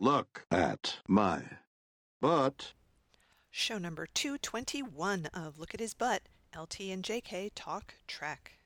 Look 0.00 0.44
at 0.50 0.96
my 1.06 1.42
butt. 2.20 2.72
Show 3.50 3.78
number 3.78 4.06
221 4.06 5.26
of 5.26 5.58
Look 5.58 5.72
at 5.72 5.80
His 5.80 5.94
Butt. 5.94 6.22
LT 6.56 6.80
and 6.90 7.04
JK 7.04 7.52
talk 7.54 7.94
Trek. 8.08 8.58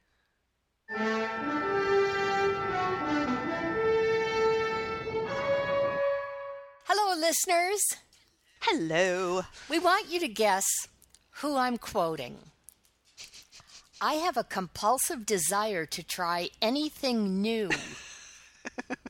Hello, 6.85 7.21
listeners. 7.21 7.83
Hello. 8.61 9.43
We 9.69 9.79
want 9.79 10.11
you 10.11 10.21
to 10.21 10.29
guess 10.29 10.67
who 11.31 11.57
I'm 11.57 11.77
quoting. 11.77 12.39
I 14.01 14.15
have 14.15 14.39
a 14.39 14.45
compulsive 14.45 15.27
desire 15.27 15.85
to 15.85 16.03
try 16.03 16.49
anything 16.63 17.43
new. 17.43 17.69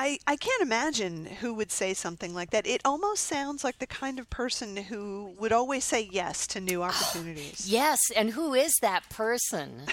I, 0.00 0.18
I 0.28 0.36
can't 0.36 0.62
imagine 0.62 1.26
who 1.26 1.52
would 1.54 1.72
say 1.72 1.92
something 1.92 2.32
like 2.32 2.50
that. 2.50 2.68
It 2.68 2.80
almost 2.84 3.24
sounds 3.24 3.64
like 3.64 3.80
the 3.80 3.86
kind 3.86 4.20
of 4.20 4.30
person 4.30 4.76
who 4.76 5.34
would 5.40 5.50
always 5.50 5.82
say 5.82 6.08
yes 6.12 6.46
to 6.48 6.60
new 6.60 6.84
opportunities. 6.84 7.64
yes, 7.68 7.98
and 8.14 8.30
who 8.30 8.54
is 8.54 8.72
that 8.80 9.08
person? 9.10 9.82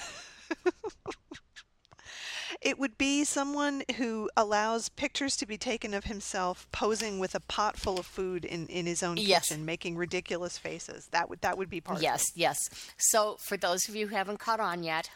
It 2.61 2.79
would 2.79 2.97
be 2.97 3.25
someone 3.25 3.83
who 3.97 4.29
allows 4.35 4.89
pictures 4.89 5.35
to 5.37 5.45
be 5.45 5.57
taken 5.57 5.93
of 5.93 6.05
himself 6.05 6.67
posing 6.71 7.19
with 7.19 7.35
a 7.35 7.39
pot 7.39 7.77
full 7.77 7.99
of 7.99 8.05
food 8.05 8.45
in, 8.45 8.65
in 8.67 8.85
his 8.85 9.03
own 9.03 9.17
Yes. 9.17 9.49
kitchen, 9.49 9.65
making 9.65 9.97
ridiculous 9.97 10.57
faces. 10.57 11.07
That 11.11 11.29
would 11.29 11.41
that 11.41 11.57
would 11.57 11.69
be 11.69 11.81
part 11.81 12.01
Yes, 12.01 12.23
yes. 12.33 12.57
So, 12.97 13.37
for 13.47 13.57
those 13.57 13.87
of 13.87 13.95
you 13.95 14.07
who 14.07 14.15
haven't 14.15 14.39
caught 14.39 14.59
on 14.59 14.83
yet, 14.83 15.09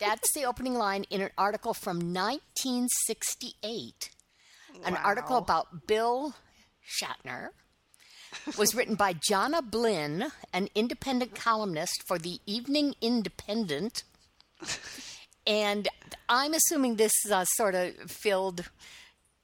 that's 0.00 0.32
the 0.32 0.44
opening 0.44 0.74
line 0.74 1.04
in 1.10 1.20
an 1.20 1.30
article 1.38 1.74
from 1.74 1.98
1968. 1.98 4.10
An 4.84 4.96
article 4.96 5.36
about 5.36 5.86
Bill 5.86 6.34
Shatner 6.88 7.50
was 8.56 8.74
written 8.74 8.94
by 8.94 9.12
Johna 9.12 9.62
Blinn, 9.62 10.30
an 10.52 10.68
independent 10.74 11.34
columnist 11.34 12.02
for 12.06 12.18
the 12.18 12.40
Evening 12.46 12.94
Independent. 13.00 14.04
And 15.46 15.88
I'm 16.28 16.54
assuming 16.54 16.96
this 16.96 17.12
uh, 17.30 17.44
sort 17.56 17.74
of 17.74 17.94
filled 18.08 18.70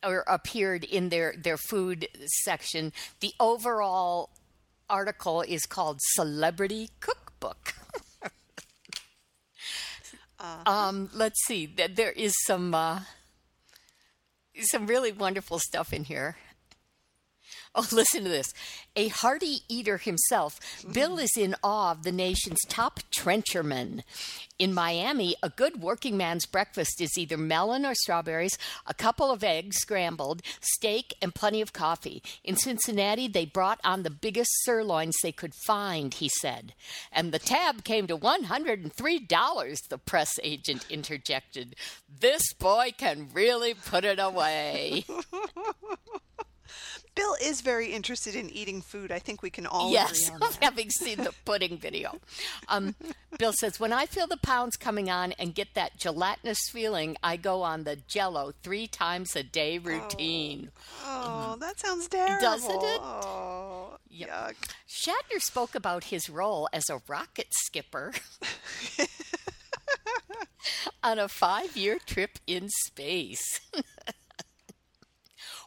or 0.04 0.24
appeared 0.26 0.84
in 0.84 1.08
their, 1.08 1.34
their 1.36 1.56
food 1.56 2.06
section. 2.44 2.92
The 3.20 3.32
overall 3.40 4.30
article 4.88 5.42
is 5.42 5.66
called 5.66 6.00
Celebrity 6.14 6.90
Cookbook. 7.00 7.74
Um, 10.66 11.10
let's 11.14 11.44
see. 11.46 11.66
Th- 11.66 11.94
There 11.94 12.12
is 12.12 12.34
some 12.44 12.74
uh, 12.74 13.00
some 14.60 14.86
really 14.86 15.12
wonderful 15.12 15.58
stuff 15.58 15.92
in 15.92 16.04
here. 16.04 16.36
Oh, 17.78 17.86
listen 17.92 18.24
to 18.24 18.30
this. 18.30 18.54
A 18.96 19.08
hearty 19.08 19.58
eater 19.68 19.98
himself, 19.98 20.58
Bill 20.90 21.18
is 21.18 21.36
in 21.36 21.54
awe 21.62 21.90
of 21.90 22.04
the 22.04 22.12
nation's 22.12 22.62
top 22.70 23.00
trencherman. 23.14 24.02
In 24.58 24.72
Miami, 24.72 25.36
a 25.42 25.50
good 25.50 25.82
working 25.82 26.16
man's 26.16 26.46
breakfast 26.46 27.02
is 27.02 27.18
either 27.18 27.36
melon 27.36 27.84
or 27.84 27.94
strawberries, 27.94 28.56
a 28.86 28.94
couple 28.94 29.30
of 29.30 29.44
eggs 29.44 29.76
scrambled, 29.76 30.40
steak, 30.62 31.14
and 31.20 31.34
plenty 31.34 31.60
of 31.60 31.74
coffee. 31.74 32.22
In 32.42 32.56
Cincinnati, 32.56 33.28
they 33.28 33.44
brought 33.44 33.80
on 33.84 34.02
the 34.02 34.08
biggest 34.10 34.50
sirloins 34.64 35.14
they 35.22 35.32
could 35.32 35.52
find, 35.66 36.14
he 36.14 36.30
said. 36.40 36.72
And 37.12 37.30
the 37.30 37.38
tab 37.38 37.84
came 37.84 38.06
to 38.06 38.16
$103, 38.16 39.88
the 39.90 39.98
press 39.98 40.32
agent 40.42 40.86
interjected. 40.88 41.76
This 42.08 42.54
boy 42.54 42.94
can 42.96 43.28
really 43.34 43.74
put 43.74 44.06
it 44.06 44.18
away. 44.18 45.04
Bill 47.16 47.34
is 47.42 47.62
very 47.62 47.92
interested 47.92 48.36
in 48.36 48.48
eating 48.50 48.80
food. 48.82 49.10
I 49.10 49.18
think 49.18 49.42
we 49.42 49.50
can 49.50 49.66
all 49.66 49.90
yes, 49.90 50.28
agree 50.28 50.34
on 50.34 50.40
that. 50.52 50.58
having 50.62 50.90
seen 50.90 51.16
the 51.18 51.32
pudding 51.44 51.78
video. 51.78 52.20
Um, 52.68 52.94
Bill 53.38 53.52
says, 53.52 53.80
when 53.80 53.92
I 53.92 54.06
feel 54.06 54.26
the 54.28 54.36
pounds 54.36 54.76
coming 54.76 55.10
on 55.10 55.32
and 55.32 55.54
get 55.54 55.74
that 55.74 55.98
gelatinous 55.98 56.68
feeling, 56.70 57.16
I 57.22 57.36
go 57.38 57.62
on 57.62 57.82
the 57.84 57.96
Jello 57.96 58.52
three 58.62 58.86
times 58.86 59.34
a 59.34 59.42
day 59.42 59.78
routine. 59.78 60.70
Oh, 61.04 61.56
that 61.58 61.80
sounds 61.80 62.06
terrible. 62.06 62.40
Doesn't 62.40 62.82
it? 62.82 63.00
Oh, 63.02 63.96
Yep. 64.10 64.30
yuck. 64.30 64.54
Shatner 64.88 65.40
spoke 65.40 65.74
about 65.74 66.04
his 66.04 66.30
role 66.30 66.68
as 66.72 66.88
a 66.88 67.00
rocket 67.08 67.48
skipper 67.50 68.12
on 71.02 71.18
a 71.18 71.28
five 71.28 71.76
year 71.76 71.98
trip 72.04 72.38
in 72.46 72.68
space. 72.68 73.60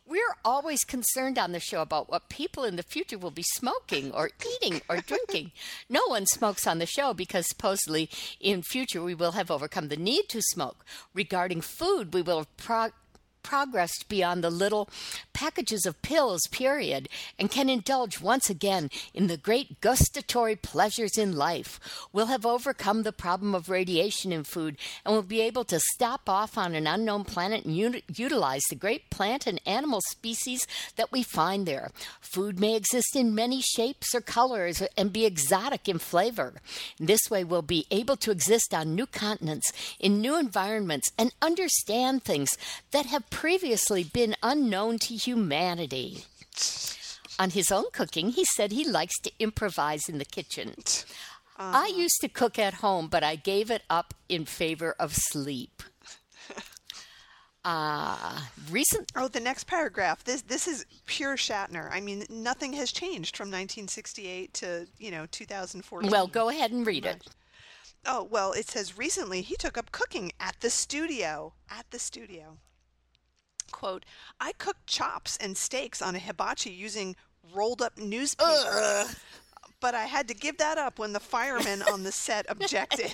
We're 0.10 0.38
always 0.44 0.86
concerned 0.86 1.38
on 1.38 1.52
the 1.52 1.60
show 1.60 1.84
about 1.84 2.10
what 2.10 2.30
people 2.30 2.64
in 2.64 2.78
the 2.78 2.82
future 2.82 3.20
will 3.20 3.30
be 3.30 3.44
smoking 3.44 4.12
or 4.12 4.32
eating 4.56 4.82
or 4.90 4.98
drinking. 5.08 5.52
No 5.88 6.02
one 6.08 6.26
smokes 6.26 6.66
on 6.66 6.80
the 6.80 6.88
show 6.88 7.14
because 7.14 7.48
supposedly 7.48 8.10
in 8.40 8.64
future 8.64 9.04
we 9.04 9.14
will 9.14 9.34
have 9.34 9.52
overcome 9.52 9.90
the 9.90 9.98
need 9.98 10.28
to 10.30 10.42
smoke. 10.42 10.84
Regarding 11.14 11.62
food, 11.62 12.12
we 12.12 12.24
will 12.24 12.40
have 12.40 12.58
pro- 12.58 12.90
progressed 13.50 14.06
beyond 14.08 14.44
the 14.44 14.50
little 14.52 14.88
packages 15.34 15.88
of 15.88 16.00
pills, 16.04 16.42
period, 16.52 17.10
and 17.40 17.50
can 17.50 17.68
indulge 17.68 18.22
once 18.22 18.48
again 18.48 18.92
in 19.12 19.26
the 19.26 19.38
great 19.38 19.82
gustatory 19.82 20.56
pleasures 20.56 21.18
in 21.18 21.36
life. 21.36 21.80
We'll 22.14 22.28
have 22.28 22.46
overcome 22.46 23.02
the 23.02 23.12
problem 23.12 23.56
of 23.56 23.68
radiation 23.68 24.32
in 24.32 24.44
food 24.44 24.78
and 25.04 25.16
will 25.16 25.24
be 25.24 25.42
able 25.42 25.64
to 25.64 25.80
stop 25.80 26.30
off 26.30 26.60
on 26.60 26.76
an 26.76 26.86
unknown 26.86 27.24
planet 27.24 27.66
and 27.66 27.76
uni- 27.76 28.04
utilize 28.14 28.62
the 28.70 28.76
great 28.76 29.10
plant 29.10 29.48
and 29.48 29.60
animal 29.66 30.02
species 30.02 30.68
that 30.96 31.12
we 31.12 31.24
find 31.24 31.66
there. 31.66 31.90
Food 32.22 32.60
may 32.60 32.76
exist 32.76 33.16
in 33.16 33.34
many 33.34 33.62
shapes 33.62 34.14
or 34.14 34.22
colors 34.22 34.84
and 34.96 35.12
be 35.12 35.26
exotic 35.26 35.90
in 35.90 35.98
flavor. 35.98 36.54
This 37.00 37.32
way, 37.32 37.44
we'll 37.44 37.64
be 37.64 37.88
able 37.90 38.18
to 38.18 38.30
exist 38.30 38.76
on 38.76 38.94
new 38.94 39.08
continents, 39.08 39.72
in 40.00 40.22
new 40.22 40.38
environments, 40.38 41.12
and 41.18 41.34
understand 41.42 42.22
things 42.24 42.56
that 42.92 43.08
have 43.08 43.28
previously 43.40 44.04
been 44.04 44.36
unknown 44.44 45.00
to 45.00 45.16
humanity. 45.16 46.26
On 47.40 47.50
his 47.52 47.72
own 47.72 47.86
cooking, 47.94 48.32
he 48.32 48.44
said 48.44 48.74
he 48.74 48.84
likes 48.84 49.18
to 49.20 49.32
improvise 49.40 50.10
in 50.10 50.18
the 50.18 50.26
kitchen. 50.26 50.74
I 51.58 51.88
used 51.96 52.20
to 52.20 52.28
cook 52.28 52.60
at 52.60 52.76
home, 52.76 53.08
but 53.08 53.24
I 53.24 53.38
gave 53.38 53.72
it 53.72 53.84
up 53.90 54.14
in 54.28 54.44
favor 54.44 54.94
of 55.00 55.16
sleep. 55.16 55.84
Uh, 57.66 58.40
recent 58.72 59.12
Oh, 59.18 59.28
the 59.28 59.42
next 59.42 59.66
paragraph. 59.66 60.24
This 60.24 60.44
this 60.44 60.66
is 60.66 60.86
pure 61.06 61.36
Shatner. 61.36 61.90
I 61.92 62.00
mean, 62.00 62.26
nothing 62.30 62.72
has 62.74 62.90
changed 62.90 63.36
from 63.36 63.48
1968 63.50 64.54
to 64.54 64.88
you 64.98 65.12
know 65.12 65.26
2014. 65.30 66.10
well, 66.10 66.26
go 66.26 66.48
ahead 66.48 66.72
and 66.72 66.88
read 66.88 67.06
it. 67.06 67.22
Oh, 68.06 68.24
well, 68.24 68.54
it 68.54 68.70
says 68.70 68.98
recently 68.98 69.42
he 69.42 69.58
took 69.58 69.78
up 69.78 69.92
cooking 69.92 70.32
at 70.40 70.56
the 70.62 70.70
studio. 70.70 71.52
At 71.70 71.86
the 71.92 72.00
studio. 72.00 72.60
Quote, 73.80 74.04
I 74.42 74.52
cooked 74.52 74.88
chops 74.88 75.38
and 75.38 75.56
steaks 75.56 76.02
on 76.02 76.14
a 76.14 76.20
hibachi 76.20 76.70
using 76.70 77.16
rolled 77.54 77.82
up 77.82 77.98
newspaper. 77.98 79.06
But 79.80 79.96
I 79.96 80.04
had 80.04 80.28
to 80.28 80.34
give 80.34 80.58
that 80.58 80.78
up 80.78 81.00
when 81.00 81.14
the 81.14 81.22
firemen 81.22 81.82
on 81.84 82.04
the 82.04 82.12
set 82.12 82.46
objected. 82.50 83.14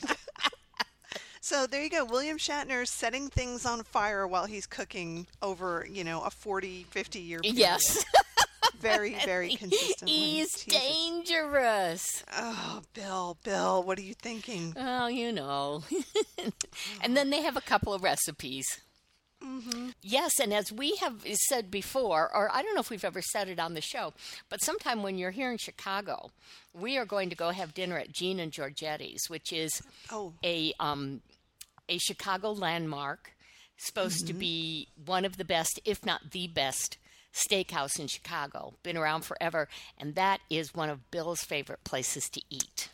so 1.40 1.68
there 1.68 1.84
you 1.84 1.92
go. 1.92 2.03
William 2.03 2.40
Shatner 2.40 2.88
setting 2.88 3.30
things 3.30 3.64
on 3.64 3.84
fire 3.84 4.28
while 4.28 4.48
he's 4.48 4.66
cooking 4.66 5.28
over, 5.44 5.86
you 5.88 6.03
know, 6.03 6.22
a 6.22 6.31
40, 6.31 6.88
50 6.90 7.20
year 7.20 7.40
period. 7.42 7.59
Yes. 7.59 8.03
Very, 8.80 9.16
very 9.26 9.56
consistently. 9.56 10.14
He's 10.16 10.64
Jesus. 10.64 10.82
dangerous. 10.82 12.24
Oh, 12.36 12.82
Bill, 12.94 13.38
Bill, 13.44 13.82
what 13.82 13.97
are 13.97 14.03
you 14.03 14.14
thinking? 14.14 14.76
Oh, 14.78 15.08
you 15.08 15.32
know. 15.32 15.84
and 17.02 17.16
then 17.16 17.30
they 17.30 17.42
have 17.42 17.56
a 17.58 17.62
couple 17.62 17.94
of 17.94 18.03
recipes. 18.03 18.82
Yes, 20.01 20.40
and 20.40 20.53
as 20.53 20.72
we 20.72 20.96
have 20.97 21.26
said 21.47 21.70
before, 21.72 22.29
or 22.35 22.49
I 22.53 22.61
don't 22.61 22.73
know 22.76 22.82
if 22.82 22.90
we've 22.90 23.03
ever 23.05 23.22
said 23.22 23.47
it 23.49 23.59
on 23.59 23.73
the 23.73 23.82
show, 23.82 24.14
but 24.49 24.61
sometime 24.64 25.03
when 25.03 25.17
you're 25.17 25.32
here 25.32 25.52
in 25.52 25.58
Chicago, 25.58 26.32
we 26.73 26.97
are 26.97 27.05
going 27.05 27.29
to 27.29 27.35
go 27.35 27.49
have 27.52 27.73
dinner 27.73 27.97
at 27.97 28.11
Gene 28.11 28.40
and 28.40 28.52
Georgetti's, 28.52 29.29
which 29.29 29.52
is 29.53 29.82
Oh. 30.11 30.34
a 30.43 30.73
um, 30.79 31.22
a 31.90 31.97
Chicago 31.99 32.52
landmark, 32.52 33.32
supposed 33.78 34.26
to 34.28 34.34
be 34.34 34.87
one 35.05 35.26
of 35.26 35.37
the 35.37 35.46
best, 35.46 35.79
if 35.85 36.05
not 36.05 36.32
the 36.32 36.47
best, 36.47 36.97
steakhouse 37.34 37.99
in 37.99 38.08
Chicago. 38.08 38.73
Been 38.84 38.97
around 38.97 39.22
forever, 39.23 39.67
and 39.97 40.16
that 40.16 40.40
is 40.49 40.73
one 40.73 40.90
of 40.90 41.11
Bill's 41.11 41.41
favorite 41.41 41.84
places 41.84 42.29
to 42.29 42.41
eat. 42.49 42.90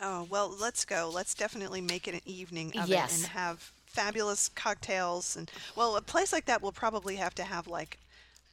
Oh, 0.00 0.26
well, 0.30 0.54
let's 0.60 0.84
go. 0.84 1.10
Let's 1.12 1.34
definitely 1.34 1.80
make 1.80 2.06
it 2.06 2.14
an 2.14 2.20
evening 2.26 2.76
of 2.78 2.88
Yes. 2.88 3.12
it 3.12 3.22
and 3.24 3.32
have 3.32 3.72
fabulous 3.96 4.48
cocktails 4.50 5.36
and 5.36 5.50
well, 5.76 5.96
a 5.96 6.02
place 6.02 6.32
like 6.32 6.46
that 6.46 6.60
will 6.62 6.72
probably 6.72 7.16
have 7.16 7.34
to 7.36 7.44
have 7.44 7.66
like 7.66 7.98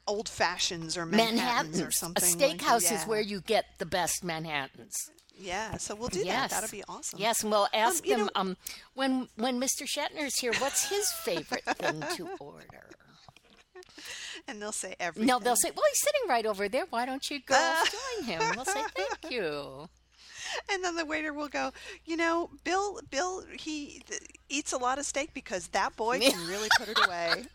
old 0.08 0.28
fashions 0.30 0.98
or 0.98 1.06
Manhattans, 1.06 1.38
Manhattans. 1.40 1.82
or 1.82 1.92
something. 1.92 2.42
A 2.42 2.48
like- 2.48 2.58
steakhouse 2.60 2.92
is 2.92 3.04
where 3.06 3.22
you 3.22 3.42
get 3.42 3.66
the 3.78 3.86
best 3.86 4.24
Manhattans. 4.24 4.96
Yeah, 5.36 5.78
so 5.78 5.96
we'll 5.96 6.10
do 6.10 6.20
Yes. 6.24 6.52
that. 6.52 6.62
That'll 6.62 6.72
be 6.72 6.84
awesome. 6.88 7.20
Yes, 7.20 7.42
and 7.42 7.52
we'll 7.52 7.68
ask 7.74 8.06
you 8.06 8.16
them 8.18 8.26
know- 8.26 8.32
um, 8.36 8.58
when 8.94 9.28
when 9.36 9.60
Mr. 9.60 9.84
Shatner's 9.88 10.38
here, 10.40 10.54
what's 10.60 10.90
his 10.90 11.12
favorite 11.24 11.66
thing 11.66 12.04
to 12.18 12.30
order? 12.40 12.90
And 14.48 14.62
they'll 14.62 14.72
say 14.72 14.96
everything. 15.00 15.28
No, 15.28 15.40
they'll 15.40 15.56
say, 15.56 15.72
"Well, 15.76 15.86
he's 15.90 16.02
sitting 16.02 16.22
right 16.28 16.46
over 16.46 16.68
there. 16.70 16.86
Why 16.90 17.06
don't 17.06 17.30
you 17.32 17.40
girls 17.40 17.90
join 17.90 18.26
him?" 18.26 18.42
We'll 18.56 18.66
say, 18.66 18.84
"Thank 18.96 19.18
you." 19.34 19.88
And 20.72 20.84
then 20.84 20.96
the 20.96 21.06
waiter 21.06 21.34
will 21.34 21.48
go, 21.48 21.72
you 22.06 22.18
know, 22.18 22.50
Bill, 22.64 23.00
Bill, 23.10 23.44
he 23.52 24.02
th- 24.08 24.22
eats 24.50 24.72
a 24.74 24.78
lot 24.78 25.00
of 25.00 25.06
steak 25.06 25.34
because 25.34 25.68
that 25.70 25.96
boy 25.96 26.20
can 26.20 26.48
really 26.48 26.70
put 26.78 26.90
it 26.90 26.98
away. 27.06 27.46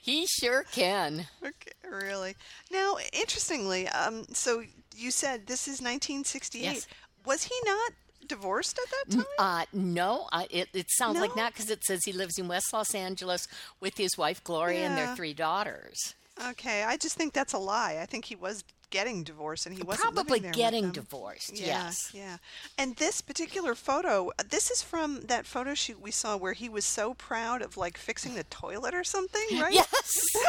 He 0.00 0.26
sure 0.26 0.64
can. 0.64 1.26
Okay, 1.42 1.72
really. 1.90 2.36
Now, 2.70 2.96
interestingly, 3.12 3.88
um, 3.88 4.26
so 4.32 4.62
you 4.94 5.10
said 5.10 5.46
this 5.46 5.62
is 5.62 5.80
1968. 5.80 6.62
Yes. 6.62 6.86
Was 7.24 7.44
he 7.44 7.54
not 7.64 7.92
divorced 8.28 8.78
at 8.78 8.90
that 8.90 9.16
time? 9.16 9.26
Uh, 9.38 9.64
no, 9.72 10.28
I, 10.32 10.46
it, 10.50 10.68
it 10.74 10.86
sounds 10.90 11.18
like 11.18 11.34
not 11.34 11.54
because 11.54 11.70
it 11.70 11.82
says 11.84 12.04
he 12.04 12.12
lives 12.12 12.38
in 12.38 12.48
West 12.48 12.72
Los 12.72 12.94
Angeles 12.94 13.48
with 13.80 13.96
his 13.96 14.18
wife 14.18 14.44
Gloria 14.44 14.86
and 14.86 14.98
their 14.98 15.16
three 15.16 15.32
daughters. 15.32 16.14
Okay, 16.50 16.82
I 16.82 16.96
just 16.96 17.16
think 17.16 17.32
that's 17.32 17.52
a 17.52 17.58
lie. 17.58 17.98
I 18.00 18.06
think 18.06 18.24
he 18.24 18.34
was 18.36 18.64
getting 18.90 19.24
divorced 19.24 19.66
and 19.66 19.76
he 19.76 19.82
wasn't 19.82 20.14
Probably 20.14 20.40
living 20.40 20.42
there 20.42 20.50
with 20.50 20.56
getting 20.56 20.90
divorced. 20.90 21.58
Yeah, 21.58 21.66
Yes. 21.66 22.10
Yeah. 22.14 22.36
And 22.78 22.96
this 22.96 23.20
particular 23.20 23.74
photo, 23.74 24.30
this 24.48 24.70
is 24.70 24.82
from 24.82 25.22
that 25.22 25.46
photo 25.46 25.74
shoot 25.74 26.00
we 26.00 26.10
saw 26.10 26.36
where 26.36 26.52
he 26.52 26.68
was 26.68 26.84
so 26.84 27.14
proud 27.14 27.62
of 27.62 27.76
like 27.76 27.98
fixing 27.98 28.34
the 28.34 28.44
toilet 28.44 28.94
or 28.94 29.04
something, 29.04 29.46
right? 29.60 29.74
Yes. 29.74 30.34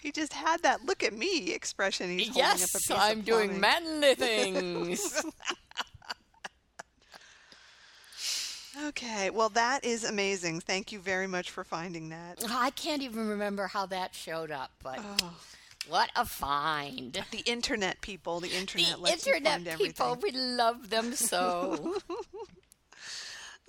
He 0.00 0.12
just 0.12 0.32
had 0.32 0.62
that 0.62 0.86
look 0.86 1.02
at 1.02 1.12
me 1.12 1.52
expression. 1.52 2.18
He's 2.18 2.28
holding 2.28 2.42
up 2.42 2.56
a 2.56 2.58
yes, 2.58 2.72
piece 2.72 2.90
I'm 2.90 3.18
of 3.18 3.24
doing 3.26 3.60
manly 3.60 4.14
things. 4.16 5.22
Okay, 8.86 9.30
well 9.30 9.48
that 9.50 9.84
is 9.84 10.04
amazing. 10.04 10.60
Thank 10.60 10.92
you 10.92 10.98
very 11.00 11.26
much 11.26 11.50
for 11.50 11.64
finding 11.64 12.08
that. 12.10 12.42
I 12.48 12.70
can't 12.70 13.02
even 13.02 13.28
remember 13.28 13.66
how 13.66 13.86
that 13.86 14.14
showed 14.14 14.50
up, 14.50 14.70
but 14.82 15.00
Oh. 15.02 15.32
what 15.88 16.10
a 16.14 16.24
find. 16.24 17.24
The 17.32 17.40
internet 17.46 18.00
people, 18.00 18.38
the 18.40 18.50
internet 18.50 18.96
The 19.02 19.10
internet 19.12 19.42
find 19.52 19.78
people, 19.78 20.06
everything. 20.12 20.20
we 20.22 20.40
love 20.40 20.90
them 20.90 21.12
so. 21.14 21.96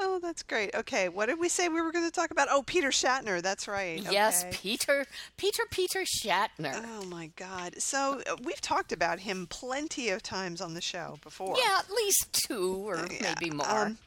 Oh, 0.03 0.17
that's 0.19 0.41
great. 0.41 0.73
Okay, 0.73 1.09
what 1.09 1.27
did 1.27 1.37
we 1.37 1.47
say 1.47 1.69
we 1.69 1.79
were 1.79 1.91
going 1.91 2.05
to 2.05 2.11
talk 2.11 2.31
about? 2.31 2.47
Oh, 2.49 2.63
Peter 2.65 2.89
Shatner. 2.89 3.39
That's 3.39 3.67
right. 3.67 4.01
Yes, 4.09 4.41
Okay. 4.45 4.57
Peter, 4.59 5.05
Peter, 5.37 5.61
Peter 5.69 5.99
Shatner. 6.05 6.83
Oh 6.97 7.05
my 7.05 7.27
God. 7.35 7.79
So 7.79 8.19
uh, 8.27 8.35
we've 8.43 8.61
talked 8.61 8.91
about 8.91 9.19
him 9.19 9.45
plenty 9.47 10.09
of 10.09 10.23
times 10.23 10.59
on 10.59 10.73
the 10.73 10.81
show 10.81 11.19
before. 11.21 11.55
yeah, 11.55 11.77
at 11.77 11.91
least 11.91 12.33
two 12.33 12.77
or 12.89 13.05
Yeah, 13.11 13.35
maybe 13.39 13.51
more. 13.55 13.69
um, 13.69 13.99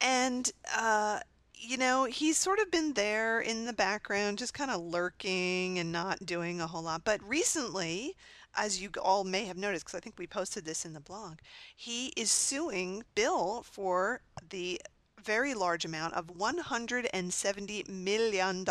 and 0.00 0.50
uh, 0.76 1.20
you 1.60 1.76
know, 1.76 2.04
he's 2.04 2.38
sort 2.38 2.58
of 2.58 2.70
been 2.70 2.94
there 2.94 3.40
in 3.40 3.66
the 3.66 3.72
background, 3.72 4.38
just 4.38 4.54
kind 4.54 4.70
of 4.70 4.80
lurking 4.80 5.78
and 5.78 5.92
not 5.92 6.24
doing 6.24 6.60
a 6.60 6.66
whole 6.66 6.82
lot. 6.82 7.04
But 7.04 7.20
recently, 7.22 8.16
as 8.56 8.80
you 8.80 8.90
all 9.00 9.24
may 9.24 9.44
have 9.44 9.58
noticed, 9.58 9.84
because 9.84 9.98
I 9.98 10.00
think 10.00 10.18
we 10.18 10.26
posted 10.26 10.64
this 10.64 10.86
in 10.86 10.94
the 10.94 11.00
blog, 11.00 11.38
he 11.76 12.08
is 12.16 12.30
suing 12.30 13.04
Bill 13.14 13.62
for 13.62 14.22
the 14.48 14.80
very 15.22 15.52
large 15.52 15.84
amount 15.84 16.14
of 16.14 16.28
$170 16.28 17.88
million. 17.88 18.66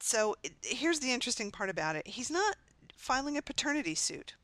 So 0.00 0.36
here's 0.62 1.00
the 1.00 1.12
interesting 1.12 1.50
part 1.50 1.68
about 1.68 1.96
it. 1.96 2.06
He's 2.06 2.30
not 2.30 2.56
filing 2.94 3.36
a 3.36 3.42
paternity 3.42 3.96
suit 3.96 4.34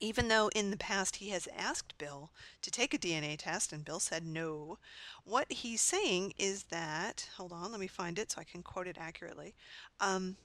even 0.00 0.28
though 0.28 0.48
in 0.54 0.70
the 0.70 0.76
past 0.76 1.16
he 1.16 1.30
has 1.30 1.48
asked 1.56 1.98
Bill 1.98 2.30
to 2.62 2.70
take 2.70 2.94
a 2.94 2.98
DNA 2.98 3.36
test 3.38 3.72
and 3.72 3.84
Bill 3.84 4.00
said 4.00 4.24
no, 4.24 4.78
what 5.24 5.50
he's 5.50 5.80
saying 5.80 6.34
is 6.38 6.64
that, 6.64 7.28
hold 7.36 7.52
on, 7.52 7.70
let 7.70 7.80
me 7.80 7.86
find 7.86 8.18
it 8.18 8.32
so 8.32 8.40
I 8.40 8.44
can 8.44 8.62
quote 8.62 8.86
it 8.86 8.96
accurately. 8.98 9.54
Um, 10.00 10.36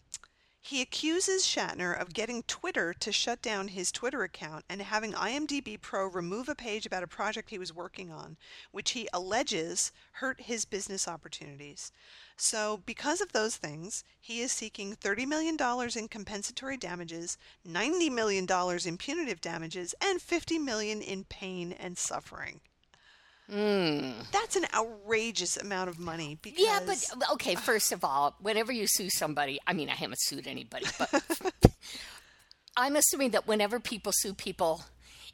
he 0.66 0.80
accuses 0.80 1.44
Shatner 1.46 1.94
of 2.00 2.14
getting 2.14 2.42
Twitter 2.44 2.94
to 2.94 3.12
shut 3.12 3.42
down 3.42 3.68
his 3.68 3.92
Twitter 3.92 4.24
account 4.24 4.64
and 4.70 4.82
having 4.82 5.12
IMDb 5.12 5.80
Pro 5.80 6.06
remove 6.08 6.48
a 6.48 6.56
page 6.56 6.86
about 6.86 7.04
a 7.04 7.08
project 7.08 7.50
he 7.50 7.58
was 7.58 7.76
working 7.76 8.10
on, 8.10 8.38
which 8.72 8.92
he 8.92 9.10
alleges 9.12 9.92
hurt 10.14 10.40
his 10.40 10.64
business 10.64 11.06
opportunities. 11.06 11.92
So, 12.38 12.78
because 12.86 13.20
of 13.20 13.34
those 13.34 13.58
things, 13.58 14.06
he 14.22 14.40
is 14.40 14.54
seeking 14.54 14.96
$30 14.96 15.28
million 15.28 15.58
in 15.98 16.08
compensatory 16.08 16.78
damages, 16.78 17.38
$90 17.68 18.10
million 18.10 18.48
in 18.86 18.98
punitive 18.98 19.42
damages, 19.42 19.94
and 20.00 20.22
50 20.22 20.60
million 20.60 21.02
in 21.02 21.26
pain 21.26 21.74
and 21.74 21.98
suffering. 21.98 22.62
That's 23.50 24.56
an 24.56 24.66
outrageous 24.74 25.58
amount 25.58 25.90
of 25.90 26.00
money 26.00 26.38
because 26.42 26.60
Yeah, 26.64 26.80
but 26.86 27.32
okay. 27.34 27.56
First 27.56 27.92
of 27.92 28.04
all, 28.04 28.36
whenever 28.42 28.72
you 28.72 28.86
sue 28.88 29.10
somebody, 29.10 29.60
I 29.68 29.74
mean, 29.74 29.90
I 29.90 29.94
haven't 29.96 30.20
sued 30.22 30.48
anybody, 30.48 30.86
but 30.98 31.12
I'm 32.78 32.96
assuming 32.96 33.32
that 33.32 33.48
whenever 33.48 33.80
people 33.80 34.12
sue 34.16 34.34
people, 34.34 34.84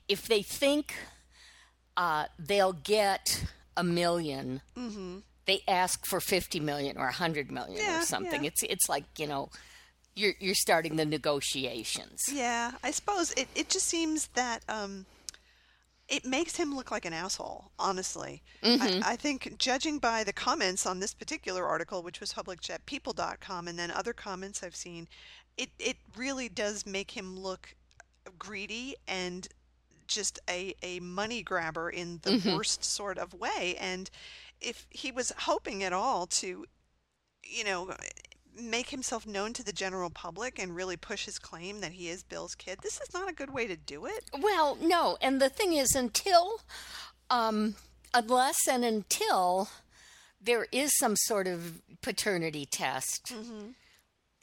if 0.08 0.28
they 0.28 0.42
think 0.42 0.94
uh, 1.96 2.26
they'll 2.38 2.74
get 2.74 3.46
a 3.78 3.84
1000000 3.84 5.22
they 5.46 5.62
ask 5.68 6.06
for 6.06 6.20
fifty 6.20 6.60
million 6.60 6.96
or 6.98 7.08
a 7.08 7.12
hundred 7.12 7.50
million 7.50 7.80
Mm-hmm. 7.82 7.90
Yeah, 7.92 8.02
or 8.02 8.06
something. 8.06 8.44
yeah. 8.44 8.50
It's 8.50 8.62
it's 8.64 8.88
like 8.90 9.06
you 9.18 9.26
know, 9.26 9.50
you're 10.16 10.34
you're 10.40 10.54
starting 10.54 10.96
the 10.96 11.06
negotiations. 11.06 12.30
Yeah, 12.32 12.74
I 12.84 12.92
suppose 12.92 13.32
it, 13.32 13.48
it 13.56 13.68
just 13.70 13.88
seems 13.88 14.28
that 14.36 14.62
um, 14.70 15.08
it 16.10 16.26
makes 16.26 16.56
him 16.56 16.76
look 16.76 16.92
like 16.92 17.06
an 17.06 17.14
asshole, 17.14 17.72
honestly. 17.78 18.42
I, 18.64 18.68
mm-hmm. 18.68 19.02
I 19.06 19.16
think, 19.16 19.58
judging 19.58 20.00
by 20.00 20.24
the 20.24 20.34
comments 20.34 20.86
on 20.86 21.00
this 21.00 21.14
particular 21.14 21.66
article, 21.66 22.02
which 22.02 22.20
was 22.20 22.34
published 22.34 22.70
at 22.70 22.86
people.com, 22.86 23.68
and 23.68 23.78
then 23.78 23.92
other 23.92 24.14
comments 24.14 24.64
I've 24.64 24.76
seen, 24.76 25.08
it, 25.58 25.70
it 25.78 25.98
really 26.18 26.50
does 26.50 26.86
make 26.86 27.12
him 27.12 27.38
look 27.38 27.76
greedy 28.38 28.96
and 29.08 29.48
just 30.08 30.40
a, 30.50 30.74
a 30.82 31.00
money 31.00 31.44
grabber 31.44 31.90
in 31.90 32.20
the 32.24 32.32
mm-hmm. 32.32 32.56
worst 32.56 32.84
sort 32.84 33.18
of 33.18 33.34
way. 33.34 33.76
And 33.80 34.10
if 34.60 34.88
he 34.90 35.12
was 35.12 35.32
hoping 35.38 35.84
at 35.84 35.94
all 35.94 36.26
to 36.26 36.66
you 37.50 37.64
know, 37.64 37.92
make 38.58 38.90
himself 38.90 39.26
known 39.26 39.54
to 39.54 39.64
the 39.64 39.72
general 39.72 40.10
public 40.10 40.60
and 40.60 40.76
really 40.76 40.98
push 40.98 41.26
his 41.26 41.40
claim 41.40 41.82
that 41.82 41.94
he 41.94 42.10
is 42.10 42.24
Bill's 42.24 42.56
kid, 42.56 42.80
this 42.82 43.00
is 43.02 43.14
not 43.14 43.30
a 43.30 43.34
good 43.34 43.54
way 43.54 43.68
to 43.68 43.76
do 43.76 44.06
it. 44.06 44.30
Well, 44.40 44.78
no, 44.82 45.18
and 45.22 45.42
the 45.42 45.50
thing 45.50 45.74
is, 45.74 45.96
until, 45.96 46.62
um, 47.30 47.76
unless 48.14 48.68
and 48.68 48.84
until 48.84 49.70
there 50.42 50.68
is 50.72 50.98
some 50.98 51.16
sort 51.16 51.48
of 51.48 51.82
paternity 52.02 52.66
test, 52.66 53.34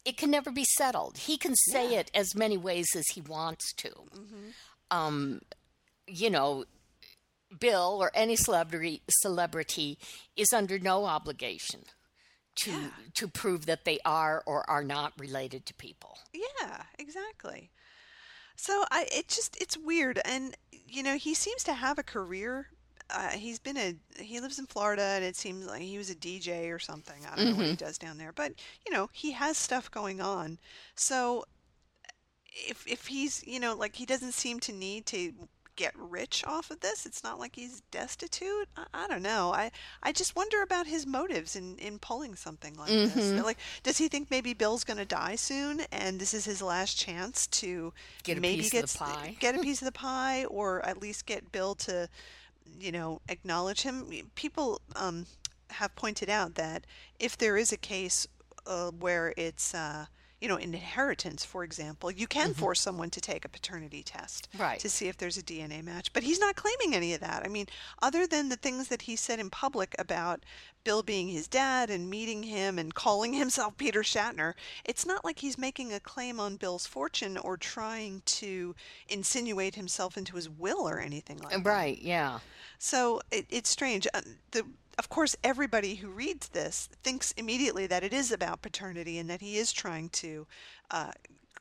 it 0.04 0.16
can 0.16 0.30
never 0.30 0.50
be 0.50 0.64
settled. 0.76 1.18
He 1.18 1.36
can 1.36 1.54
say 1.70 1.96
it 1.96 2.10
as 2.14 2.34
many 2.34 2.56
ways 2.56 2.86
as 2.94 3.06
he 3.14 3.20
wants 3.20 3.72
to. 3.74 3.90
Um, 4.90 5.40
you 6.06 6.30
know, 6.30 6.64
Bill 7.58 7.98
or 8.00 8.10
any 8.14 8.36
celebrity 8.36 9.02
celebrity 9.22 9.98
is 10.36 10.52
under 10.52 10.78
no 10.78 11.04
obligation 11.06 11.84
to 12.56 12.90
to 13.14 13.28
prove 13.28 13.66
that 13.66 13.84
they 13.84 13.98
are 14.04 14.42
or 14.46 14.68
are 14.68 14.84
not 14.84 15.12
related 15.18 15.66
to 15.66 15.74
people. 15.74 16.18
Yeah, 16.32 16.82
exactly. 16.98 17.70
So 18.56 18.84
I, 18.90 19.06
it 19.12 19.28
just, 19.28 19.60
it's 19.60 19.76
weird, 19.76 20.18
and 20.24 20.56
you 20.72 21.02
know, 21.02 21.16
he 21.16 21.34
seems 21.34 21.62
to 21.64 21.74
have 21.74 21.98
a 21.98 22.02
career. 22.02 22.68
Uh, 23.08 23.28
he's 23.30 23.58
been 23.58 23.76
a, 23.76 23.94
he 24.18 24.40
lives 24.40 24.58
in 24.58 24.66
Florida, 24.66 25.02
and 25.02 25.24
it 25.24 25.36
seems 25.36 25.66
like 25.66 25.82
he 25.82 25.98
was 25.98 26.10
a 26.10 26.14
DJ 26.14 26.74
or 26.74 26.78
something. 26.78 27.24
I 27.30 27.36
don't 27.36 27.50
know 27.50 27.56
what 27.56 27.66
he 27.66 27.76
does 27.76 27.98
down 27.98 28.18
there, 28.18 28.32
but 28.32 28.52
you 28.86 28.92
know, 28.92 29.10
he 29.12 29.32
has 29.32 29.56
stuff 29.56 29.90
going 29.90 30.20
on. 30.20 30.58
So 30.94 31.44
if 32.68 32.86
if 32.86 33.06
he's, 33.06 33.46
you 33.46 33.60
know, 33.60 33.74
like 33.76 33.94
he 33.94 34.06
doesn't 34.06 34.32
seem 34.32 34.58
to 34.60 34.72
need 34.72 35.04
to 35.06 35.32
get 35.76 35.92
rich 35.96 36.42
off 36.46 36.70
of 36.70 36.80
this. 36.80 37.06
It's 37.06 37.22
not 37.22 37.38
like 37.38 37.54
he's 37.54 37.82
destitute. 37.90 38.68
I, 38.76 38.86
I 38.94 39.06
don't 39.08 39.22
know. 39.22 39.52
I 39.52 39.70
I 40.02 40.12
just 40.12 40.34
wonder 40.34 40.62
about 40.62 40.86
his 40.86 41.06
motives 41.06 41.54
in 41.56 41.78
in 41.78 41.98
pulling 41.98 42.34
something 42.34 42.74
like 42.76 42.88
this. 42.88 43.42
Like, 43.44 43.58
does 43.82 43.98
he 43.98 44.08
think 44.08 44.30
maybe 44.30 44.54
Bill's 44.54 44.84
going 44.84 44.96
to 44.98 45.04
die 45.04 45.36
soon, 45.36 45.82
and 45.92 46.18
this 46.18 46.34
is 46.34 46.44
his 46.44 46.60
last 46.62 46.98
chance 46.98 47.46
to 47.48 47.92
Get 48.24 48.38
a 48.38 48.40
maybe 48.40 48.62
piece 48.62 48.66
of 48.68 48.72
get 48.72 48.88
the 48.88 48.98
pie. 48.98 49.36
get 49.38 49.54
a 49.54 49.58
piece 49.62 49.80
of 49.82 49.86
the 49.86 49.92
pie, 49.92 50.44
or 50.46 50.84
at 50.84 51.00
least 51.00 51.26
get 51.26 51.52
Bill 51.52 51.74
to, 51.76 52.08
you 52.80 52.90
know, 52.92 53.20
acknowledge 53.28 53.82
him? 53.82 54.06
People 54.34 54.80
um, 54.96 55.26
have 55.70 55.94
pointed 55.96 56.28
out 56.30 56.54
that 56.54 56.84
if 57.18 57.36
there 57.36 57.56
is 57.56 57.72
a 57.72 57.76
case 57.76 58.26
uh, 58.66 58.90
where 58.90 59.32
it's 59.36 59.74
uh, 59.74 60.06
you 60.40 60.48
know, 60.48 60.56
in 60.56 60.74
inheritance, 60.74 61.44
for 61.44 61.64
example, 61.64 62.10
you 62.10 62.26
can 62.26 62.52
force 62.52 62.80
someone 62.80 63.08
to 63.10 63.20
take 63.20 63.44
a 63.44 63.48
paternity 63.48 64.02
test 64.02 64.48
Right. 64.58 64.78
to 64.80 64.88
see 64.88 65.08
if 65.08 65.16
there's 65.16 65.38
a 65.38 65.42
DNA 65.42 65.82
match. 65.82 66.12
But 66.12 66.24
he's 66.24 66.38
not 66.38 66.56
claiming 66.56 66.94
any 66.94 67.14
of 67.14 67.20
that. 67.20 67.42
I 67.44 67.48
mean, 67.48 67.66
other 68.02 68.26
than 68.26 68.48
the 68.50 68.56
things 68.56 68.88
that 68.88 69.02
he 69.02 69.16
said 69.16 69.40
in 69.40 69.48
public 69.48 69.94
about 69.98 70.44
Bill 70.84 71.02
being 71.02 71.28
his 71.28 71.48
dad 71.48 71.88
and 71.90 72.10
meeting 72.10 72.42
him 72.42 72.78
and 72.78 72.94
calling 72.94 73.32
himself 73.42 73.76
Peter 73.78 74.02
Shatner, 74.02 74.52
it's 74.84 75.06
not 75.06 75.24
like 75.24 75.38
he's 75.38 75.56
making 75.56 75.92
a 75.92 76.00
claim 76.00 76.38
on 76.38 76.56
Bill's 76.56 76.86
fortune 76.86 77.38
or 77.38 77.56
trying 77.56 78.22
to 78.26 78.74
insinuate 79.08 79.74
himself 79.74 80.16
into 80.18 80.36
his 80.36 80.48
will 80.50 80.86
or 80.86 81.00
anything 81.00 81.38
like 81.38 81.50
that. 81.52 81.64
Right, 81.64 81.98
yeah. 82.02 82.40
So 82.78 83.20
it, 83.30 83.46
it's 83.48 83.70
strange. 83.70 84.06
Uh, 84.12 84.20
the, 84.50 84.64
of 84.98 85.08
course, 85.08 85.36
everybody 85.44 85.96
who 85.96 86.08
reads 86.08 86.48
this 86.48 86.88
thinks 87.02 87.32
immediately 87.32 87.86
that 87.86 88.02
it 88.02 88.12
is 88.12 88.32
about 88.32 88.62
paternity 88.62 89.18
and 89.18 89.28
that 89.28 89.42
he 89.42 89.58
is 89.58 89.72
trying 89.72 90.08
to 90.10 90.46
uh, 90.90 91.12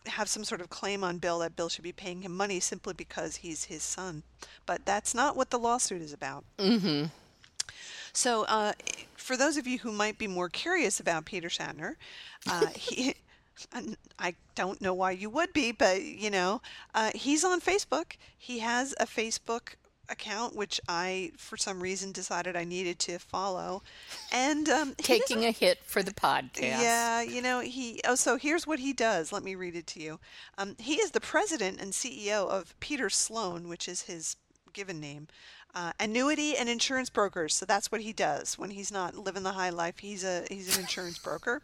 have 0.07 0.29
some 0.29 0.43
sort 0.43 0.61
of 0.61 0.69
claim 0.69 1.03
on 1.03 1.17
Bill 1.17 1.39
that 1.39 1.55
Bill 1.55 1.69
should 1.69 1.83
be 1.83 1.91
paying 1.91 2.21
him 2.21 2.35
money 2.35 2.59
simply 2.59 2.93
because 2.93 3.37
he's 3.37 3.65
his 3.65 3.83
son. 3.83 4.23
But 4.65 4.85
that's 4.85 5.13
not 5.13 5.35
what 5.35 5.49
the 5.49 5.59
lawsuit 5.59 6.01
is 6.01 6.13
about. 6.13 6.45
Mm-hmm. 6.57 7.07
So, 8.13 8.45
uh, 8.45 8.73
for 9.17 9.35
those 9.35 9.57
of 9.57 9.67
you 9.67 9.79
who 9.79 9.91
might 9.91 10.17
be 10.17 10.27
more 10.27 10.47
curious 10.47 10.99
about 10.99 11.25
Peter 11.25 11.49
Shatner, 11.49 11.95
uh, 12.49 12.67
he. 12.67 13.15
I 14.19 14.35
don't 14.53 14.81
know 14.81 14.93
why 14.93 15.11
you 15.11 15.29
would 15.29 15.53
be, 15.53 15.71
but 15.71 16.01
you 16.03 16.29
know, 16.29 16.61
uh, 16.93 17.11
he's 17.15 17.45
on 17.45 17.61
Facebook. 17.61 18.17
He 18.37 18.59
has 18.59 18.93
a 18.99 19.05
Facebook 19.05 19.75
account, 20.09 20.55
which 20.55 20.79
I, 20.87 21.31
for 21.37 21.57
some 21.57 21.81
reason, 21.81 22.11
decided 22.11 22.55
I 22.55 22.63
needed 22.63 22.99
to 22.99 23.19
follow. 23.19 23.83
And 24.31 24.67
um, 24.69 24.95
Taking 24.97 25.45
a 25.45 25.51
hit 25.51 25.79
for 25.85 26.03
the 26.03 26.13
podcast. 26.13 26.61
yeah, 26.61 27.21
you 27.21 27.41
know, 27.41 27.59
he. 27.59 28.01
Oh, 28.05 28.15
so 28.15 28.37
here's 28.37 28.65
what 28.67 28.79
he 28.79 28.93
does. 28.93 29.31
Let 29.31 29.43
me 29.43 29.55
read 29.55 29.75
it 29.75 29.87
to 29.87 30.01
you. 30.01 30.19
Um, 30.57 30.75
he 30.79 30.95
is 30.95 31.11
the 31.11 31.21
president 31.21 31.79
and 31.81 31.91
CEO 31.91 32.47
of 32.47 32.79
Peter 32.79 33.09
Sloan, 33.09 33.67
which 33.67 33.87
is 33.87 34.03
his 34.03 34.35
given 34.73 34.99
name, 34.99 35.27
uh, 35.73 35.93
annuity 35.99 36.57
and 36.57 36.67
insurance 36.69 37.09
brokers. 37.09 37.55
So 37.55 37.65
that's 37.65 37.91
what 37.91 38.01
he 38.01 38.13
does 38.13 38.57
when 38.57 38.71
he's 38.71 38.91
not 38.91 39.15
living 39.15 39.43
the 39.43 39.53
high 39.53 39.69
life. 39.69 39.99
He's 39.99 40.23
a 40.23 40.45
he's 40.49 40.75
an 40.75 40.81
insurance 40.83 41.17
broker 41.17 41.61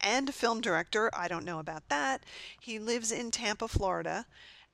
and 0.00 0.28
a 0.28 0.32
film 0.32 0.60
director. 0.60 1.10
I 1.14 1.28
don't 1.28 1.44
know 1.44 1.58
about 1.58 1.88
that. 1.88 2.24
He 2.60 2.78
lives 2.78 3.10
in 3.12 3.30
Tampa, 3.30 3.68
Florida, 3.68 4.26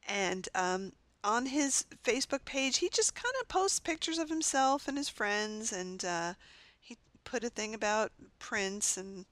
and 0.09 0.49
um, 0.55 0.93
on 1.23 1.47
his 1.47 1.85
Facebook 2.05 2.45
page, 2.45 2.79
he 2.79 2.89
just 2.89 3.15
kind 3.15 3.35
of 3.41 3.49
posts 3.49 3.79
pictures 3.79 4.19
of 4.19 4.29
himself 4.29 4.89
and 4.89 4.97
his 4.97 5.09
friends, 5.09 5.73
and 5.73 6.05
uh, 6.05 6.35
he 6.79 6.97
put 7.25 7.45
a 7.45 7.51
thing 7.51 7.75
about 7.75 8.13
Prince, 8.39 8.97
and 8.97 9.27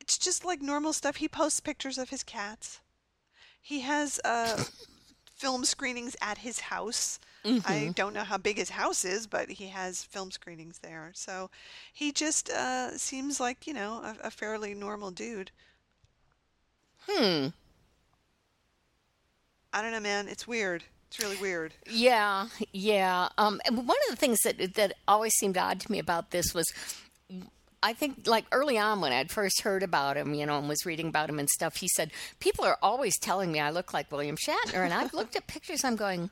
it's 0.00 0.18
just 0.18 0.44
like 0.44 0.62
normal 0.62 0.92
stuff. 0.92 1.16
He 1.16 1.28
posts 1.28 1.60
pictures 1.60 1.98
of 1.98 2.10
his 2.10 2.22
cats. 2.22 2.80
He 3.60 3.80
has 3.80 4.20
uh, 4.24 4.64
film 5.36 5.64
screenings 5.64 6.16
at 6.20 6.38
his 6.38 6.60
house. 6.60 7.18
I 7.66 7.92
don't 7.96 8.14
know 8.14 8.22
how 8.22 8.38
big 8.38 8.56
his 8.56 8.70
house 8.70 9.04
is, 9.04 9.26
but 9.26 9.50
he 9.50 9.66
has 9.66 10.04
film 10.04 10.30
screenings 10.30 10.78
there. 10.78 11.10
So 11.14 11.50
he 11.92 12.12
just 12.12 12.48
uh, 12.50 12.96
seems 12.96 13.40
like, 13.40 13.66
you 13.66 13.74
know, 13.74 13.94
a, 14.04 14.28
a 14.28 14.30
fairly 14.30 14.74
normal 14.74 15.10
dude. 15.10 15.50
Hmm. 17.08 17.48
I 19.72 19.82
don't 19.82 19.90
know, 19.90 20.00
man. 20.00 20.28
It's 20.28 20.46
weird. 20.46 20.84
It's 21.12 21.22
really 21.22 21.36
weird. 21.36 21.74
Yeah, 21.90 22.46
yeah. 22.72 23.28
Um, 23.36 23.60
and 23.66 23.76
one 23.76 23.98
of 24.08 24.10
the 24.10 24.16
things 24.16 24.38
that 24.44 24.76
that 24.76 24.94
always 25.06 25.34
seemed 25.34 25.58
odd 25.58 25.78
to 25.80 25.92
me 25.92 25.98
about 25.98 26.30
this 26.30 26.54
was, 26.54 26.64
I 27.82 27.92
think, 27.92 28.26
like 28.26 28.46
early 28.50 28.78
on 28.78 29.02
when 29.02 29.12
I'd 29.12 29.30
first 29.30 29.60
heard 29.60 29.82
about 29.82 30.16
him, 30.16 30.32
you 30.32 30.46
know, 30.46 30.56
and 30.56 30.70
was 30.70 30.86
reading 30.86 31.08
about 31.08 31.28
him 31.28 31.38
and 31.38 31.50
stuff, 31.50 31.76
he 31.76 31.88
said 31.88 32.12
people 32.40 32.64
are 32.64 32.78
always 32.80 33.18
telling 33.18 33.52
me 33.52 33.60
I 33.60 33.68
look 33.68 33.92
like 33.92 34.10
William 34.10 34.36
Shatner, 34.36 34.82
and 34.84 34.94
I've 34.94 35.12
looked 35.12 35.36
at 35.36 35.46
pictures, 35.46 35.84
I'm 35.84 35.96
going, 35.96 36.30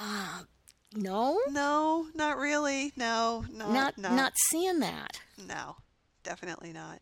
uh, 0.00 0.44
no, 0.94 1.38
No, 1.50 2.06
not 2.14 2.38
really. 2.38 2.94
No, 2.96 3.44
not 3.52 3.70
not 3.70 3.98
no. 3.98 4.14
not 4.14 4.32
seeing 4.48 4.80
that. 4.80 5.20
No, 5.46 5.76
definitely 6.22 6.72
not. 6.72 7.00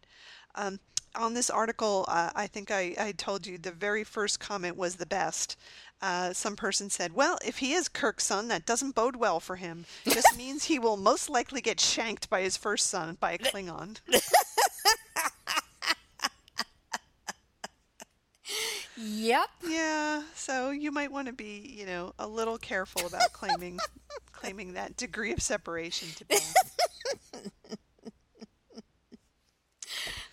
Um, 0.57 0.81
on 1.17 1.35
this 1.35 1.51
article, 1.51 2.05
uh, 2.09 2.31
I 2.35 2.47
think 2.47 2.71
I, 2.71 2.95
I 2.99 3.13
told 3.13 3.47
you 3.47 3.59
the 3.59 3.71
very 3.71 4.05
first 4.05 4.41
comment 4.41 4.77
was 4.77 4.97
the 4.97 5.07
best. 5.07 5.57
Uh, 6.03 6.33
some 6.33 6.57
person 6.57 6.91
said, 6.91 7.15
Well, 7.15 7.39
if 7.45 7.59
he 7.59 7.73
is 7.73 7.89
Kirk's 7.89 8.25
son, 8.25 8.49
that 8.49 8.67
doesn't 8.67 8.95
bode 8.95 9.17
well 9.17 9.41
for 9.41 9.57
him. 9.57 9.87
Just 10.05 10.37
means 10.37 10.65
he 10.65 10.79
will 10.79 10.97
most 10.97 11.31
likely 11.31 11.61
get 11.61 11.81
shanked 11.81 12.29
by 12.29 12.43
his 12.43 12.57
first 12.57 12.87
son, 12.89 13.17
by 13.19 13.33
a 13.33 13.39
Klingon. 13.39 13.97
Yep. 18.99 19.49
yeah, 19.69 20.23
so 20.35 20.71
you 20.71 20.91
might 20.91 21.13
want 21.13 21.27
to 21.27 21.33
be, 21.33 21.75
you 21.77 21.85
know, 21.85 22.15
a 22.19 22.27
little 22.27 22.57
careful 22.57 23.07
about 23.07 23.33
claiming 23.33 23.79
claiming 24.33 24.75
that 24.75 24.97
degree 24.97 25.33
of 25.33 25.43
separation 25.43 26.09
to 26.17 26.25
Bill. 26.25 26.39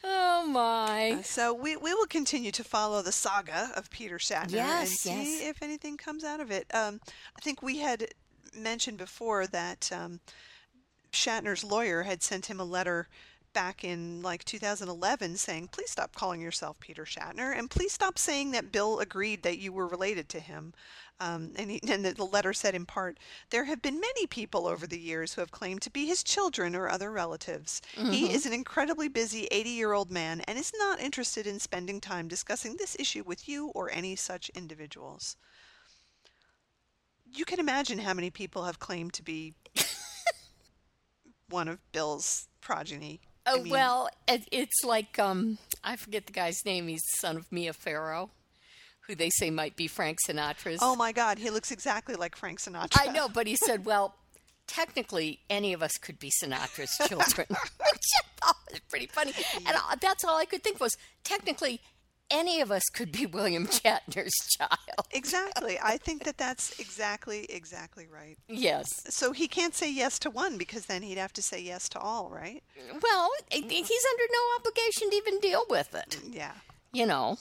Oh 0.03 0.45
my. 0.47 1.21
So 1.23 1.53
we, 1.53 1.77
we 1.77 1.93
will 1.93 2.07
continue 2.07 2.51
to 2.51 2.63
follow 2.63 3.01
the 3.01 3.11
saga 3.11 3.71
of 3.75 3.89
Peter 3.89 4.17
Shatner 4.17 4.57
and 4.57 4.87
see 4.87 5.39
yes. 5.39 5.49
if 5.49 5.63
anything 5.63 5.97
comes 5.97 6.23
out 6.23 6.39
of 6.39 6.51
it. 6.51 6.67
Um, 6.73 6.99
I 7.37 7.41
think 7.41 7.61
we 7.61 7.79
had 7.79 8.07
mentioned 8.55 8.97
before 8.97 9.47
that 9.47 9.89
um, 9.93 10.19
Shatner's 11.11 11.63
lawyer 11.63 12.03
had 12.03 12.21
sent 12.21 12.47
him 12.47 12.59
a 12.59 12.65
letter 12.65 13.07
back 13.53 13.83
in 13.83 14.21
like 14.21 14.43
2011 14.43 15.37
saying, 15.37 15.69
please 15.71 15.91
stop 15.91 16.15
calling 16.15 16.41
yourself 16.41 16.79
Peter 16.79 17.05
Shatner 17.05 17.57
and 17.57 17.69
please 17.69 17.93
stop 17.93 18.17
saying 18.17 18.51
that 18.51 18.71
Bill 18.71 18.99
agreed 18.99 19.43
that 19.43 19.59
you 19.59 19.71
were 19.71 19.87
related 19.87 20.27
to 20.29 20.39
him. 20.39 20.73
Um, 21.19 21.51
and, 21.55 21.71
he, 21.71 21.79
and 21.87 22.03
the 22.03 22.13
the 22.13 22.25
letter 22.25 22.53
said 22.53 22.75
in 22.75 22.85
part, 22.85 23.17
there 23.49 23.65
have 23.65 23.81
been 23.81 23.99
many 23.99 24.27
people 24.27 24.67
over 24.67 24.87
the 24.87 24.99
years 24.99 25.33
who 25.33 25.41
have 25.41 25.51
claimed 25.51 25.81
to 25.83 25.91
be 25.91 26.05
his 26.05 26.23
children 26.23 26.75
or 26.75 26.89
other 26.89 27.11
relatives. 27.11 27.81
He 28.11 28.33
is 28.33 28.45
an 28.45 28.53
incredibly 28.53 29.07
busy 29.07 29.47
80 29.51 29.69
year 29.69 29.93
old 29.93 30.11
man 30.11 30.41
and 30.41 30.57
is 30.57 30.73
not 30.77 30.99
interested 30.99 31.47
in 31.47 31.59
spending 31.59 32.01
time 32.01 32.27
discussing 32.27 32.75
this 32.75 32.97
issue 32.99 33.23
with 33.25 33.47
you 33.47 33.67
or 33.69 33.91
any 33.91 34.15
such 34.15 34.49
individuals. 34.49 35.37
You 37.25 37.45
can 37.45 37.59
imagine 37.59 37.99
how 37.99 38.13
many 38.13 38.29
people 38.29 38.65
have 38.65 38.79
claimed 38.79 39.13
to 39.13 39.23
be 39.23 39.53
one 41.49 41.67
of 41.67 41.79
Bill's 41.91 42.47
progeny. 42.59 43.21
I 43.45 43.53
Oh 43.53 43.61
mean, 43.61 43.71
well, 43.71 44.09
it, 44.27 44.47
it's 44.51 44.83
like 44.83 45.19
um, 45.19 45.57
I 45.83 45.95
forget 45.95 46.25
the 46.25 46.31
guy's 46.33 46.65
name. 46.65 46.87
He's 46.87 47.01
the 47.01 47.17
son 47.19 47.37
of 47.37 47.51
Mia 47.51 47.73
Farrow, 47.73 48.29
who 49.07 49.15
they 49.15 49.29
say 49.29 49.49
might 49.49 49.75
be 49.75 49.87
Frank 49.87 50.19
Sinatra's. 50.27 50.79
Oh 50.81 50.95
my 50.95 51.11
God, 51.11 51.37
he 51.39 51.49
looks 51.49 51.71
exactly 51.71 52.15
like 52.15 52.35
Frank 52.35 52.59
Sinatra. 52.59 52.97
I 52.99 53.11
know, 53.11 53.27
but 53.27 53.47
he 53.47 53.55
said, 53.55 53.85
well, 53.85 54.15
technically, 54.67 55.39
any 55.49 55.73
of 55.73 55.83
us 55.83 55.97
could 55.97 56.19
be 56.19 56.31
Sinatra's 56.41 56.95
children, 57.07 57.47
which 57.49 58.09
I 58.17 58.45
thought 58.45 58.55
was 58.71 58.79
pretty 58.89 59.07
funny. 59.07 59.33
And 59.65 59.77
that's 59.99 60.23
all 60.23 60.37
I 60.37 60.45
could 60.45 60.63
think 60.63 60.79
was, 60.79 60.95
technically, 61.23 61.81
any 62.33 62.59
of 62.59 62.71
us 62.71 62.83
could 62.91 63.11
be 63.11 63.25
William 63.33 63.67
Shatner's 63.67 64.33
child. 64.57 65.07
Exactly. 65.11 65.77
I 65.81 65.97
think 65.97 66.23
that 66.25 66.37
that's 66.43 66.77
exactly, 66.79 67.45
exactly 67.49 68.07
right. 68.11 68.37
Yes. 68.47 69.03
So 69.09 69.31
he 69.31 69.47
can't 69.47 69.75
say 69.75 69.91
yes 69.91 70.19
to 70.19 70.29
one 70.29 70.57
because 70.57 70.87
then 70.87 71.03
he'd 71.03 71.17
have 71.17 71.33
to 71.33 71.41
say 71.41 71.61
yes 71.61 71.87
to 71.89 71.99
all, 71.99 72.29
right? 72.29 72.63
Well, 73.01 73.29
he's 73.51 73.71
under 73.71 74.23
no 74.31 74.39
obligation 74.59 75.09
to 75.11 75.15
even 75.15 75.39
deal 75.39 75.63
with 75.69 75.93
it. 75.95 76.19
Yeah. 76.29 76.53
You 76.91 77.05
know. 77.05 77.37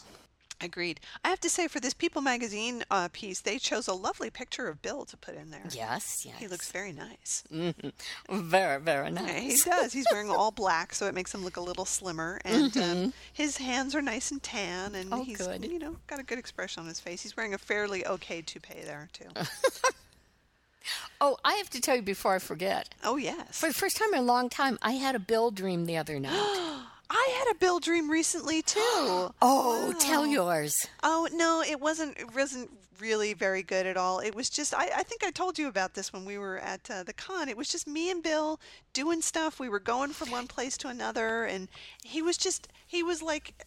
Agreed. 0.63 1.01
I 1.25 1.29
have 1.29 1.41
to 1.41 1.51
say, 1.51 1.69
for 1.69 1.81
this 1.81 1.95
People 1.95 2.23
magazine 2.23 2.85
uh, 2.91 3.09
piece, 3.13 3.41
they 3.41 3.59
chose 3.59 3.89
a 3.89 3.93
lovely 3.95 4.31
picture 4.31 4.69
of 4.69 4.81
Bill 4.81 5.05
to 5.07 5.17
put 5.17 5.35
in 5.35 5.51
there. 5.51 5.65
Yes, 5.71 6.25
yes. 6.25 6.39
He 6.39 6.49
looks 6.49 6.71
very 6.71 6.93
nice. 6.93 7.45
very, 8.31 8.81
very 8.81 9.13
Yeah, 9.13 9.39
he 9.41 9.57
does. 9.57 9.93
He's 9.93 10.07
wearing 10.11 10.31
all 10.31 10.51
black, 10.51 10.95
so 10.95 11.07
it 11.07 11.15
makes 11.15 11.35
him 11.35 11.45
look 11.45 11.57
a 11.57 11.61
little 11.61 11.85
slimmer. 11.85 12.41
And 12.45 12.77
um, 12.77 13.13
his 13.33 13.59
hands 13.59 13.95
are 13.95 14.03
nice 14.03 14.31
and 14.31 14.43
tan, 14.43 14.95
and 14.95 15.03
Mm-hmm. 15.13 15.21
Oh, 15.21 15.25
he's 15.25 15.39
good. 15.39 15.65
you 15.65 15.79
know 15.79 15.97
got 16.07 16.21
a 16.21 16.23
good 16.23 16.39
expression 16.39 16.81
on 16.83 16.87
his 16.89 17.01
face. 17.01 17.23
He's 17.23 17.37
wearing 17.37 17.55
a 17.55 17.59
fairly 17.59 18.07
okay 18.07 18.41
toupee 18.41 18.83
there 18.85 19.09
too. 19.13 19.27
Oh, 21.21 21.37
I 21.45 21.55
have 21.55 21.71
to 21.71 21.81
tell 21.81 21.95
you 21.95 22.03
before 22.03 22.35
I 22.35 22.41
forget. 22.41 22.89
oh 23.05 23.17
yes, 23.17 23.61
For 23.61 23.69
the 23.69 23.75
first 23.75 23.97
time 23.97 24.13
in 24.13 24.19
a 24.19 24.23
long 24.23 24.49
time, 24.49 24.79
I 24.83 24.93
had 24.93 25.15
a 25.15 25.21
Bill 25.21 25.53
dream 25.53 25.87
the 25.87 25.97
other 25.97 26.19
night. 26.19 26.33
I 27.15 27.45
had 27.45 27.55
a 27.55 27.59
Bill 27.59 27.79
dream 27.79 28.11
recently 28.11 28.63
too. 28.63 28.81
Oh, 29.43 29.93
tell 29.99 30.27
yours. 30.27 30.87
Oh 31.03 31.29
no, 31.33 31.63
it 31.63 31.81
wasn't. 31.81 32.19
It 32.19 32.35
wasn't 32.35 32.71
really 33.01 33.35
very 33.35 33.63
good 33.63 33.87
at 33.87 33.97
all. 33.97 34.21
It 34.21 34.35
was 34.35 34.49
just. 34.49 34.73
I, 34.75 34.89
I 34.97 35.03
think 35.03 35.23
I 35.23 35.31
told 35.31 35.59
you 35.59 35.69
about 35.69 35.93
this 35.95 36.13
when 36.13 36.25
we 36.25 36.39
were 36.39 36.59
at 36.59 36.91
uh, 36.91 37.03
the 37.03 37.13
con. 37.13 37.49
It 37.49 37.57
was 37.57 37.69
just 37.69 37.87
me 37.87 38.11
and 38.11 38.23
Bill 38.23 38.59
doing 38.95 39.21
stuff. 39.21 39.61
We 39.61 39.69
were 39.69 39.81
going 39.81 40.13
from 40.13 40.31
one 40.31 40.47
place 40.47 40.79
to 40.79 40.89
another, 40.89 41.45
and 41.45 41.69
he 42.03 42.23
was 42.23 42.39
just. 42.39 42.69
He 42.87 43.03
was 43.03 43.21
like 43.23 43.67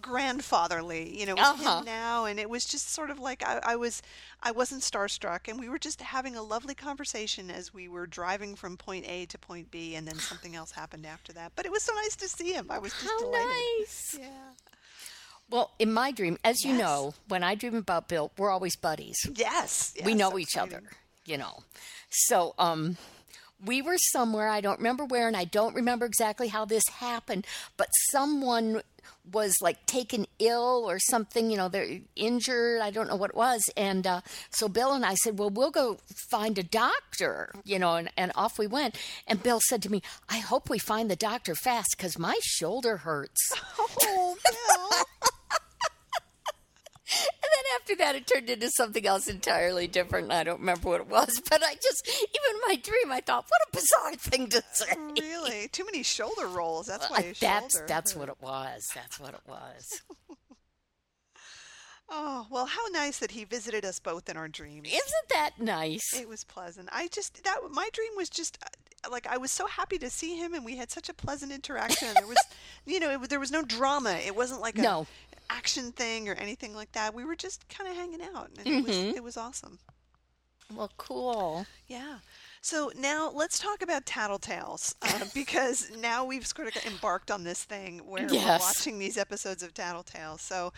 grandfatherly, 0.00 1.18
you 1.18 1.26
know, 1.26 1.34
Uh-huh. 1.34 1.78
him 1.78 1.84
now, 1.84 2.24
and 2.24 2.38
it 2.40 2.48
was 2.48 2.64
just 2.64 2.92
sort 2.92 3.10
of 3.10 3.18
like 3.18 3.42
I, 3.46 3.60
I 3.62 3.76
was. 3.76 4.02
I 4.46 4.50
wasn't 4.50 4.82
starstruck, 4.82 5.48
and 5.48 5.58
we 5.58 5.70
were 5.70 5.78
just 5.78 6.02
having 6.02 6.36
a 6.36 6.42
lovely 6.42 6.74
conversation 6.74 7.50
as 7.50 7.72
we 7.72 7.88
were 7.88 8.06
driving 8.06 8.54
from 8.56 8.76
point 8.76 9.06
A 9.08 9.24
to 9.26 9.38
point 9.38 9.70
B, 9.70 9.94
and 9.94 10.06
then 10.06 10.16
something 10.16 10.54
else 10.54 10.70
happened 10.72 11.06
after 11.06 11.32
that. 11.32 11.52
But 11.56 11.64
it 11.64 11.72
was 11.72 11.82
so 11.82 11.94
nice 11.94 12.14
to 12.16 12.28
see 12.28 12.52
him. 12.52 12.66
I 12.68 12.78
was 12.78 12.92
just 12.92 13.04
How 13.04 13.18
delighted. 13.20 13.48
nice. 13.78 14.16
Yeah. 14.20 14.26
Well, 15.50 15.70
in 15.78 15.92
my 15.92 16.10
dream, 16.10 16.38
as 16.44 16.62
you 16.64 16.74
know, 16.74 17.14
when 17.28 17.42
I 17.42 17.54
dream 17.54 17.74
about 17.74 18.08
Bill, 18.08 18.32
we're 18.36 18.50
always 18.50 18.76
buddies. 18.76 19.16
Yes, 19.34 19.94
we 20.04 20.14
know 20.14 20.30
so 20.30 20.38
each 20.38 20.48
exciting. 20.56 20.78
other, 20.78 20.90
you 21.26 21.38
know. 21.38 21.60
So, 22.10 22.54
um, 22.58 22.96
we 23.64 23.82
were 23.82 23.96
somewhere, 23.98 24.48
I 24.48 24.60
don't 24.60 24.78
remember 24.78 25.04
where, 25.04 25.26
and 25.26 25.36
I 25.36 25.44
don't 25.44 25.74
remember 25.74 26.06
exactly 26.06 26.48
how 26.48 26.64
this 26.64 26.84
happened, 26.88 27.46
but 27.76 27.88
someone 28.10 28.82
was 29.32 29.54
like 29.62 29.86
taken 29.86 30.26
ill 30.38 30.84
or 30.86 30.98
something, 30.98 31.50
you 31.50 31.56
know, 31.56 31.68
they're 31.68 32.00
injured. 32.14 32.80
I 32.80 32.90
don't 32.90 33.08
know 33.08 33.16
what 33.16 33.30
it 33.30 33.36
was. 33.36 33.62
And 33.76 34.06
uh, 34.06 34.20
so 34.50 34.68
Bill 34.68 34.92
and 34.92 35.04
I 35.04 35.14
said, 35.14 35.38
Well, 35.38 35.50
we'll 35.50 35.70
go 35.70 35.98
find 36.30 36.58
a 36.58 36.62
doctor, 36.62 37.52
you 37.64 37.78
know, 37.78 37.96
and, 37.96 38.10
and 38.16 38.32
off 38.34 38.58
we 38.58 38.66
went. 38.66 38.98
And 39.26 39.42
Bill 39.42 39.60
said 39.68 39.82
to 39.82 39.90
me, 39.90 40.02
I 40.28 40.38
hope 40.38 40.68
we 40.68 40.78
find 40.78 41.10
the 41.10 41.16
doctor 41.16 41.54
fast 41.54 41.94
because 41.96 42.18
my 42.18 42.38
shoulder 42.42 42.98
hurts. 42.98 43.40
Oh, 44.06 44.36
Bill. 44.44 45.04
After 47.84 47.96
that, 47.96 48.14
it 48.16 48.26
turned 48.26 48.48
into 48.48 48.70
something 48.70 49.06
else 49.06 49.28
entirely 49.28 49.86
different. 49.86 50.32
I 50.32 50.42
don't 50.42 50.60
remember 50.60 50.88
what 50.88 51.02
it 51.02 51.06
was, 51.06 51.38
but 51.50 51.62
I 51.62 51.74
just, 51.74 52.08
even 52.08 52.54
in 52.54 52.60
my 52.66 52.76
dream, 52.76 53.12
I 53.12 53.20
thought, 53.20 53.44
what 53.46 53.60
a 53.68 53.76
bizarre 53.76 54.14
thing 54.14 54.46
to 54.48 54.62
say. 54.72 54.86
really? 55.20 55.68
Too 55.68 55.84
many 55.84 56.02
shoulder 56.02 56.46
rolls. 56.46 56.86
That's 56.86 57.10
why 57.10 57.18
Uh, 57.18 57.22
that's 57.38 57.74
shoulder 57.74 57.86
that's 57.86 58.12
hurt. 58.12 58.20
what 58.20 58.28
it 58.30 58.36
was. 58.40 58.86
That's 58.94 59.20
what 59.20 59.34
it 59.34 59.40
was. 59.46 60.00
Oh, 62.10 62.46
well, 62.50 62.66
how 62.66 62.86
nice 62.92 63.18
that 63.20 63.30
he 63.30 63.44
visited 63.44 63.82
us 63.84 63.98
both 63.98 64.28
in 64.28 64.36
our 64.36 64.46
dreams. 64.46 64.86
Isn't 64.88 65.28
that 65.30 65.52
nice? 65.58 66.12
It 66.14 66.28
was 66.28 66.44
pleasant. 66.44 66.90
I 66.92 67.08
just 67.08 67.42
that 67.44 67.56
my 67.70 67.88
dream 67.94 68.10
was 68.14 68.28
just 68.28 68.58
uh, 68.62 69.08
like 69.10 69.26
I 69.26 69.38
was 69.38 69.50
so 69.50 69.66
happy 69.66 69.96
to 69.98 70.10
see 70.10 70.36
him, 70.36 70.52
and 70.52 70.66
we 70.66 70.76
had 70.76 70.90
such 70.90 71.08
a 71.08 71.14
pleasant 71.14 71.50
interaction. 71.50 72.08
There 72.14 72.26
was, 72.26 72.36
you 72.86 73.00
know, 73.00 73.10
it, 73.10 73.30
there 73.30 73.40
was 73.40 73.50
no 73.50 73.62
drama. 73.62 74.12
It 74.24 74.36
wasn't 74.36 74.60
like 74.60 74.78
a 74.78 74.82
No. 74.82 75.06
Action 75.56 75.92
thing 75.92 76.28
or 76.28 76.34
anything 76.34 76.74
like 76.74 76.92
that. 76.92 77.14
We 77.14 77.24
were 77.24 77.36
just 77.36 77.68
kind 77.68 77.88
of 77.88 77.96
hanging 77.96 78.22
out, 78.34 78.50
and 78.58 78.66
it 78.66 78.84
was 78.84 78.96
it 78.96 79.22
was 79.22 79.36
awesome. 79.36 79.78
Well, 80.74 80.90
cool. 80.96 81.66
Yeah. 81.86 82.18
So 82.62 82.90
now 82.96 83.30
let's 83.34 83.58
talk 83.58 83.82
about 83.82 84.06
Tattletales 84.06 84.94
uh, 85.02 85.26
because 85.34 85.90
now 85.98 86.24
we've 86.24 86.46
sort 86.46 86.74
of 86.74 86.86
embarked 86.86 87.30
on 87.30 87.44
this 87.44 87.62
thing 87.64 87.98
where 87.98 88.26
we're 88.26 88.58
watching 88.58 88.98
these 88.98 89.18
episodes 89.18 89.62
of 89.62 89.74
Tattletales. 89.74 90.40
So 90.40 90.72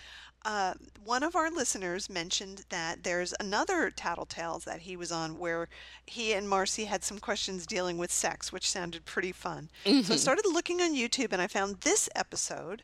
uh, 0.45 0.75
one 1.04 1.23
of 1.23 1.37
our 1.37 1.50
listeners 1.50 2.11
mentioned 2.11 2.64
that 2.71 3.04
there's 3.04 3.35
another 3.38 3.90
Tattletales 3.90 4.64
that 4.64 4.80
he 4.80 4.97
was 4.97 5.12
on 5.12 5.38
where 5.38 5.68
he 6.06 6.33
and 6.33 6.49
Marcy 6.49 6.85
had 6.85 7.04
some 7.04 7.18
questions 7.21 7.66
dealing 7.66 7.99
with 7.99 8.12
sex, 8.12 8.52
which 8.52 8.71
sounded 8.71 9.04
pretty 9.04 9.33
fun. 9.33 9.71
So 10.04 10.14
I 10.14 10.16
started 10.16 10.45
looking 10.47 10.80
on 10.80 10.95
YouTube 10.95 11.33
and 11.33 11.42
I 11.42 11.47
found 11.47 11.80
this 11.83 12.09
episode, 12.14 12.83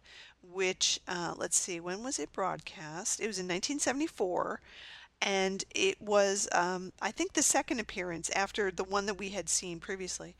which 0.53 1.01
uh, 1.09 1.35
let's 1.37 1.59
see, 1.59 1.81
when 1.81 2.03
was 2.03 2.19
it 2.19 2.33
broadcast? 2.33 3.21
It 3.21 3.27
was 3.27 3.39
in 3.39 3.47
1974 3.47 4.61
and 5.25 5.65
it 5.75 6.01
was 6.03 6.49
um, 6.53 6.93
i 7.01 7.11
think 7.11 7.33
the 7.33 7.43
second 7.43 7.79
appearance 7.79 8.29
after 8.31 8.71
the 8.71 8.85
one 8.85 9.07
that 9.07 9.15
we 9.19 9.29
had 9.29 9.49
seen 9.49 9.79
previously 9.79 10.35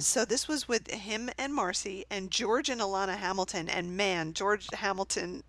so 0.00 0.24
this 0.24 0.48
was 0.48 0.66
with 0.66 0.90
him 0.90 1.30
and 1.38 1.54
marcy 1.54 2.04
and 2.10 2.30
george 2.30 2.68
and 2.68 2.80
alana 2.80 3.16
hamilton 3.16 3.68
and 3.68 3.96
man 3.96 4.32
george 4.32 4.66
hamilton 4.74 5.42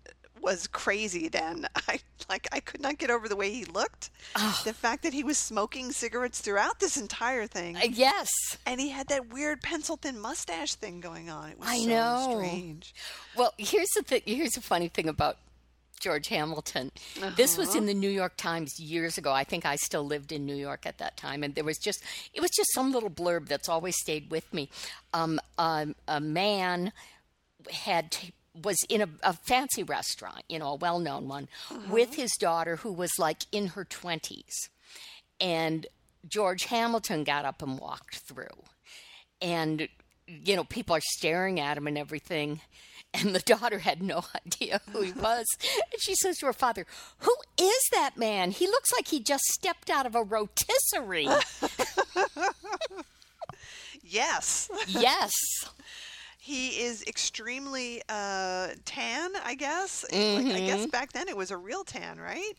was 0.46 0.66
crazy 0.66 1.28
then 1.28 1.66
i 1.88 1.98
like 2.30 2.48
i 2.52 2.60
could 2.60 2.80
not 2.80 2.96
get 2.96 3.10
over 3.10 3.28
the 3.28 3.36
way 3.36 3.50
he 3.52 3.64
looked 3.66 4.10
the 4.64 4.72
fact 4.72 5.02
that 5.02 5.12
he 5.12 5.22
was 5.22 5.36
smoking 5.36 5.92
cigarettes 5.92 6.40
throughout 6.40 6.80
this 6.80 6.96
entire 6.96 7.46
thing 7.46 7.76
Uh, 7.76 7.80
yes. 7.90 8.28
and 8.64 8.80
he 8.80 8.88
had 8.88 9.08
that 9.08 9.30
weird 9.32 9.60
pencil 9.60 9.96
thin 9.96 10.18
mustache 10.18 10.74
thing 10.74 11.00
going 11.00 11.28
on 11.28 11.50
it 11.50 11.58
was 11.58 11.68
I 11.68 11.78
so 11.80 11.88
know. 11.88 12.36
strange 12.38 12.94
Well, 13.36 13.52
here's 13.58 13.90
the 13.96 14.02
thing. 14.02 14.22
Here's 14.24 14.56
a 14.56 14.62
funny 14.62 14.88
thing 14.88 15.08
about 15.08 15.36
George 16.00 16.28
Hamilton. 16.28 16.90
This 17.36 17.56
was 17.58 17.74
in 17.74 17.86
the 17.86 17.94
New 17.94 18.10
York 18.10 18.36
Times 18.36 18.78
years 18.78 19.16
ago. 19.18 19.32
I 19.32 19.44
think 19.44 19.64
I 19.64 19.76
still 19.76 20.04
lived 20.04 20.30
in 20.30 20.44
New 20.44 20.54
York 20.54 20.84
at 20.86 20.98
that 20.98 21.16
time, 21.16 21.42
and 21.42 21.54
there 21.54 21.64
was 21.64 21.78
just 21.78 22.02
it 22.34 22.40
was 22.42 22.50
just 22.50 22.72
some 22.74 22.92
little 22.92 23.08
blurb 23.10 23.48
that's 23.48 23.68
always 23.68 23.96
stayed 23.96 24.30
with 24.30 24.52
me. 24.52 24.68
Um, 25.14 25.40
um, 25.58 25.94
a 26.06 26.20
man 26.20 26.92
had 27.72 28.10
t- 28.10 28.32
was 28.62 28.78
in 28.88 29.02
a, 29.02 29.08
a 29.22 29.32
fancy 29.32 29.82
restaurant, 29.82 30.42
you 30.48 30.58
know, 30.58 30.72
a 30.72 30.76
well-known 30.76 31.28
one, 31.28 31.48
uh-huh. 31.70 31.80
with 31.90 32.14
his 32.14 32.32
daughter 32.32 32.76
who 32.76 32.92
was 32.92 33.12
like 33.18 33.42
in 33.52 33.68
her 33.68 33.84
twenties, 33.84 34.68
and 35.40 35.86
George 36.28 36.64
Hamilton 36.64 37.24
got 37.24 37.44
up 37.44 37.62
and 37.62 37.78
walked 37.78 38.16
through, 38.16 38.64
and 39.40 39.88
you 40.26 40.56
know, 40.56 40.64
people 40.64 40.96
are 40.96 41.00
staring 41.00 41.60
at 41.60 41.78
him 41.78 41.86
and 41.86 41.96
everything. 41.96 42.60
And 43.14 43.34
the 43.34 43.40
daughter 43.46 43.78
had 43.78 44.02
no 44.02 44.24
idea 44.34 44.80
who 44.90 45.02
he 45.02 45.12
was. 45.20 45.46
And 45.92 46.00
she 46.00 46.14
says 46.16 46.38
to 46.38 46.46
her 46.46 46.52
father, 46.52 46.84
Who 47.18 47.34
is 47.58 47.88
that 47.92 48.16
man? 48.16 48.50
He 48.50 48.66
looks 48.66 48.92
like 48.92 49.08
he 49.08 49.20
just 49.20 49.44
stepped 49.44 49.88
out 49.88 50.06
of 50.06 50.14
a 50.14 50.22
rotisserie. 50.22 51.28
yes 54.02 54.68
yes. 54.88 55.32
He 56.46 56.80
is 56.80 57.02
extremely 57.08 58.02
uh, 58.08 58.68
tan, 58.84 59.30
I 59.44 59.56
guess. 59.56 60.04
Like, 60.12 60.46
I 60.46 60.60
guess 60.60 60.80
Mm-hmm. 60.82 60.90
back 60.90 61.10
then 61.12 61.26
it 61.28 61.36
was 61.36 61.50
a 61.50 61.56
real 61.56 61.82
tan, 61.82 62.18
right? 62.20 62.52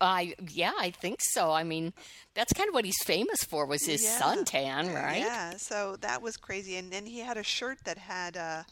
I 0.00 0.34
yeah, 0.50 0.72
I 0.78 0.90
think 0.90 1.18
so. 1.20 1.50
I 1.50 1.64
mean, 1.64 1.92
that's 2.34 2.52
kind 2.52 2.68
of 2.68 2.74
what 2.74 2.84
he's 2.84 3.02
famous 3.04 3.42
for 3.42 3.66
was 3.66 3.84
his 3.84 4.02
Yeah. 4.04 4.20
suntan, 4.20 4.94
right? 4.94 5.18
Yeah. 5.18 5.56
So 5.56 5.96
that 6.02 6.22
was 6.22 6.36
crazy. 6.36 6.76
And 6.76 6.92
then 6.92 7.04
he 7.06 7.18
had 7.20 7.36
a 7.36 7.42
shirt 7.42 7.78
that 7.84 7.98
had 7.98 8.36
uh, 8.36 8.62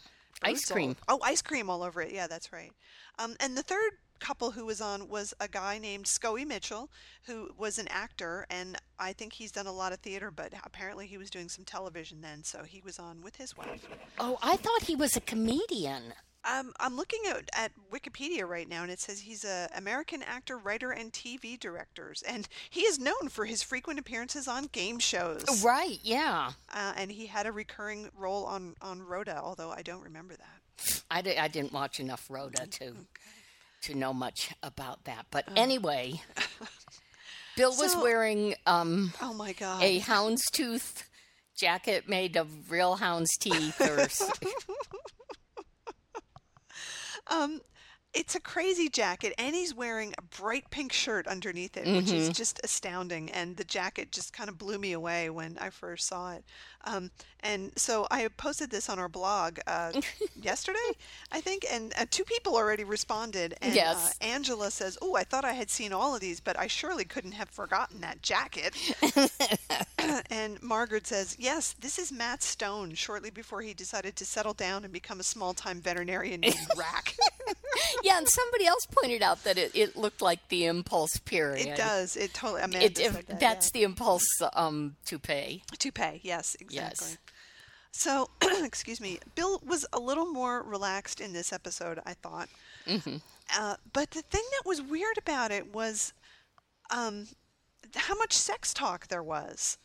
Ice 0.42 0.50
fruits 0.66 0.70
all- 0.70 0.74
cream. 0.76 0.96
oh, 1.08 1.18
ice 1.24 1.42
cream 1.42 1.68
all 1.68 1.82
over 1.82 2.00
it. 2.02 2.12
Yeah, 2.12 2.28
that's 2.28 2.52
right. 2.52 2.72
Um, 3.18 3.34
and 3.40 3.56
the 3.56 3.62
third 3.64 3.92
couple 4.20 4.52
who 4.52 4.64
was 4.64 4.80
on 4.80 5.08
was 5.08 5.34
a 5.40 5.48
guy 5.48 5.78
named 5.78 6.04
Scoey 6.04 6.46
Mitchell, 6.46 6.90
who 7.24 7.50
was 7.58 7.78
an 7.78 7.88
actor, 7.88 8.46
and 8.50 8.76
I 8.98 9.12
think 9.12 9.32
he's 9.32 9.52
done 9.52 9.66
a 9.66 9.72
lot 9.72 9.92
of 9.92 10.00
theater, 10.00 10.30
but 10.30 10.52
apparently 10.64 11.06
he 11.06 11.18
was 11.18 11.30
doing 11.30 11.48
some 11.48 11.64
television 11.64 12.20
then, 12.20 12.44
so 12.44 12.62
he 12.62 12.80
was 12.80 12.98
on 12.98 13.22
with 13.22 13.36
his 13.36 13.56
wife. 13.56 13.88
Oh, 14.18 14.38
I 14.42 14.56
thought 14.56 14.82
he 14.82 14.94
was 14.94 15.16
a 15.16 15.20
comedian. 15.20 16.14
Um, 16.42 16.72
I'm 16.80 16.96
looking 16.96 17.20
at, 17.28 17.50
at 17.52 17.72
Wikipedia 17.92 18.48
right 18.48 18.66
now, 18.66 18.82
and 18.82 18.90
it 18.90 18.98
says 18.98 19.20
he's 19.20 19.44
a 19.44 19.68
American 19.74 20.22
actor, 20.22 20.56
writer, 20.56 20.90
and 20.90 21.12
TV 21.12 21.60
directors, 21.60 22.22
and 22.26 22.48
he 22.70 22.82
is 22.82 22.98
known 22.98 23.28
for 23.28 23.44
his 23.44 23.62
frequent 23.62 23.98
appearances 23.98 24.48
on 24.48 24.64
game 24.72 24.98
shows. 24.98 25.44
Right, 25.62 25.98
yeah. 26.02 26.52
Uh, 26.72 26.94
and 26.96 27.12
he 27.12 27.26
had 27.26 27.46
a 27.46 27.52
recurring 27.52 28.08
role 28.16 28.46
on 28.46 28.74
on 28.80 29.02
Rhoda, 29.02 29.38
although 29.42 29.70
I 29.70 29.82
don't 29.82 30.02
remember 30.02 30.34
that. 30.34 31.02
I, 31.10 31.48
didn't 31.48 31.72
watch 31.72 32.00
enough 32.00 32.26
Rhoda 32.30 32.66
to 32.66 32.94
to 33.82 33.94
know 33.94 34.12
much 34.12 34.52
about 34.62 35.04
that. 35.04 35.26
But 35.30 35.48
anyway, 35.56 36.20
Bill 37.56 37.70
was 37.76 37.96
wearing 37.96 38.54
um, 38.66 39.12
Oh 39.20 39.34
my 39.34 39.52
God! 39.52 39.82
a 39.82 40.00
houndstooth 40.00 41.04
jacket 41.56 42.08
made 42.08 42.36
of 42.36 42.70
real 42.70 42.96
hound's 42.96 43.36
teeth 43.36 43.80
or 43.80 44.08
Um, 47.30 47.60
it's 48.12 48.34
a 48.34 48.40
crazy 48.40 48.88
jacket, 48.88 49.32
and 49.38 49.54
he's 49.54 49.72
wearing 49.74 50.14
a 50.18 50.22
bright 50.40 50.68
pink 50.70 50.92
shirt 50.92 51.26
underneath 51.28 51.76
it, 51.76 51.84
which 51.94 52.10
is 52.12 52.28
just 52.30 52.60
astounding. 52.64 53.30
And 53.30 53.56
the 53.56 53.64
jacket 53.64 54.10
just 54.10 54.32
kind 54.32 54.48
of 54.48 54.58
blew 54.58 54.78
me 54.78 54.92
away 54.92 55.30
when 55.30 55.56
I 55.60 55.70
first 55.70 56.08
saw 56.08 56.32
it. 56.32 56.44
Um, 56.84 57.10
and 57.40 57.70
so 57.76 58.06
I 58.10 58.26
posted 58.36 58.70
this 58.70 58.88
on 58.88 58.98
our 58.98 59.08
blog 59.08 59.58
uh, 59.66 59.92
yesterday, 60.42 60.78
I 61.30 61.40
think, 61.40 61.64
and 61.70 61.92
uh, 61.98 62.06
two 62.10 62.24
people 62.24 62.56
already 62.56 62.84
responded. 62.84 63.54
And 63.62 63.74
Yes. 63.74 64.16
uh, 64.20 64.24
Angela 64.24 64.70
says, 64.70 64.98
"Oh, 65.00 65.14
I 65.14 65.22
thought 65.24 65.44
I 65.44 65.52
had 65.52 65.70
seen 65.70 65.92
all 65.92 66.14
of 66.14 66.20
these, 66.20 66.40
but 66.40 66.58
I 66.58 66.66
surely 66.66 67.04
couldn't 67.04 67.32
have 67.32 67.48
forgotten 67.50 68.00
that 68.00 68.22
jacket." 68.22 68.74
and 70.30 70.60
Margaret 70.62 71.06
says, 71.06 71.36
"Yes, 71.38 71.74
this 71.80 71.98
is 71.98 72.10
Matt 72.10 72.42
Stone. 72.42 72.94
Shortly 72.94 73.30
before 73.30 73.62
he 73.62 73.72
decided 73.74 74.16
to 74.16 74.24
settle 74.24 74.54
down 74.54 74.82
and 74.84 74.92
become 74.92 75.20
a 75.20 75.24
small-time 75.24 75.80
veterinarian 75.80 76.40
named 76.40 76.56
Rack." 76.76 77.14
yeah. 78.02 78.18
And 78.18 78.28
somebody 78.28 78.66
else 78.66 78.86
pointed 78.86 79.22
out 79.22 79.44
that 79.44 79.58
it, 79.58 79.72
it 79.74 79.96
looked 79.96 80.22
like 80.22 80.48
the 80.48 80.66
impulse 80.66 81.16
period. 81.18 81.66
It 81.66 81.76
does. 81.76 82.16
It 82.16 82.34
totally. 82.34 82.62
Amanda 82.62 82.86
It, 82.86 82.94
that, 82.96 83.40
that's 83.40 83.70
the 83.70 83.82
impulse 83.82 84.26
um, 84.54 84.96
pay. 85.22 85.62
To 85.78 85.92
pay. 85.92 86.20
Yes, 86.22 86.56
exactly. 86.60 87.08
Yes. 87.08 87.18
So, 87.92 88.30
excuse 88.64 89.00
me. 89.00 89.18
Bill 89.34 89.60
was 89.66 89.86
a 89.92 89.98
little 89.98 90.26
more 90.26 90.62
relaxed 90.62 91.20
in 91.20 91.32
this 91.32 91.52
episode, 91.52 92.00
I 92.06 92.14
thought. 92.14 92.48
Mm-hmm. 92.86 93.16
Uh, 93.58 93.76
but 93.92 94.10
the 94.12 94.22
thing 94.22 94.44
that 94.52 94.62
was 94.66 94.80
weird 94.80 95.18
about 95.18 95.50
it 95.50 95.74
was 95.74 96.12
um, 96.90 97.26
how 97.94 98.16
much 98.16 98.32
sex 98.32 98.72
talk 98.72 99.08
there 99.08 99.22
was. 99.22 99.78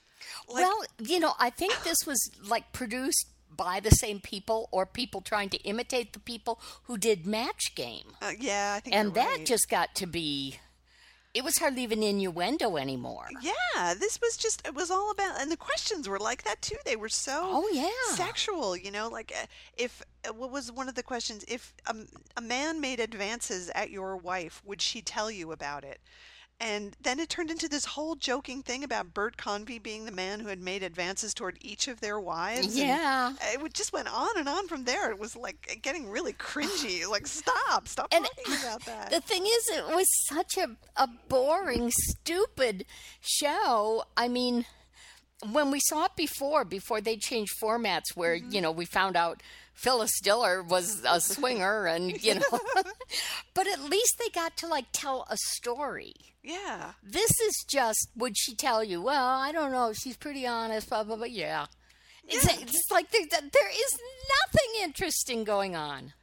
Like, 0.48 0.64
well, 0.64 0.82
you 1.00 1.20
know, 1.20 1.34
I 1.40 1.50
think 1.50 1.84
this 1.84 2.06
was 2.06 2.32
like 2.48 2.72
produced 2.72 3.28
by 3.56 3.80
the 3.80 3.92
same 3.92 4.20
people 4.20 4.70
or 4.72 4.86
people 4.86 5.22
trying 5.22 5.50
to 5.50 5.58
imitate 5.64 6.14
the 6.14 6.20
people 6.20 6.60
who 6.84 6.98
did 6.98 7.26
Match 7.26 7.74
Game. 7.76 8.14
uh, 8.22 8.32
yeah, 8.40 8.74
I 8.78 8.80
think 8.80 8.96
and 8.96 9.14
that 9.14 9.38
right. 9.38 9.46
just 9.46 9.70
got 9.70 9.96
to 9.96 10.06
be 10.08 10.60
it 11.36 11.44
was 11.44 11.58
hardly 11.58 11.84
even 11.84 12.02
innuendo 12.02 12.78
anymore. 12.78 13.28
Yeah, 13.42 13.94
this 13.94 14.22
was 14.22 14.38
just, 14.38 14.66
it 14.66 14.74
was 14.74 14.90
all 14.90 15.12
about, 15.12 15.42
and 15.42 15.52
the 15.52 15.58
questions 15.58 16.08
were 16.08 16.18
like 16.18 16.44
that 16.44 16.62
too. 16.62 16.78
They 16.86 16.96
were 16.96 17.10
so 17.10 17.42
Oh, 17.44 17.70
yeah. 17.74 18.16
sexual, 18.16 18.78
you 18.78 18.90
know, 18.90 19.10
like 19.10 19.34
uh, 19.38 19.46
if, 19.76 20.02
uh, 20.26 20.32
what 20.32 20.50
was 20.50 20.72
one 20.72 20.88
of 20.88 20.96
the 20.96 21.04
questions? 21.04 21.44
If 21.50 21.74
a, 21.88 21.96
a 22.38 22.42
man 22.42 22.80
made 22.80 23.02
advances 23.02 23.70
at 23.76 23.92
your 23.92 24.16
wife, 24.16 24.62
would 24.66 24.82
she 24.82 25.02
tell 25.02 25.30
you 25.30 25.52
about 25.52 25.84
it? 25.84 26.00
And 26.60 26.96
then 27.02 27.20
it 27.20 27.28
turned 27.28 27.52
into 27.52 27.68
this 27.68 27.84
whole 27.84 28.16
joking 28.16 28.62
thing 28.64 28.84
about 28.86 29.14
Bert 29.14 29.36
Convy 29.36 29.78
being 29.78 30.06
the 30.06 30.12
man 30.12 30.40
who 30.40 30.48
had 30.48 30.62
made 30.62 30.84
advances 30.84 31.34
toward 31.34 31.58
each 31.60 31.90
of 31.90 32.00
their 32.00 32.18
wives. 32.18 32.68
and 32.68 32.76
Yeah. 32.76 33.34
it 33.42 33.74
just 33.74 33.92
went 33.92 34.08
on 34.08 34.30
and 34.38 34.48
on 34.48 34.68
from 34.70 34.86
there. 34.86 35.12
It 35.12 35.20
was 35.20 35.36
like 35.36 35.80
getting 35.84 36.10
really 36.10 36.32
cringy. 36.34 37.06
Like, 37.10 37.28
stop, 37.28 37.88
stop 37.90 38.08
And 38.14 38.26
talking 38.26 38.54
about 38.64 38.82
that. 38.86 39.10
The 39.12 39.20
thing 39.20 39.46
is, 39.46 39.70
it 39.78 39.88
was 39.94 40.08
such 40.30 40.58
a, 40.58 40.78
a 40.96 41.08
boring, 41.28 41.92
stupid 41.92 42.86
show. 43.20 44.06
I 44.16 44.30
mean, 44.30 44.66
when 45.52 45.72
we 45.72 45.82
saw 45.82 46.06
it 46.06 46.16
before, 46.16 46.64
before 46.64 47.02
they 47.02 47.18
changed 47.18 47.54
formats, 47.62 48.16
where, 48.16 48.38
Mm-hmm. 48.38 48.52
you 48.54 48.62
know, 48.62 48.72
we 48.72 48.86
found 48.86 49.18
out 49.18 49.42
Phyllis 49.76 50.20
Diller 50.22 50.64
was 50.64 51.04
a 51.08 51.22
swinger 51.22 51.86
and, 51.86 52.22
you 52.24 52.36
know, 52.36 52.60
but 53.54 53.68
at 53.68 53.84
least 53.84 54.16
they 54.18 54.30
got 54.30 54.58
to 54.58 54.68
like 54.68 54.86
tell 54.94 55.28
a 55.30 55.38
story. 55.38 56.14
yeah. 56.44 56.94
This 57.04 57.30
is 57.42 57.66
just, 57.68 58.10
would 58.16 58.38
she 58.38 58.56
tell 58.56 58.84
you? 58.84 59.02
Well, 59.02 59.26
I 59.26 59.52
don't 59.52 59.72
know. 59.72 59.94
She's 59.94 60.18
pretty 60.18 60.48
honest, 60.48 60.90
blah, 60.90 61.04
blah, 61.04 61.18
blah. 61.18 61.26
Yeah. 61.26 61.68
It's, 62.28 62.46
it's 62.46 62.90
like 62.90 63.12
there, 63.12 63.22
there 63.30 63.70
is 63.70 63.98
nothing 64.42 64.84
interesting 64.84 65.44
going 65.44 65.76
on. 65.76 66.14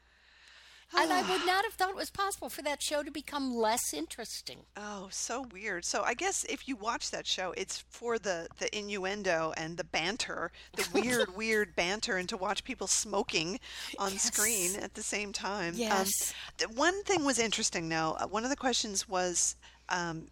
And 0.97 1.13
I 1.13 1.23
would 1.23 1.47
not 1.47 1.65
have 1.65 1.75
thought 1.75 1.91
it 1.91 1.97
was 1.97 2.11
possible 2.11 2.49
for 2.49 2.63
that 2.63 2.83
show 2.83 3.03
to 3.03 3.11
become 3.11 3.55
less 3.55 3.95
interesting. 3.95 4.61
Oh, 4.77 5.09
so 5.11 5.47
weird. 5.53 5.85
So 5.85 6.03
I 6.03 6.15
guess 6.15 6.45
if 6.45 6.69
you 6.69 6.77
watch 6.77 7.11
that 7.11 7.27
show, 7.27 7.55
it's 7.57 7.85
for 7.89 8.19
the 8.19 8.49
the 8.59 8.77
innuendo 8.77 9.53
and 9.57 9.77
the 9.77 9.85
banter, 9.85 10.53
the 10.77 10.87
weird, 10.95 11.37
weird 11.37 11.75
banter, 11.75 12.17
and 12.17 12.29
to 12.29 12.37
watch 12.37 12.65
people 12.65 12.87
smoking 12.87 13.59
on 13.99 14.13
screen 14.19 14.77
at 14.77 14.95
the 14.95 15.03
same 15.03 15.33
time. 15.33 15.75
Yes. 15.77 16.35
Um, 16.65 16.75
one 16.77 17.03
thing 17.05 17.25
was 17.25 17.39
interesting, 17.39 17.89
though. 17.89 18.17
Uh, 18.19 18.27
one 18.27 18.45
of 18.45 18.51
the 18.51 18.57
questions 18.57 19.09
was, 19.09 19.57
um, 19.89 20.29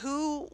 who 0.00 0.48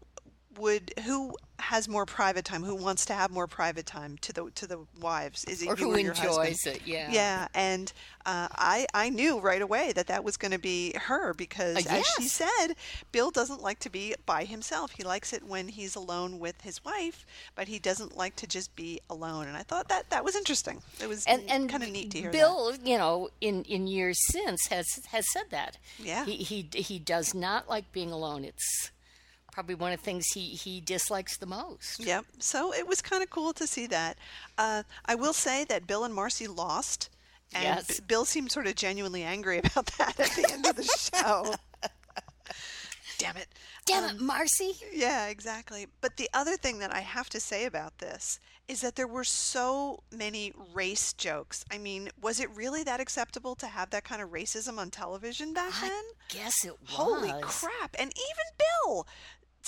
would 0.59 0.93
who 1.05 1.37
has 1.61 1.89
more 1.89 2.07
private 2.07 2.45
time? 2.45 2.63
Who 2.63 2.75
wants 2.77 3.05
to 3.07 3.15
have 3.15 3.31
more 3.33 3.47
private 3.49 3.85
time 3.85 4.17
to 4.23 4.33
the 4.33 4.51
to 4.55 4.67
the 4.67 4.79
wives? 5.01 5.45
Is 5.45 5.63
it 5.63 5.67
Or 5.69 5.77
you 5.77 5.87
who 5.87 5.95
or 5.95 5.99
your 5.99 6.15
husband? 6.15 6.77
it, 6.77 6.83
yeah. 6.87 7.11
Yeah, 7.11 7.49
and 7.55 7.93
uh, 8.27 8.49
I 8.53 8.87
I 8.95 9.11
knew 9.11 9.41
right 9.41 9.61
away 9.61 9.93
that 9.93 10.07
that 10.07 10.23
was 10.23 10.37
going 10.37 10.53
to 10.53 10.59
be 10.59 10.95
her 10.97 11.35
because, 11.35 11.77
Uh, 11.87 11.91
as 11.91 12.07
she 12.17 12.29
said, 12.29 12.75
Bill 13.11 13.31
doesn't 13.31 13.61
like 13.61 13.81
to 13.81 13.91
be 13.91 14.15
by 14.25 14.45
himself. 14.45 14.93
He 14.93 15.03
likes 15.03 15.33
it 15.33 15.43
when 15.43 15.69
he's 15.69 15.97
alone 15.97 16.39
with 16.39 16.61
his 16.63 16.85
wife, 16.85 17.27
but 17.55 17.67
he 17.69 17.79
doesn't 17.79 18.17
like 18.17 18.37
to 18.37 18.47
just 18.47 18.75
be 18.77 19.01
alone. 19.11 19.49
And 19.49 19.57
I 19.57 19.63
thought 19.65 19.89
that 19.89 20.11
that 20.11 20.25
was 20.25 20.37
interesting. 20.37 20.83
It 21.03 21.09
was 21.09 21.25
And 21.27 21.43
and 21.51 21.69
kind 21.69 21.83
of 21.83 21.91
neat 21.91 22.11
to 22.13 22.21
hear. 22.21 22.31
Bill, 22.31 22.75
you 22.85 22.97
know, 22.99 23.31
in, 23.41 23.65
in 23.65 23.87
years 23.87 24.19
since 24.31 24.67
has 24.69 24.87
has 25.09 25.31
said 25.33 25.51
that. 25.51 25.79
Yeah. 25.99 26.25
He 26.25 26.37
he 26.37 26.69
he 26.75 26.99
does 26.99 27.35
not 27.35 27.69
like 27.69 27.91
being 27.93 28.13
alone. 28.13 28.45
It's 28.45 28.91
probably 29.59 29.75
one 29.75 29.91
of 29.93 29.99
the 29.99 30.05
things 30.05 30.29
he 30.29 30.51
he 30.51 30.81
dislikes 30.81 31.37
the 31.37 31.47
most. 31.47 31.99
Yep. 31.99 32.27
So 32.39 32.73
it 32.73 32.87
was 32.87 33.03
kind 33.03 33.25
of 33.25 33.29
cool 33.31 33.53
to 33.55 33.67
see 33.67 33.89
that. 33.89 34.17
Uh, 34.57 34.85
I 35.05 35.17
will 35.17 35.33
say 35.33 35.65
that 35.65 35.85
Bill 35.85 36.05
and 36.05 36.15
Marcy 36.15 36.47
lost. 36.47 37.11
And 37.53 37.65
Yes. 37.65 37.99
Bill 37.99 38.25
seemed 38.25 38.53
sort 38.53 38.69
of 38.69 38.77
genuinely 38.77 39.25
angry 39.25 39.59
about 39.65 39.87
that 39.99 40.21
at 40.21 40.31
the 40.37 40.49
end 40.53 40.65
of 40.65 40.77
the 40.77 40.85
show. 40.85 41.57
Damn 43.19 43.37
it. 43.37 43.49
Damn 43.85 44.05
it, 44.15 44.21
Marcy. 44.21 44.75
Yeah, 44.93 45.27
exactly. 45.27 45.89
But 46.01 46.19
the 46.19 46.29
other 46.33 46.57
thing 46.57 46.79
that 46.79 46.95
I 46.95 47.01
have 47.01 47.29
to 47.31 47.41
say 47.41 47.65
about 47.65 47.99
this 47.99 48.39
is 48.69 48.83
that 48.83 48.97
there 48.97 49.09
were 49.09 49.25
so 49.25 50.01
many 50.13 50.53
race 50.75 51.15
jokes. 51.15 51.65
I 51.73 51.79
mean, 51.79 52.11
was 52.21 52.39
it 52.39 52.49
really 52.55 52.85
that 52.85 53.01
acceptable 53.01 53.55
to 53.57 53.67
have 53.67 53.91
that 53.91 54.05
kind 54.05 54.21
of 54.21 54.29
racism 54.29 54.79
on 54.79 54.91
television 54.91 55.55
back 55.55 55.73
then? 55.81 55.91
I 55.91 56.13
guess 56.29 56.65
it 56.67 56.75
was. 56.83 56.91
Holy 56.91 57.33
crap. 57.41 57.97
And 57.99 58.13
even 58.13 58.47
Bill 58.85 59.07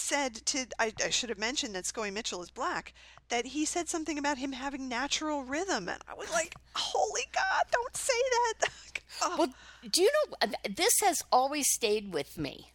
said 0.01 0.35
to, 0.47 0.67
I, 0.79 0.93
I 1.05 1.11
should 1.11 1.29
have 1.29 1.39
mentioned 1.39 1.75
that 1.75 1.85
Scoey 1.85 2.13
Mitchell 2.13 2.43
is 2.43 2.51
black, 2.51 2.93
that 3.29 3.47
he 3.47 3.65
said 3.65 3.89
something 3.89 4.19
about 4.19 4.39
him 4.39 4.53
having 4.53 4.89
natural 4.89 5.45
rhythm. 5.45 5.89
And 5.89 6.01
I 6.09 6.15
was 6.15 6.31
like, 6.33 6.55
holy 6.75 7.23
God, 7.33 7.65
don't 7.71 7.97
say 7.97 8.13
that. 8.33 8.71
Oh, 9.23 9.35
Well, 9.37 9.55
do 9.91 10.01
you 10.01 10.11
know 10.11 10.37
uh, 10.41 10.47
this 10.75 11.01
has 11.03 11.21
always 11.31 11.67
stayed 11.69 12.13
with 12.13 12.39
me. 12.39 12.71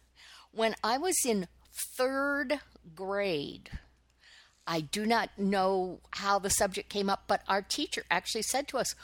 When 0.52 0.76
I 0.84 0.96
was 0.96 1.16
in 1.24 1.48
third 1.96 2.60
grade, 2.94 3.70
I 4.66 4.80
do 4.80 5.06
not 5.06 5.30
know 5.38 6.00
how 6.12 6.38
the 6.38 6.50
subject 6.50 6.88
came 6.88 7.08
up, 7.08 7.24
but 7.26 7.42
our 7.48 7.62
teacher 7.62 8.04
actually 8.10 8.42
said 8.42 8.68
to 8.68 8.78
us, 8.78 8.94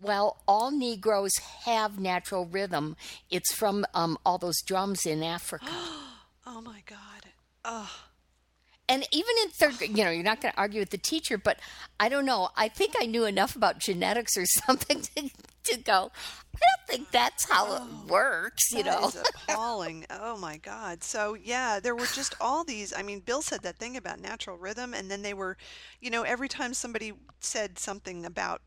well, 0.00 0.38
all 0.48 0.70
Negroes 0.70 1.36
have 1.64 1.98
natural 2.00 2.46
rhythm. 2.46 2.96
It's 3.30 3.54
from 3.54 3.84
um, 3.94 4.18
all 4.24 4.38
those 4.38 4.60
drums 4.62 5.04
in 5.04 5.22
Africa. 5.22 5.66
oh 6.46 6.60
my 6.62 6.82
God. 6.86 7.19
Oh. 7.64 7.90
and 8.88 9.06
even 9.12 9.30
in 9.42 9.50
third 9.50 9.78
grade, 9.78 9.96
you 9.96 10.04
know, 10.04 10.10
you're 10.10 10.24
not 10.24 10.40
going 10.40 10.52
to 10.52 10.58
argue 10.58 10.80
with 10.80 10.90
the 10.90 10.98
teacher, 10.98 11.38
but 11.38 11.58
I 11.98 12.08
don't 12.08 12.24
know. 12.24 12.50
I 12.56 12.68
think 12.68 12.94
I 13.00 13.06
knew 13.06 13.24
enough 13.24 13.54
about 13.56 13.78
genetics 13.78 14.36
or 14.36 14.46
something 14.46 15.02
to, 15.02 15.30
to 15.64 15.78
go, 15.78 16.10
I 16.54 16.58
don't 16.58 16.88
think 16.88 17.10
that's 17.10 17.48
how 17.48 17.74
it 17.76 17.82
oh, 17.82 18.06
works, 18.08 18.72
you 18.72 18.82
know. 18.82 19.10
appalling. 19.48 20.06
oh 20.10 20.36
my 20.36 20.56
God. 20.58 21.02
So 21.02 21.34
yeah, 21.34 21.80
there 21.80 21.94
were 21.94 22.06
just 22.06 22.34
all 22.40 22.64
these. 22.64 22.92
I 22.96 23.02
mean, 23.02 23.20
Bill 23.20 23.42
said 23.42 23.62
that 23.62 23.78
thing 23.78 23.96
about 23.96 24.20
natural 24.20 24.56
rhythm, 24.56 24.92
and 24.94 25.10
then 25.10 25.22
they 25.22 25.34
were, 25.34 25.56
you 26.00 26.10
know, 26.10 26.22
every 26.22 26.48
time 26.48 26.74
somebody 26.74 27.12
said 27.40 27.78
something 27.78 28.26
about 28.26 28.62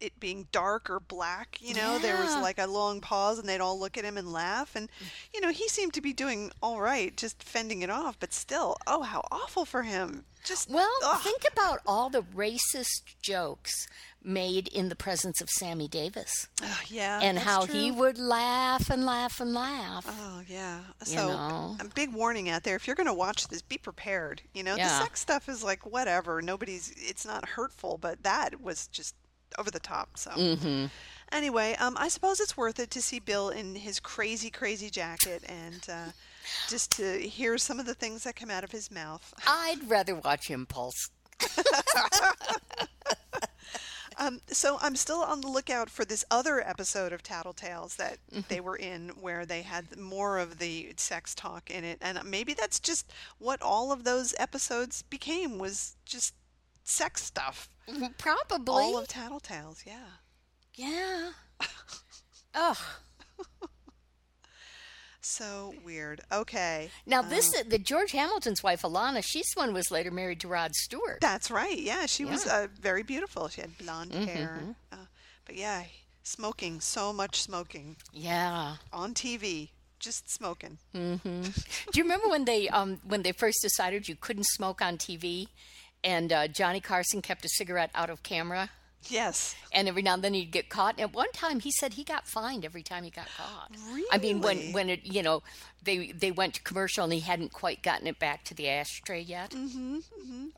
it 0.00 0.18
being 0.20 0.46
dark 0.52 0.90
or 0.90 1.00
black, 1.00 1.58
you 1.60 1.74
know, 1.74 1.98
there 1.98 2.16
was 2.22 2.34
like 2.36 2.58
a 2.58 2.66
long 2.66 3.00
pause, 3.00 3.38
and 3.38 3.48
they'd 3.48 3.60
all 3.60 3.78
look 3.80 3.96
at 3.96 4.04
him 4.04 4.16
and 4.18 4.32
laugh, 4.32 4.76
and 4.76 4.90
you 5.32 5.40
know, 5.40 5.50
he 5.50 5.68
seemed 5.68 5.94
to 5.94 6.00
be 6.02 6.12
doing 6.12 6.50
all 6.62 6.80
right, 6.80 7.16
just 7.16 7.42
fending 7.42 7.82
it 7.82 7.90
off, 7.90 8.18
but 8.20 8.32
still, 8.32 8.76
oh, 8.86 9.02
how 9.02 9.22
awful 9.30 9.64
for 9.64 9.82
him. 9.82 10.24
Just 10.44 10.70
Well, 10.70 10.88
ugh. 11.04 11.20
think 11.22 11.42
about 11.50 11.80
all 11.86 12.08
the 12.10 12.22
racist 12.22 13.02
jokes 13.22 13.88
made 14.22 14.68
in 14.68 14.88
the 14.88 14.96
presence 14.96 15.40
of 15.40 15.48
Sammy 15.48 15.86
Davis 15.88 16.48
Ugh, 16.62 16.68
yeah, 16.88 17.20
and 17.22 17.38
how 17.38 17.64
he 17.64 17.90
would 17.92 18.18
laugh 18.18 18.90
and 18.90 19.04
laugh 19.06 19.40
and 19.40 19.54
laugh. 19.54 20.04
Oh 20.08 20.42
yeah. 20.46 20.80
You 21.00 21.06
So 21.06 21.28
know. 21.28 21.76
a 21.80 21.84
big 21.94 22.12
warning 22.12 22.48
out 22.48 22.64
there. 22.64 22.74
If 22.76 22.86
you're 22.86 22.96
going 22.96 23.06
to 23.06 23.14
watch 23.14 23.48
this, 23.48 23.62
be 23.62 23.78
prepared. 23.78 24.42
You 24.52 24.62
know, 24.64 24.74
Yeah. 24.76 24.88
the 24.88 25.04
sex 25.04 25.20
stuff 25.20 25.48
is 25.48 25.62
like 25.64 25.86
whatever. 25.86 26.42
Nobody's. 26.42 26.92
It's 26.96 27.24
not 27.24 27.48
hurtful, 27.50 27.98
but 27.98 28.22
that 28.24 28.60
was 28.60 28.88
just 28.88 29.14
over 29.58 29.70
the 29.70 29.80
top. 29.80 30.16
So. 30.16 30.30
Mm-hmm. 30.30 30.86
Anyway, 31.32 31.74
um, 31.80 31.96
I 31.98 32.08
suppose 32.08 32.38
it's 32.38 32.56
worth 32.56 32.78
it 32.78 32.90
to 32.90 33.02
see 33.02 33.18
Bill 33.18 33.50
in 33.50 33.74
his 33.74 33.98
crazy, 33.98 34.48
crazy 34.48 34.90
jacket 34.90 35.42
and 35.48 35.86
uh, 35.90 36.10
just 36.68 36.92
to 36.98 37.18
hear 37.18 37.58
some 37.58 37.80
of 37.80 37.86
the 37.86 37.94
things 37.94 38.22
that 38.24 38.36
come 38.36 38.50
out 38.50 38.62
of 38.62 38.70
his 38.70 38.90
mouth. 38.90 39.34
I'd 39.46 39.88
rather 39.88 40.14
watch 40.14 40.50
Impulse. 40.50 41.10
Um, 44.18 44.40
so 44.48 44.78
I'm 44.80 44.96
still 44.96 45.20
on 45.20 45.42
the 45.42 45.48
lookout 45.48 45.90
for 45.90 46.04
this 46.04 46.24
other 46.30 46.66
episode 46.66 47.12
of 47.12 47.22
Tattletales 47.22 47.96
that 47.96 48.16
they 48.48 48.60
were 48.60 48.76
in, 48.76 49.10
where 49.20 49.44
they 49.44 49.62
had 49.62 49.98
more 49.98 50.38
of 50.38 50.58
the 50.58 50.94
sex 50.96 51.34
talk 51.34 51.70
in 51.70 51.84
it, 51.84 51.98
and 52.00 52.18
maybe 52.24 52.54
that's 52.54 52.80
just 52.80 53.12
what 53.38 53.60
all 53.60 53.92
of 53.92 54.04
those 54.04 54.34
episodes 54.38 55.02
became 55.02 55.58
was 55.58 55.96
just 56.06 56.34
sex 56.86 57.22
stuff. 57.24 57.68
Probably. 58.18 58.82
All 58.84 58.98
of 58.98 59.08
Tattletales, 59.08 59.84
yeah. 59.86 60.06
yeah. 60.74 61.30
Ugh. 62.54 62.76
So 65.20 65.74
weird. 65.84 66.20
Okay, 66.30 66.88
Now 67.04 67.20
this 67.20 67.50
the 67.68 67.78
George 67.78 68.12
Hamilton's 68.12 68.62
wife 68.62 68.82
Alana. 68.82 69.24
She's 69.24 69.50
the 69.54 69.60
one 69.60 69.70
who 69.70 69.74
was 69.74 69.90
later 69.90 70.12
married 70.12 70.38
to 70.40 70.48
Rod 70.48 70.74
Stewart. 70.76 71.18
that's 71.20 71.50
right. 71.50 71.76
Yeah, 71.78 72.06
she 72.06 72.24
was 72.24 72.46
uh, 72.46 72.68
very 72.80 73.02
beautiful. 73.02 73.48
She 73.48 73.60
had 73.60 73.76
blonde 73.76 74.12
hair, 74.14 74.60
uh, 74.92 74.96
but 75.44 75.56
yeah, 75.56 75.82
smoking 76.22 76.80
so 76.80 77.12
much 77.12 77.40
smoking 77.40 77.96
Yeah. 78.12 78.76
on 78.92 79.14
TV, 79.14 79.70
just 79.98 80.32
smoking. 80.32 80.78
Mm-hmm. 80.94 81.42
Do 81.42 81.98
you 81.98 82.04
remember 82.04 82.28
when 82.28 82.44
they 82.44 82.68
um 82.68 83.00
when 83.04 83.22
they 83.22 83.32
first 83.32 83.58
decided 83.62 84.08
you 84.08 84.14
couldn't 84.14 84.46
smoke 84.46 84.80
on 84.80 84.96
TV, 84.96 85.48
and 86.06 86.32
uh, 86.32 86.48
Johnny 86.48 86.80
Carson 86.80 87.20
kept 87.20 87.44
a 87.44 87.48
cigarette 87.50 87.90
out 87.94 88.08
of 88.08 88.22
camera, 88.22 88.70
Yes. 89.08 89.54
and 89.72 89.86
every 89.88 90.02
now 90.02 90.14
and 90.14 90.24
then 90.24 90.32
he'd 90.34 90.50
get 90.50 90.68
caught. 90.68 90.94
And 90.94 91.02
at 91.02 91.12
one 91.14 91.30
time, 91.32 91.60
he 91.60 91.70
said 91.70 91.92
he 91.94 92.02
got 92.04 92.26
fined 92.26 92.64
every 92.64 92.82
time 92.82 93.04
he 93.04 93.10
got 93.10 93.26
caught. 93.36 93.70
Really? 93.92 94.06
I 94.10 94.18
mean, 94.18 94.40
when 94.40 94.72
when 94.72 94.88
it 94.88 95.04
you 95.04 95.22
know 95.22 95.42
they 95.82 96.12
they 96.12 96.30
went 96.32 96.54
to 96.54 96.62
commercial 96.62 97.04
and 97.04 97.12
he 97.12 97.20
hadn't 97.20 97.52
quite 97.52 97.82
gotten 97.82 98.06
it 98.06 98.18
back 98.18 98.42
to 98.44 98.54
the 98.54 98.68
ashtray 98.68 99.20
yet, 99.20 99.50
mm-hmm, 99.50 99.98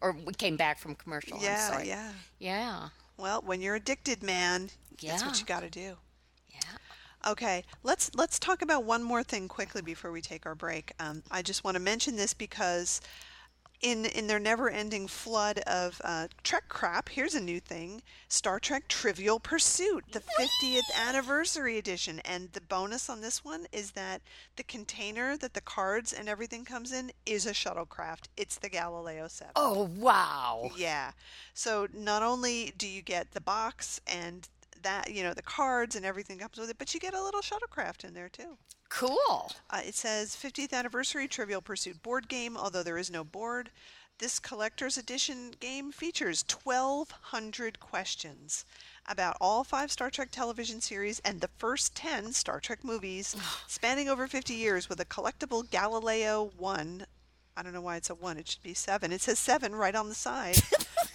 or 0.00 0.12
we 0.12 0.32
came 0.34 0.56
back 0.56 0.78
from 0.78 0.94
commercial. 0.94 1.36
I'm 1.38 1.42
Yeah, 1.44 1.68
sorry. 1.70 1.88
yeah. 1.88 2.12
yeah, 2.38 2.88
Well, 3.16 3.42
when 3.44 3.60
you're 3.60 3.74
addicted, 3.74 4.22
man, 4.22 4.70
that's 5.02 5.24
what 5.24 5.38
you 5.40 5.44
got 5.46 5.60
to 5.62 5.70
do. 5.70 5.96
yeah. 6.52 7.30
Okay, 7.32 7.64
let's 7.82 8.10
let's 8.14 8.38
talk 8.38 8.62
about 8.62 8.84
one 8.84 9.02
more 9.02 9.22
thing 9.24 9.48
quickly 9.48 9.82
before 9.82 10.12
we 10.12 10.20
take 10.22 10.46
our 10.46 10.54
break. 10.54 10.92
Um, 11.00 11.22
I 11.30 11.42
just 11.42 11.64
want 11.64 11.74
to 11.74 11.80
mention 11.82 12.16
this 12.16 12.32
because 12.32 13.00
in 13.80 14.04
in 14.06 14.26
their 14.26 14.38
never-ending 14.38 15.06
flood 15.08 15.58
of 15.60 16.00
uh, 16.04 16.28
Trek 16.42 16.68
crap, 16.68 17.10
here's 17.10 17.34
a 17.34 17.40
new 17.40 17.60
thing: 17.60 18.02
Star 18.28 18.58
Trek 18.58 18.88
Trivial 18.88 19.38
Pursuit, 19.38 20.04
the 20.12 20.22
50th 20.38 20.80
anniversary 20.96 21.78
edition. 21.78 22.20
And 22.20 22.52
the 22.52 22.60
bonus 22.60 23.08
on 23.08 23.20
this 23.20 23.44
one 23.44 23.66
is 23.72 23.92
that 23.92 24.22
the 24.56 24.62
container 24.62 25.36
that 25.36 25.54
the 25.54 25.60
cards 25.60 26.12
and 26.12 26.28
everything 26.28 26.64
comes 26.64 26.92
in 26.92 27.12
is 27.24 27.46
a 27.46 27.52
shuttlecraft. 27.52 28.26
It's 28.36 28.56
the 28.56 28.68
Galileo 28.68 29.28
7. 29.28 29.52
Oh, 29.56 29.90
wow. 29.96 30.70
Yeah. 30.76 31.12
So 31.54 31.88
not 31.92 32.22
only 32.22 32.72
do 32.76 32.88
you 32.88 33.02
get 33.02 33.32
the 33.32 33.40
box 33.40 34.00
and 34.06 34.48
that, 34.82 35.12
you 35.12 35.22
know, 35.22 35.34
the 35.34 35.42
cards 35.42 35.96
and 35.96 36.04
everything 36.04 36.38
comes 36.38 36.58
with 36.58 36.70
it, 36.70 36.78
but 36.78 36.92
you 36.94 37.00
get 37.00 37.14
a 37.14 37.22
little 37.22 37.40
shuttlecraft 37.40 38.04
in 38.04 38.14
there 38.14 38.28
too. 38.28 38.56
Cool. 38.88 39.52
Uh, 39.70 39.80
it 39.84 39.94
says 39.94 40.36
50th 40.36 40.72
anniversary 40.72 41.28
Trivial 41.28 41.60
Pursuit 41.60 42.02
board 42.02 42.28
game, 42.28 42.56
although 42.56 42.82
there 42.82 42.98
is 42.98 43.10
no 43.10 43.24
board. 43.24 43.70
This 44.18 44.40
collector's 44.40 44.98
edition 44.98 45.52
game 45.60 45.92
features 45.92 46.44
1,200 46.64 47.78
questions 47.78 48.64
about 49.06 49.36
all 49.40 49.62
five 49.62 49.92
Star 49.92 50.10
Trek 50.10 50.30
television 50.32 50.80
series 50.80 51.20
and 51.20 51.40
the 51.40 51.50
first 51.56 51.94
10 51.94 52.32
Star 52.32 52.58
Trek 52.58 52.82
movies, 52.82 53.36
spanning 53.68 54.08
over 54.08 54.26
50 54.26 54.54
years 54.54 54.88
with 54.88 54.98
a 54.98 55.04
collectible 55.04 55.70
Galileo 55.70 56.50
1. 56.56 57.06
I 57.56 57.62
don't 57.62 57.72
know 57.72 57.80
why 57.80 57.96
it's 57.96 58.10
a 58.10 58.14
1, 58.14 58.38
it 58.38 58.48
should 58.48 58.62
be 58.62 58.74
7. 58.74 59.12
It 59.12 59.20
says 59.20 59.38
7 59.38 59.74
right 59.74 59.94
on 59.94 60.08
the 60.08 60.14
side. 60.14 60.62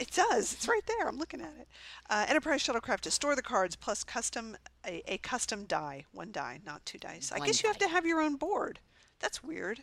It, 0.00 0.10
does. 0.12 0.52
It's 0.54 0.66
right 0.66 0.80
there. 0.86 1.06
I'm 1.06 1.18
looking 1.18 1.40
at 1.40 1.52
it. 1.60 1.68
Uh, 2.08 2.24
Enterprise 2.28 2.62
shuttlecraft 2.64 3.00
to 3.00 3.10
store 3.10 3.36
the 3.36 3.42
cards 3.42 3.76
plus 3.76 4.02
custom 4.02 4.56
a, 4.86 5.02
a 5.12 5.18
custom 5.18 5.64
die, 5.64 6.04
one 6.12 6.32
die, 6.32 6.60
not 6.64 6.84
two 6.86 6.98
dice. 6.98 7.30
I 7.32 7.38
guess 7.40 7.62
you 7.62 7.68
have 7.68 7.78
to 7.78 7.88
have 7.88 8.06
your 8.06 8.20
own 8.20 8.36
board. 8.36 8.80
That's 9.20 9.44
weird. 9.44 9.82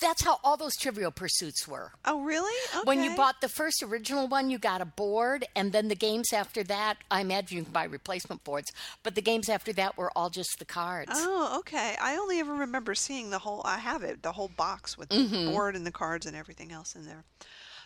That's 0.00 0.22
how 0.22 0.38
all 0.44 0.56
those 0.56 0.76
trivial 0.76 1.10
pursuits 1.10 1.66
were. 1.66 1.90
Oh, 2.04 2.22
really? 2.22 2.54
Okay. 2.76 2.84
When 2.84 3.02
you 3.02 3.16
bought 3.16 3.40
the 3.40 3.48
first 3.48 3.82
original 3.82 4.28
one, 4.28 4.50
you 4.50 4.58
got 4.58 4.80
a 4.80 4.84
board, 4.84 5.44
and 5.56 5.72
then 5.72 5.88
the 5.88 5.96
games 5.96 6.32
after 6.32 6.62
that, 6.64 6.98
I 7.10 7.22
imagine 7.22 7.58
you 7.58 7.64
can 7.64 7.72
buy 7.72 7.82
replacement 7.84 8.44
boards, 8.44 8.70
but 9.02 9.16
the 9.16 9.20
games 9.20 9.48
after 9.48 9.72
that 9.72 9.96
were 9.96 10.12
all 10.14 10.30
just 10.30 10.60
the 10.60 10.64
cards. 10.64 11.10
Oh, 11.12 11.56
okay. 11.60 11.96
I 12.00 12.16
only 12.16 12.38
ever 12.38 12.54
remember 12.54 12.94
seeing 12.94 13.30
the 13.30 13.40
whole. 13.40 13.62
I 13.64 13.78
have 13.78 14.04
it, 14.04 14.22
the 14.22 14.30
whole 14.32 14.50
box 14.56 14.96
with 14.96 15.08
Mm-hmm. 15.08 15.46
the 15.46 15.50
board 15.50 15.74
and 15.74 15.84
the 15.84 15.90
cards 15.90 16.24
and 16.26 16.36
everything 16.36 16.70
else 16.70 16.94
in 16.94 17.04
there. 17.04 17.24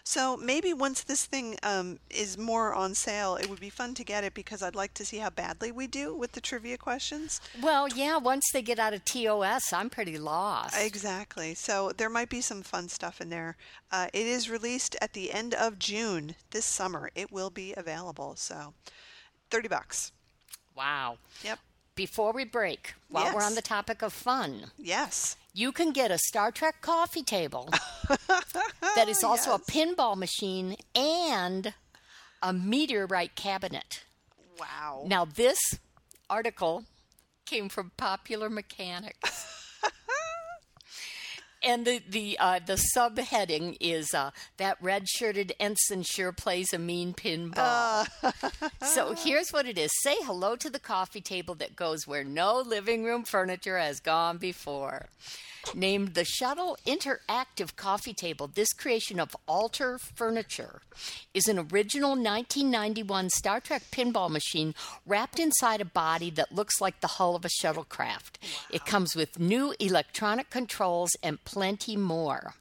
So 0.04 0.36
maybe 0.36 0.72
once 0.74 1.02
this 1.04 1.24
thing 1.26 1.56
um, 1.62 1.98
is 2.10 2.36
more 2.36 2.74
on 2.74 2.94
sale, 2.94 3.36
it 3.36 3.48
would 3.48 3.60
be 3.60 3.70
fun 3.70 3.94
to 3.94 4.04
get 4.04 4.24
it 4.24 4.34
because 4.34 4.60
I'd 4.62 4.74
like 4.74 4.94
to 4.94 5.04
see 5.04 5.18
how 5.18 5.30
badly 5.30 5.70
we 5.70 5.86
do 5.86 6.12
with 6.14 6.32
the 6.32 6.40
trivia 6.40 6.76
questions. 6.76 7.40
Well, 7.62 7.86
yeah, 7.88 8.16
once 8.16 8.50
they 8.52 8.62
get 8.62 8.78
out 8.80 8.94
of 8.94 9.04
TOS, 9.04 9.72
I'm 9.72 9.88
pretty 9.90 10.18
lost. 10.18 10.74
Exactly. 10.78 11.54
So 11.54 11.92
there 11.96 12.10
might 12.10 12.28
be 12.28 12.40
some 12.40 12.62
fun 12.62 12.88
stuff 12.88 13.20
in 13.20 13.30
there. 13.30 13.56
Uh, 13.92 14.08
it 14.12 14.26
is 14.26 14.50
released 14.50 14.96
at 15.00 15.12
the 15.12 15.32
end 15.32 15.54
of 15.54 15.78
June 15.78 16.34
this 16.50 16.64
summer. 16.64 17.10
It 17.14 17.30
will 17.30 17.50
be 17.50 17.72
available. 17.76 18.34
So, 18.36 18.74
thirty 19.50 19.68
bucks. 19.68 20.10
wow. 20.76 21.18
Yep. 21.44 21.58
Before 21.94 22.32
we 22.32 22.44
break, 22.46 22.94
while 23.10 23.34
we're 23.34 23.42
on 23.42 23.54
the 23.54 23.60
topic 23.60 24.00
of 24.00 24.14
fun, 24.14 24.70
Yes. 24.78 25.36
you 25.52 25.72
can 25.72 25.92
get 25.92 26.10
a 26.10 26.16
Star 26.16 26.50
Trek 26.50 26.80
coffee 26.80 27.22
table 27.22 27.68
that 28.08 29.08
is 29.08 29.22
also 29.24 29.50
Yes. 29.52 29.60
a 29.68 29.70
pinball 29.72 30.16
machine 30.16 30.76
and 30.94 31.74
a 32.42 32.52
meteorite 32.52 33.34
cabinet. 33.34 34.04
Wow. 34.58 35.04
Now, 35.06 35.24
this 35.24 35.58
article 36.28 36.84
came 37.46 37.68
from 37.68 37.92
Popular 37.96 38.48
Mechanics. 38.50 39.51
And 41.64 41.86
the 41.86 42.02
the 42.08 42.36
uh, 42.40 42.60
the 42.64 42.80
subheading 42.96 43.76
is 43.80 44.12
uh, 44.14 44.30
that 44.56 44.78
red 44.80 45.08
shirted 45.08 45.52
ensign 45.60 46.02
sure 46.02 46.32
plays 46.32 46.72
a 46.72 46.78
mean 46.78 47.14
pinball. 47.14 48.08
so 48.82 49.14
here's 49.14 49.50
what 49.50 49.66
it 49.66 49.78
is: 49.78 49.90
say 50.02 50.16
hello 50.22 50.56
to 50.56 50.68
the 50.68 50.80
coffee 50.80 51.20
table 51.20 51.54
that 51.56 51.76
goes 51.76 52.06
where 52.06 52.24
no 52.24 52.60
living 52.60 53.04
room 53.04 53.24
furniture 53.24 53.78
has 53.78 54.00
gone 54.00 54.38
before. 54.38 55.06
Named 55.74 56.14
the 56.14 56.24
Shuttle 56.24 56.76
Interactive 56.84 57.76
Coffee 57.76 58.12
Table, 58.12 58.50
this 58.52 58.72
creation 58.72 59.20
of 59.20 59.36
Alter 59.46 59.96
Furniture 59.98 60.82
is 61.34 61.46
an 61.46 61.58
original 61.58 62.10
1991 62.10 63.30
Star 63.30 63.60
Trek 63.60 63.84
pinball 63.92 64.28
machine 64.28 64.74
wrapped 65.06 65.38
inside 65.38 65.80
a 65.80 65.84
body 65.84 66.30
that 66.30 66.52
looks 66.52 66.80
like 66.80 67.00
the 67.00 67.06
hull 67.06 67.36
of 67.36 67.44
a 67.44 67.48
shuttlecraft. 67.48 68.36
It 68.70 68.84
comes 68.84 69.14
with 69.14 69.38
new 69.38 69.74
electronic 69.78 70.50
controls 70.50 71.10
and 71.22 71.42
plenty 71.52 71.96
more. 71.96 72.54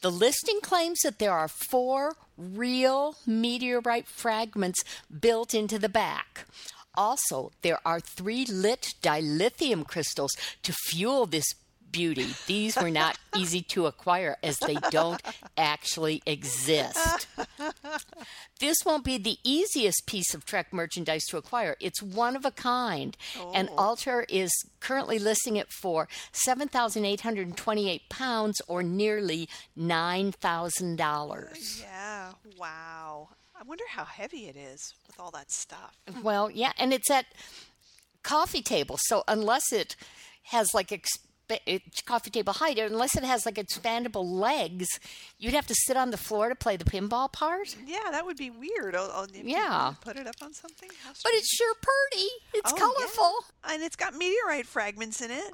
The 0.00 0.10
listing 0.10 0.60
claims 0.62 1.00
that 1.00 1.18
there 1.18 1.32
are 1.32 1.48
four 1.48 2.14
real 2.36 3.16
meteorite 3.26 4.08
fragments 4.08 4.82
built 5.20 5.54
into 5.54 5.78
the 5.78 5.88
back. 5.88 6.46
Also, 6.94 7.52
there 7.62 7.78
are 7.84 8.00
three 8.00 8.44
lit 8.46 8.94
dilithium 9.02 9.86
crystals 9.86 10.32
to 10.62 10.72
fuel 10.72 11.26
this 11.26 11.54
beauty. 11.92 12.28
These 12.46 12.76
were 12.76 12.90
not 12.90 13.18
easy 13.36 13.62
to 13.62 13.86
acquire 13.86 14.36
as 14.42 14.58
they 14.58 14.76
don't 14.90 15.20
actually 15.56 16.22
exist. 16.26 17.26
This 18.58 18.76
won't 18.84 19.04
be 19.04 19.18
the 19.18 19.38
easiest 19.44 20.06
piece 20.06 20.34
of 20.34 20.44
Trek 20.44 20.72
merchandise 20.72 21.24
to 21.26 21.36
acquire. 21.36 21.76
It's 21.80 22.02
one 22.02 22.36
of 22.36 22.44
a 22.44 22.50
kind, 22.50 23.16
and 23.54 23.68
oh. 23.72 23.76
Alter 23.76 24.26
is 24.28 24.50
currently 24.80 25.18
listing 25.18 25.56
it 25.56 25.68
for 25.72 26.08
seven 26.32 26.68
thousand 26.68 27.04
eight 27.04 27.22
hundred 27.22 27.56
twenty-eight 27.56 28.08
pounds, 28.08 28.60
or 28.68 28.82
nearly 28.82 29.48
nine 29.74 30.32
thousand 30.32 30.96
dollars. 30.96 31.82
Oh, 31.82 31.86
yeah. 31.86 32.32
Wow. 32.58 33.28
I 33.58 33.62
wonder 33.64 33.84
how 33.88 34.04
heavy 34.04 34.46
it 34.46 34.56
is 34.56 34.94
with 35.06 35.20
all 35.20 35.30
that 35.32 35.50
stuff. 35.50 35.94
Well, 36.22 36.50
yeah, 36.50 36.72
and 36.78 36.94
it's 36.94 37.10
at 37.10 37.26
coffee 38.22 38.62
table, 38.62 38.96
so 38.98 39.22
unless 39.28 39.70
it 39.72 39.96
has 40.44 40.68
like 40.72 40.92
Eh, 41.66 41.78
coffee 42.06 42.30
table 42.30 42.52
height, 42.54 42.78
unless 42.78 43.16
it 43.16 43.24
has 43.24 43.44
like 43.46 43.56
expandable 43.56 44.24
legs, 44.24 44.86
you'd 45.38 45.54
have 45.54 45.66
to 45.66 45.74
sit 45.74 45.96
on 45.96 46.10
the 46.10 46.16
floor 46.16 46.48
to 46.48 46.54
play 46.54 46.76
the 46.76 46.84
pinball 46.84 47.32
part. 47.32 47.76
Yeah, 47.86 48.10
that 48.10 48.24
would 48.26 48.36
be 48.36 48.50
weird. 48.50 48.94
Oh, 48.94 49.10
oh, 49.14 49.24
if 49.24 49.36
you 49.36 49.42
Yeah. 49.56 49.94
Put 50.00 50.16
it 50.16 50.26
up 50.26 50.36
on 50.42 50.52
something. 50.54 50.88
But 51.22 51.32
it's 51.34 51.54
sure 51.54 51.74
pretty. 51.74 52.28
It's 52.54 52.72
Oh, 52.72 52.76
yeah. 52.76 52.82
colorful. 52.82 53.32
And 53.64 53.82
it's 53.82 53.96
got 53.96 54.14
meteorite 54.14 54.66
fragments 54.66 55.20
in 55.20 55.30
it. 55.30 55.52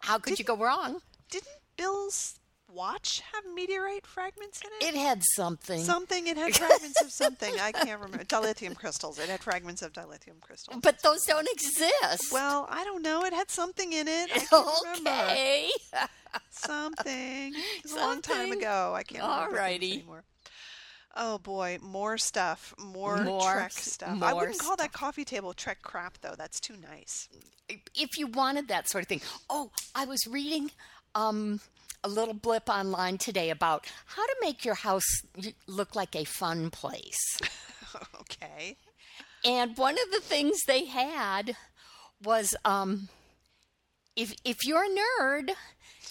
How 0.00 0.18
could 0.18 0.38
you 0.38 0.44
go 0.44 0.56
wrong? 0.56 1.00
Didn't 1.30 1.48
Bill's 1.76 2.38
watch 2.68 3.22
have 3.32 3.44
meteorite 3.54 4.06
fragments 4.06 4.60
in 4.62 4.70
it? 4.88 4.94
It 4.94 4.98
had 4.98 5.22
something. 5.22 5.80
Something. 5.82 6.26
It 6.26 6.36
had 6.36 6.54
fragments 6.54 7.00
of 7.02 7.10
something. 7.10 7.54
I 7.60 7.72
can't 7.72 8.00
remember. 8.00 8.24
Dilithium 8.24 8.74
crystals. 8.76 9.18
It 9.18 9.28
had 9.28 9.40
fragments 9.40 9.82
of 9.82 9.92
dilithium 9.92 10.40
crystals. 10.40 10.78
but 10.82 11.02
those 11.02 11.24
don't 11.24 11.48
exist. 11.52 12.32
Well, 12.32 12.66
I 12.70 12.84
don't 12.84 13.02
know. 13.02 13.24
It 13.24 13.32
had 13.32 13.50
something 13.50 13.92
in 13.92 14.08
it. 14.08 14.30
I 14.34 14.38
can't 14.38 14.86
remember. 15.04 15.10
okay. 15.10 15.70
Something. 16.50 17.54
It 17.54 17.82
was 17.84 17.92
a 17.92 17.96
long 17.96 18.20
time 18.22 18.52
ago. 18.52 18.92
I 18.94 19.02
can't 19.02 19.22
remember 19.22 19.58
Alrighty. 19.58 19.94
anymore. 19.94 20.24
Oh 21.18 21.38
boy, 21.38 21.78
more 21.80 22.18
stuff, 22.18 22.74
more, 22.78 23.22
More 23.24 23.40
Trek 23.52 23.72
stuff. 23.72 24.22
I 24.22 24.34
wouldn't 24.34 24.58
call 24.58 24.76
that 24.76 24.92
coffee 24.92 25.24
table 25.24 25.54
Trek 25.54 25.78
crap 25.82 26.18
though. 26.20 26.34
That's 26.36 26.60
too 26.60 26.74
nice. 26.76 27.28
if 27.94 28.18
you 28.18 28.26
wanted 28.26 28.68
that 28.68 28.88
sort 28.90 29.02
of 29.02 29.08
thing. 29.08 29.22
Oh, 29.48 29.70
I 29.94 30.04
was 30.04 30.26
reading 30.26 30.70
um, 31.14 31.60
a 32.06 32.08
little 32.08 32.34
blip 32.34 32.68
online 32.68 33.18
today 33.18 33.50
about 33.50 33.84
how 34.06 34.24
to 34.24 34.36
make 34.40 34.64
your 34.64 34.76
house 34.76 35.22
look 35.66 35.96
like 35.96 36.14
a 36.14 36.22
fun 36.22 36.70
place. 36.70 37.38
okay. 38.20 38.76
And 39.44 39.76
one 39.76 39.94
of 39.94 40.12
the 40.12 40.20
things 40.20 40.60
they 40.66 40.84
had 40.84 41.56
was 42.22 42.54
um, 42.64 43.08
if 44.14 44.34
if 44.44 44.64
you're 44.64 44.84
a 44.84 44.88
nerd, 44.88 45.50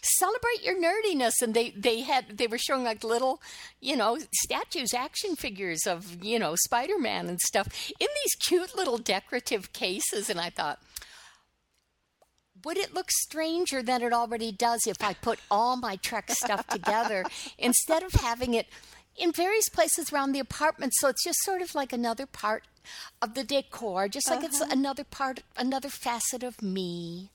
celebrate 0.01 0.63
your 0.63 0.75
nerdiness. 0.75 1.41
And 1.41 1.53
they 1.53 1.69
they 1.69 2.01
had 2.01 2.37
they 2.37 2.47
were 2.47 2.57
showing 2.57 2.83
like 2.83 3.05
little, 3.05 3.41
you 3.79 3.95
know, 3.95 4.17
statues, 4.33 4.93
action 4.93 5.37
figures 5.37 5.87
of 5.87 6.21
you 6.21 6.37
know 6.37 6.55
Spider 6.57 6.99
Man 6.99 7.29
and 7.29 7.39
stuff 7.39 7.67
in 8.01 8.07
these 8.23 8.35
cute 8.35 8.75
little 8.75 8.97
decorative 8.97 9.71
cases. 9.71 10.29
And 10.29 10.41
I 10.41 10.49
thought. 10.49 10.79
Would 12.65 12.77
it 12.77 12.95
look 12.95 13.11
stranger 13.11 13.83
than 13.83 14.01
it 14.01 14.11
already 14.11 14.51
does 14.51 14.87
if 14.87 15.03
I 15.03 15.13
put 15.13 15.39
all 15.51 15.77
my 15.77 15.97
Trek 15.97 16.31
stuff 16.31 16.65
together 16.65 17.23
instead 17.59 18.01
of 18.01 18.13
having 18.13 18.55
it 18.55 18.67
in 19.15 19.31
various 19.31 19.69
places 19.69 20.11
around 20.11 20.31
the 20.31 20.39
apartment? 20.39 20.93
So 20.95 21.07
it's 21.07 21.23
just 21.23 21.43
sort 21.43 21.61
of 21.61 21.75
like 21.75 21.93
another 21.93 22.25
part 22.25 22.63
of 23.21 23.35
the 23.35 23.43
decor, 23.43 24.07
just 24.07 24.29
like 24.31 24.43
it's 24.43 24.61
uh-huh. 24.61 24.73
another 24.73 25.03
part, 25.03 25.43
another 25.55 25.89
facet 25.89 26.41
of 26.41 26.63
me. 26.63 27.29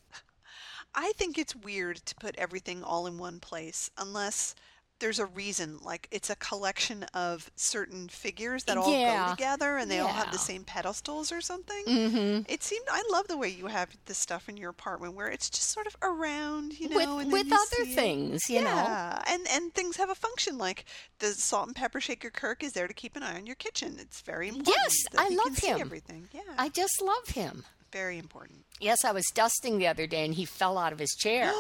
I 0.97 1.13
think 1.17 1.39
it's 1.39 1.55
weird 1.55 1.99
to 2.07 2.15
put 2.17 2.37
everything 2.37 2.83
all 2.83 3.07
in 3.07 3.17
one 3.17 3.39
place 3.39 3.89
unless 3.97 4.57
there's 5.01 5.19
a 5.19 5.27
reason. 5.27 5.79
Like 5.83 6.07
it's 6.11 6.31
a 6.31 6.37
collection 6.37 7.05
of 7.15 7.51
certain 7.57 8.09
figures 8.09 8.65
that 8.65 8.77
all 8.77 8.91
Yeah. 8.93 9.27
go 9.27 9.35
together, 9.35 9.77
and 9.77 9.91
they 9.91 9.99
all 9.99 10.09
have 10.09 10.31
the 10.33 10.39
same 10.39 10.65
pedestals 10.65 11.33
or 11.33 11.41
something. 11.41 11.85
Mm-hmm. 11.87 12.43
It 12.53 12.63
seemed 12.63 12.85
I 12.91 13.03
love 13.11 13.27
the 13.29 13.37
way 13.37 13.49
you 13.49 13.67
have 13.67 13.89
this 14.07 14.19
stuff 14.19 14.49
in 14.49 14.57
your 14.57 14.71
apartment 14.71 15.15
where 15.15 15.29
it's 15.29 15.51
just 15.51 15.71
sort 15.71 15.87
of 15.87 15.97
around, 16.03 16.79
you 16.79 16.89
know, 16.89 17.17
With 17.17 17.33
with 17.33 17.47
you 17.49 17.55
other 17.55 17.85
see 17.85 17.93
it. 17.93 17.95
things, 17.95 18.49
you 18.49 18.61
know. 18.61 18.67
Yeah, 18.75 19.23
and 19.27 19.47
and 19.51 19.75
things 19.75 19.97
have 19.97 20.11
a 20.11 20.15
function. 20.15 20.57
Like 20.59 20.85
the 21.19 21.29
salt 21.29 21.67
and 21.69 21.77
pepper 21.77 22.01
shaker 22.01 22.31
Kirk 22.31 22.63
is 22.63 22.73
there 22.73 22.87
to 22.89 22.95
keep 22.95 23.17
an 23.17 23.23
eye 23.23 23.37
on 23.37 23.47
your 23.47 23.57
kitchen. 23.57 23.97
It's 23.99 24.21
very 24.21 24.49
important. 24.49 24.77
Yes, 24.77 24.97
I 25.19 25.29
love 25.31 25.59
him. 25.59 25.81
everything. 25.81 26.29
Yeah, 26.33 26.41
I 26.59 26.69
just 26.69 27.03
love 27.03 27.29
him. 27.29 27.65
Very 27.93 28.19
important. 28.19 28.65
Yes, 28.81 29.05
I 29.05 29.13
was 29.13 29.27
dusting 29.35 29.79
the 29.79 29.87
other 29.87 30.07
day 30.07 30.25
and 30.25 30.35
he 30.35 30.45
fell 30.45 30.79
out 30.79 30.93
of 30.93 30.99
his 30.99 31.15
chair. 31.15 31.45
and 31.49 31.55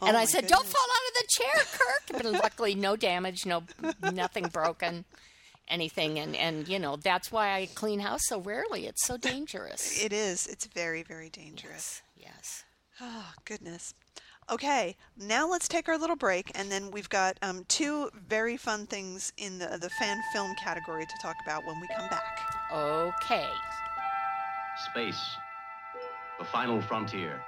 Oh, 0.00 0.06
I 0.06 0.12
my 0.12 0.24
said, 0.24 0.46
Don't 0.46 0.66
fall 0.66 0.86
out 0.96 1.08
of 1.08 1.14
the 1.14 1.26
chair, 1.30 1.64
Kirk. 1.72 2.22
But 2.22 2.42
luckily, 2.42 2.74
no 2.74 2.96
damage, 2.96 3.46
no 3.46 3.62
nothing 4.12 4.46
broken, 4.48 5.04
anything. 5.68 6.18
And, 6.18 6.36
and, 6.36 6.68
you 6.68 6.78
know, 6.78 6.96
that's 6.96 7.32
why 7.32 7.54
I 7.54 7.66
clean 7.74 8.00
house 8.00 8.22
so 8.26 8.40
rarely. 8.40 8.86
It's 8.86 9.04
so 9.06 9.16
dangerous. 9.16 10.02
It 10.04 10.12
is. 10.12 10.46
It's 10.46 10.66
very 10.66 11.02
very 11.02 11.30
dangerous. 11.30 12.02
Yes. 12.16 12.64
Oh 13.00 13.32
goodness. 13.44 13.94
Okay, 14.50 14.96
now 15.18 15.46
let's 15.46 15.68
take 15.68 15.90
our 15.90 15.98
little 15.98 16.16
break, 16.16 16.50
and 16.54 16.72
then 16.72 16.90
we've 16.90 17.10
got 17.10 17.36
um, 17.42 17.66
two 17.68 18.08
very 18.28 18.56
fun 18.56 18.86
things 18.86 19.30
in 19.36 19.58
the 19.58 19.76
the 19.78 19.90
fan 19.90 20.18
film 20.32 20.54
category 20.56 21.04
to 21.04 21.12
talk 21.20 21.36
about 21.44 21.66
when 21.66 21.78
we 21.80 21.88
come 21.94 22.08
back. 22.08 22.40
Okay. 22.72 23.46
Space, 24.90 25.20
the 26.38 26.44
final 26.44 26.80
frontier. 26.80 27.42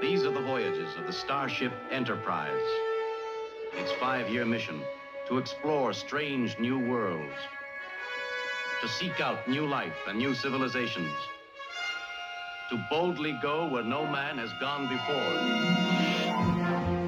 These 0.00 0.24
are 0.24 0.30
the 0.30 0.40
voyages 0.40 0.96
of 0.96 1.06
the 1.06 1.12
Starship 1.12 1.72
Enterprise. 1.90 2.66
Its 3.74 3.92
five 3.92 4.28
year 4.28 4.44
mission 4.44 4.82
to 5.28 5.38
explore 5.38 5.92
strange 5.92 6.58
new 6.58 6.78
worlds, 6.78 7.32
to 8.80 8.88
seek 8.88 9.20
out 9.20 9.46
new 9.48 9.66
life 9.66 9.94
and 10.08 10.18
new 10.18 10.34
civilizations, 10.34 11.12
to 12.70 12.86
boldly 12.90 13.38
go 13.40 13.68
where 13.68 13.84
no 13.84 14.06
man 14.06 14.38
has 14.38 14.50
gone 14.60 14.88
before. 14.88 15.32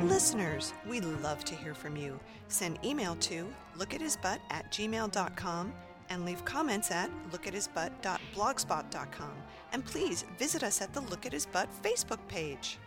Listeners, 0.08 0.74
we 0.86 1.00
love 1.00 1.44
to 1.44 1.54
hear 1.54 1.74
from 1.74 1.96
you. 1.96 2.20
Send 2.48 2.78
email 2.84 3.16
to 3.16 3.46
lookathisbutt 3.78 4.38
at 4.50 4.70
gmail.com 4.70 5.72
and 6.14 6.24
leave 6.24 6.42
comments 6.44 6.90
at 6.90 7.10
lookathisbutt.blogspot.com. 7.32 9.32
And 9.72 9.84
please 9.84 10.24
visit 10.38 10.62
us 10.62 10.80
at 10.80 10.94
the 10.94 11.00
Look 11.00 11.26
at 11.26 11.32
His 11.32 11.46
Butt 11.46 11.68
Facebook 11.82 12.20
page. 12.28 12.78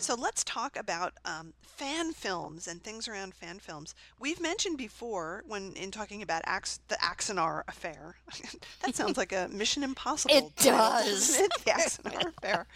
So 0.00 0.14
let's 0.14 0.42
talk 0.44 0.78
about 0.78 1.12
um, 1.26 1.52
fan 1.60 2.12
films 2.12 2.66
and 2.66 2.82
things 2.82 3.06
around 3.06 3.34
fan 3.34 3.58
films. 3.58 3.94
We've 4.18 4.40
mentioned 4.40 4.78
before 4.78 5.44
when 5.46 5.74
in 5.74 5.90
talking 5.90 6.22
about 6.22 6.42
Ax- 6.46 6.80
the 6.88 6.94
Axanar 6.96 7.62
affair. 7.68 8.16
that 8.82 8.94
sounds 8.94 9.18
like 9.18 9.32
a 9.32 9.48
Mission 9.52 9.82
Impossible. 9.82 10.34
It 10.34 10.56
title, 10.56 10.78
does. 10.78 11.38
it? 11.38 11.52
The 11.64 11.70
Axanar 11.72 12.32
affair. 12.38 12.66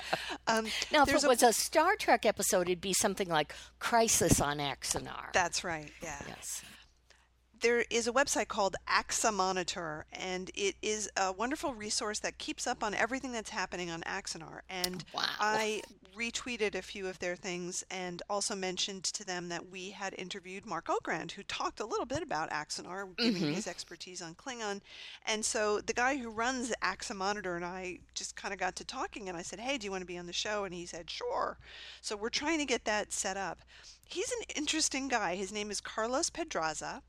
Um, 0.46 0.66
Now, 0.92 1.04
if 1.04 1.14
it 1.14 1.26
was 1.26 1.42
a 1.42 1.52
Star 1.52 1.96
Trek 1.96 2.26
episode, 2.26 2.68
it'd 2.68 2.82
be 2.82 2.92
something 2.92 3.28
like 3.28 3.54
Crisis 3.78 4.40
on 4.40 4.58
Axanar. 4.58 5.32
That's 5.32 5.64
right. 5.64 5.90
Yeah. 6.02 6.20
yes. 6.28 6.62
There 7.64 7.86
is 7.88 8.06
a 8.06 8.12
website 8.12 8.48
called 8.48 8.76
AXA 8.86 9.32
Monitor, 9.32 10.04
and 10.12 10.50
it 10.54 10.74
is 10.82 11.10
a 11.16 11.32
wonderful 11.32 11.72
resource 11.72 12.18
that 12.18 12.36
keeps 12.36 12.66
up 12.66 12.84
on 12.84 12.92
everything 12.92 13.32
that's 13.32 13.48
happening 13.48 13.90
on 13.90 14.02
Axanar. 14.02 14.60
And 14.68 15.02
Wow. 15.14 15.24
I 15.40 15.82
retweeted 16.14 16.74
a 16.74 16.82
few 16.82 17.06
of 17.06 17.20
their 17.20 17.36
things 17.36 17.82
and 17.90 18.20
also 18.28 18.54
mentioned 18.54 19.04
to 19.04 19.24
them 19.24 19.48
that 19.48 19.70
we 19.70 19.92
had 19.92 20.14
interviewed 20.18 20.66
Marc 20.66 20.88
Okrand, 20.88 21.32
who 21.32 21.42
talked 21.42 21.80
a 21.80 21.86
little 21.86 22.04
bit 22.04 22.22
about 22.22 22.50
Axanar, 22.50 23.16
giving 23.16 23.40
mm-hmm. 23.40 23.54
his 23.54 23.66
expertise 23.66 24.20
on 24.20 24.34
Klingon. 24.34 24.82
And 25.24 25.42
so 25.42 25.80
the 25.80 25.94
guy 25.94 26.18
who 26.18 26.28
runs 26.28 26.70
AXA 26.82 27.16
Monitor 27.16 27.56
and 27.56 27.64
I 27.64 28.00
just 28.12 28.36
kind 28.36 28.52
of 28.52 28.60
got 28.60 28.76
to 28.76 28.84
talking, 28.84 29.30
and 29.30 29.38
I 29.38 29.42
said, 29.42 29.58
Hey, 29.58 29.78
do 29.78 29.86
you 29.86 29.90
want 29.90 30.02
to 30.02 30.06
be 30.06 30.18
on 30.18 30.26
the 30.26 30.34
show? 30.34 30.64
And 30.64 30.74
he 30.74 30.84
said, 30.84 31.08
Sure. 31.08 31.56
So 32.02 32.14
we're 32.14 32.28
trying 32.28 32.58
to 32.58 32.66
get 32.66 32.84
that 32.84 33.10
set 33.10 33.38
up. 33.38 33.60
He's 34.06 34.30
an 34.32 34.44
interesting 34.54 35.08
guy. 35.08 35.36
His 35.36 35.50
name 35.50 35.70
is 35.70 35.80
Carlos 35.80 36.28
Pedraza 36.28 37.02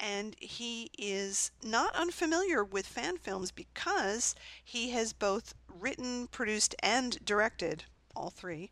and 0.00 0.36
he 0.38 0.90
is 0.98 1.50
not 1.62 1.94
unfamiliar 1.94 2.64
with 2.64 2.86
fan 2.86 3.16
films 3.18 3.50
because 3.50 4.34
he 4.64 4.90
has 4.90 5.12
both 5.12 5.54
written, 5.68 6.26
produced, 6.28 6.74
and 6.82 7.24
directed 7.24 7.84
all 8.14 8.30
three 8.30 8.70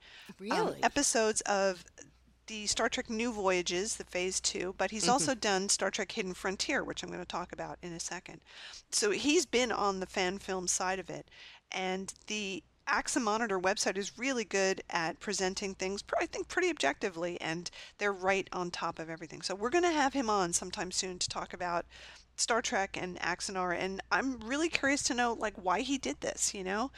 um, 0.51 0.75
episodes 0.83 1.41
of 1.43 1.85
the 2.47 2.67
Star 2.67 2.89
Trek 2.89 3.11
New 3.11 3.33
Voyages, 3.33 3.97
the 3.97 4.05
Phase 4.05 4.41
Two. 4.41 4.75
But 4.79 4.91
he's 4.91 5.09
also 5.09 5.35
done 5.35 5.69
Star 5.69 5.91
Trek 5.91 6.12
Hidden 6.12 6.35
Frontier, 6.35 6.85
which 6.85 7.03
I'm 7.03 7.09
going 7.09 7.21
to 7.21 7.27
talk 7.27 7.53
about 7.53 7.79
in 7.83 7.93
a 7.93 8.01
second. 8.01 8.41
So 8.91 9.11
he's 9.11 9.47
been 9.47 9.73
on 9.73 10.01
the 10.01 10.07
fan 10.07 10.39
film 10.39 10.69
side 10.69 10.99
of 10.99 11.11
it, 11.11 11.29
and 11.73 12.12
the 12.29 12.62
AXA 12.88 13.20
Monitor 13.20 13.59
website 13.59 13.96
is 13.96 14.16
really 14.18 14.44
good 14.44 14.83
at 14.90 15.18
presenting 15.20 15.75
things, 15.75 16.03
I 16.20 16.27
think, 16.27 16.49
pretty 16.49 16.70
objectively, 16.70 17.40
and 17.40 17.70
they're 17.99 18.12
right 18.12 18.49
on 18.53 18.70
top 18.70 18.99
of 18.99 19.11
everything. 19.11 19.42
So 19.42 19.55
we're 19.55 19.70
going 19.70 19.85
to 19.85 19.90
have 19.90 20.12
him 20.12 20.31
on 20.31 20.53
sometime 20.53 20.90
soon 20.90 21.18
to 21.18 21.29
talk 21.29 21.53
about 21.53 21.85
Star 22.37 22.61
Trek 22.62 22.96
and 23.01 23.18
Axanar, 23.20 23.77
and 23.79 24.01
I'm 24.12 24.38
really 24.40 24.68
curious 24.68 25.03
to 25.05 25.14
know 25.14 25.33
like 25.33 25.55
why 25.57 25.81
he 25.81 25.96
did 25.99 26.20
this. 26.20 26.53
You 26.55 26.64
know, 26.64 26.90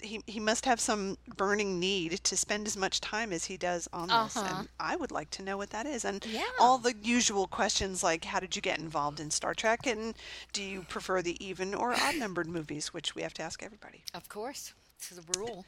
he 0.00 0.20
he 0.26 0.38
must 0.38 0.66
have 0.66 0.78
some 0.80 1.16
burning 1.36 1.80
need 1.80 2.22
to 2.24 2.36
spend 2.36 2.66
as 2.66 2.76
much 2.76 3.00
time 3.00 3.32
as 3.32 3.46
he 3.46 3.56
does 3.56 3.88
on 3.92 4.08
this, 4.08 4.36
Uh-huh. 4.36 4.46
and 4.58 4.68
I 4.78 4.96
would 4.96 5.10
like 5.10 5.30
to 5.30 5.42
know 5.42 5.56
what 5.56 5.70
that 5.70 5.86
is. 5.86 6.04
And 6.04 6.24
Yeah. 6.26 6.42
all 6.60 6.76
the 6.76 6.94
usual 7.02 7.46
questions 7.46 8.02
like 8.02 8.24
how 8.26 8.38
did 8.38 8.54
you 8.54 8.60
get 8.60 8.78
involved 8.78 9.18
in 9.18 9.30
Star 9.30 9.54
Trek, 9.54 9.86
and 9.86 10.14
do 10.52 10.62
you 10.62 10.82
prefer 10.82 11.22
the 11.22 11.42
even 11.44 11.74
or 11.74 11.94
odd 11.94 12.16
numbered 12.16 12.48
movies, 12.48 12.92
which 12.92 13.14
we 13.14 13.22
have 13.22 13.32
to 13.34 13.42
ask 13.42 13.62
everybody. 13.62 14.04
Of 14.12 14.28
course. 14.28 14.74
It's 15.10 15.20
the 15.20 15.38
rule. 15.38 15.64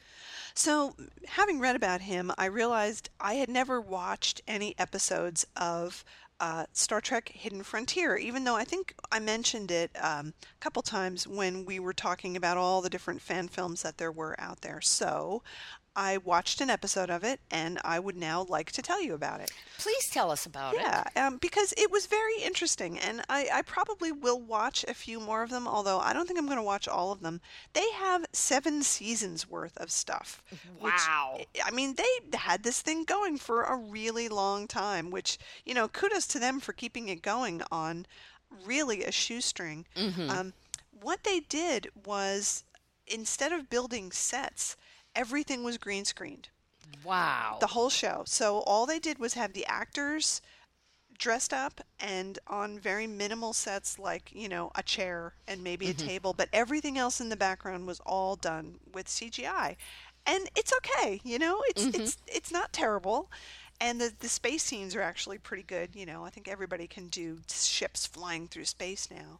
So, 0.53 0.95
having 1.27 1.59
read 1.59 1.75
about 1.75 2.01
him, 2.01 2.31
I 2.37 2.45
realized 2.45 3.09
I 3.19 3.35
had 3.35 3.49
never 3.49 3.81
watched 3.81 4.41
any 4.47 4.73
episodes 4.79 5.45
of 5.57 6.05
uh, 6.39 6.65
Star 6.73 7.01
Trek 7.01 7.29
Hidden 7.29 7.63
Frontier, 7.63 8.15
even 8.15 8.43
though 8.43 8.55
I 8.55 8.63
think 8.63 8.95
I 9.11 9.19
mentioned 9.19 9.71
it 9.71 9.91
um, 10.01 10.33
a 10.39 10.59
couple 10.59 10.81
times 10.81 11.27
when 11.27 11.65
we 11.65 11.79
were 11.79 11.93
talking 11.93 12.37
about 12.37 12.57
all 12.57 12.81
the 12.81 12.89
different 12.89 13.21
fan 13.21 13.47
films 13.47 13.81
that 13.83 13.97
there 13.97 14.11
were 14.11 14.39
out 14.39 14.61
there. 14.61 14.81
So, 14.81 15.43
I 15.95 16.17
watched 16.17 16.59
an 16.61 16.69
episode 16.69 17.09
of 17.09 17.23
it, 17.23 17.39
and 17.49 17.79
I 17.85 17.99
would 17.99 18.17
now 18.17 18.45
like 18.49 18.71
to 18.73 18.81
tell 18.81 19.01
you 19.01 19.13
about 19.13 19.39
it. 19.39 19.51
Please 19.77 20.09
tell 20.11 20.29
us 20.29 20.45
about 20.45 20.73
it. 20.75 20.81
Yeah, 20.81 21.03
um, 21.15 21.37
because 21.37 21.73
it 21.77 21.89
was 21.89 22.05
very 22.05 22.41
interesting, 22.43 22.99
and 22.99 23.21
I, 23.29 23.47
I 23.53 23.61
probably 23.61 24.11
will 24.11 24.39
watch 24.41 24.83
a 24.87 24.93
few 24.93 25.19
more 25.19 25.41
of 25.41 25.49
them, 25.49 25.67
although 25.67 25.99
I 25.99 26.11
don't 26.11 26.25
think 26.27 26.37
I'm 26.37 26.45
going 26.47 26.57
to 26.57 26.63
watch 26.63 26.87
all 26.87 27.11
of 27.11 27.21
them. 27.21 27.39
They 27.73 27.89
have 27.91 28.25
seven 28.33 28.83
seasons 28.83 29.49
worth 29.49 29.77
of 29.77 29.89
stuff. 29.91 30.43
which- 30.79 30.93
Wow. 31.07 31.39
I 31.63 31.71
mean, 31.71 31.95
they 31.95 32.37
had 32.37 32.63
this 32.63 32.81
thing 32.81 33.03
going 33.05 33.37
for 33.37 33.63
a 33.63 33.75
really 33.77 34.27
long 34.27 34.67
time, 34.67 35.11
which, 35.11 35.37
you 35.65 35.73
know, 35.73 35.87
kudos 35.87 36.27
to 36.27 36.39
them 36.39 36.59
for 36.59 36.73
keeping 36.73 37.07
it 37.09 37.21
going 37.21 37.61
on 37.71 38.05
really 38.65 39.03
a 39.03 39.11
shoestring. 39.11 39.85
Um, 40.29 40.53
what 41.01 41.23
they 41.23 41.39
did 41.41 41.89
was 42.05 42.63
instead 43.07 43.51
of 43.51 43.69
building 43.69 44.11
sets, 44.11 44.75
everything 45.15 45.63
was 45.63 45.77
green 45.77 46.05
screened 46.05 46.49
Wow. 47.03 47.57
the 47.59 47.67
whole 47.67 47.89
show. 47.89 48.23
So 48.25 48.59
all 48.59 48.85
they 48.85 48.99
did 48.99 49.19
was 49.19 49.33
have 49.35 49.53
the 49.53 49.65
actors 49.65 50.41
dressed 51.17 51.53
up 51.53 51.81
and 51.99 52.39
on 52.47 52.79
very 52.79 53.07
minimal 53.07 53.53
sets 53.53 53.97
like, 53.97 54.31
you 54.33 54.49
know, 54.49 54.71
a 54.75 54.83
chair 54.83 55.33
and 55.47 55.63
maybe 55.63 55.87
a 55.87 55.93
mm-hmm. 55.93 56.07
table, 56.07 56.33
but 56.33 56.49
everything 56.51 56.97
else 56.97 57.21
in 57.21 57.29
the 57.29 57.37
background 57.37 57.87
was 57.87 58.01
all 58.05 58.35
done 58.35 58.79
with 58.93 59.07
CGI. 59.07 59.77
And 60.25 60.49
it's 60.55 60.73
okay, 60.77 61.21
you 61.23 61.39
know? 61.39 61.61
It's 61.67 61.85
mm-hmm. 61.85 62.01
it's 62.01 62.17
it's 62.27 62.51
not 62.51 62.73
terrible. 62.73 63.31
And 63.79 64.01
the 64.01 64.11
the 64.19 64.29
space 64.29 64.63
scenes 64.63 64.95
are 64.95 65.01
actually 65.01 65.37
pretty 65.37 65.63
good, 65.63 65.95
you 65.95 66.05
know. 66.05 66.25
I 66.25 66.29
think 66.29 66.47
everybody 66.47 66.87
can 66.87 67.07
do 67.07 67.39
ships 67.49 68.07
flying 68.07 68.47
through 68.47 68.65
space 68.65 69.09
now. 69.11 69.39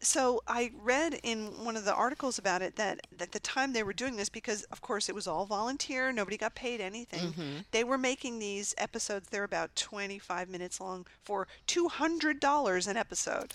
So 0.00 0.42
I 0.46 0.70
read 0.80 1.18
in 1.24 1.64
one 1.64 1.76
of 1.76 1.84
the 1.84 1.92
articles 1.94 2.38
about 2.38 2.62
it 2.62 2.76
that 2.76 3.00
at 3.18 3.32
the 3.32 3.40
time 3.40 3.72
they 3.72 3.82
were 3.82 3.92
doing 3.92 4.16
this, 4.16 4.28
because 4.28 4.62
of 4.64 4.80
course 4.80 5.08
it 5.08 5.14
was 5.14 5.26
all 5.26 5.44
volunteer, 5.44 6.12
nobody 6.12 6.36
got 6.36 6.54
paid 6.54 6.80
anything. 6.80 7.34
They 7.72 7.82
were 7.82 7.98
making 7.98 8.38
these 8.38 8.74
episodes. 8.78 9.28
They're 9.28 9.42
about 9.44 9.74
25 9.74 10.48
minutes 10.48 10.80
long 10.80 11.04
for 11.24 11.48
$200 11.66 12.88
an 12.88 12.96
episode. 12.96 13.54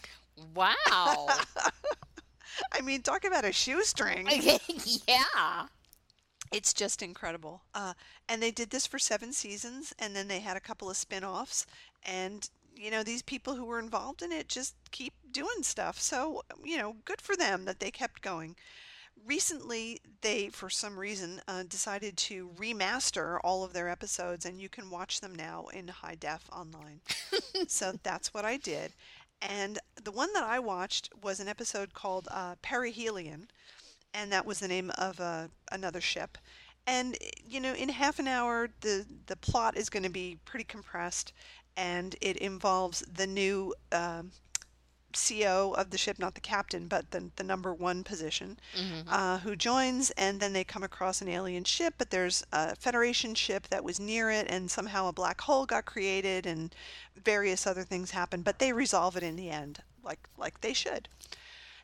wow. 0.54 1.30
I 2.72 2.82
mean, 2.82 3.02
talk 3.02 3.24
about 3.26 3.46
a 3.46 3.52
shoestring. 3.52 4.28
yeah. 5.08 5.68
It's 6.52 6.74
just 6.74 7.02
incredible. 7.02 7.64
Uh, 7.74 7.94
and 8.30 8.42
they 8.44 8.52
did 8.52 8.70
this 8.70 8.86
for 8.86 9.00
seven 9.00 9.34
seasons, 9.34 9.94
and 9.98 10.16
then 10.16 10.28
they 10.28 10.40
had 10.42 10.56
a 10.56 10.60
couple 10.60 10.90
of 10.90 10.98
spin 10.98 11.24
offs. 11.24 11.66
And 12.06 12.48
you 12.76 12.92
know, 12.92 13.04
these 13.04 13.22
people 13.22 13.56
who 13.56 13.66
were 13.66 13.80
involved 13.80 14.22
in 14.22 14.32
it 14.32 14.48
just 14.50 14.76
keep 14.92 15.14
doing 15.32 15.64
stuff. 15.64 16.00
So, 16.00 16.44
you 16.64 16.78
know, 16.78 16.98
good 17.06 17.22
for 17.22 17.36
them 17.36 17.66
that 17.66 17.80
they 17.80 17.92
kept 17.92 18.22
going. 18.22 18.56
Recently, 19.26 20.02
they, 20.22 20.50
for 20.50 20.70
some 20.70 21.00
reason, 21.00 21.42
uh, 21.48 21.64
decided 21.64 22.18
to 22.18 22.50
remaster 22.58 23.40
all 23.44 23.64
of 23.64 23.74
their 23.74 23.90
episodes, 23.90 24.46
and 24.46 24.62
you 24.62 24.70
can 24.70 24.90
watch 24.90 25.22
them 25.22 25.36
now 25.36 25.68
in 25.68 25.88
high 25.88 26.16
def 26.16 26.44
online. 26.52 27.02
so 27.68 27.94
that's 28.04 28.34
what 28.34 28.46
I 28.46 28.58
did. 28.58 28.94
And 29.42 29.80
the 30.02 30.12
one 30.12 30.34
that 30.34 30.44
I 30.44 30.60
watched 30.60 31.10
was 31.22 31.40
an 31.40 31.48
episode 31.48 31.94
called 31.94 32.28
uh, 32.32 32.56
Perihelion, 32.64 33.48
and 34.14 34.32
that 34.32 34.46
was 34.46 34.60
the 34.60 34.68
name 34.68 34.92
of 34.98 35.20
uh, 35.20 35.48
another 35.72 36.02
ship. 36.02 36.38
And 36.86 37.18
you 37.46 37.60
know, 37.60 37.74
in 37.74 37.90
half 37.90 38.20
an 38.20 38.28
hour, 38.28 38.70
the 38.82 39.06
the 39.28 39.36
plot 39.38 39.78
is 39.78 39.90
going 39.90 40.04
to 40.04 40.10
be 40.10 40.38
pretty 40.46 40.66
compressed, 40.66 41.32
and 41.76 42.16
it 42.22 42.38
involves 42.38 43.02
the 43.02 43.28
new 43.28 43.74
um, 43.92 44.32
CO 45.14 45.74
of 45.78 45.92
the 45.92 45.98
ship, 45.98 46.18
not 46.20 46.34
the 46.34 46.42
captain, 46.42 46.88
but 46.88 47.12
the, 47.12 47.30
the 47.36 47.44
number 47.44 47.74
one 47.74 48.04
position, 48.04 48.60
uh, 49.08 49.38
who 49.40 49.56
joins, 49.56 50.10
and 50.12 50.40
then 50.40 50.54
they 50.54 50.64
come 50.64 50.84
across 50.84 51.22
an 51.22 51.28
alien 51.28 51.64
ship, 51.64 51.94
but 51.98 52.10
there's 52.10 52.44
a 52.52 52.76
Federation 52.76 53.36
ship 53.36 53.68
that 53.70 53.84
was 53.84 54.00
near 54.00 54.30
it, 54.32 54.48
and 54.50 54.72
somehow 54.72 55.08
a 55.08 55.14
black 55.14 55.42
hole 55.42 55.66
got 55.66 55.86
created, 55.86 56.46
and 56.46 56.76
various 57.16 57.68
other 57.68 57.84
things 57.84 58.12
happen, 58.12 58.42
but 58.42 58.60
they 58.60 58.74
resolve 58.74 59.16
it 59.16 59.24
in 59.24 59.36
the 59.36 59.50
end, 59.50 59.80
like 60.04 60.28
like 60.38 60.62
they 60.62 60.74
should. 60.74 61.08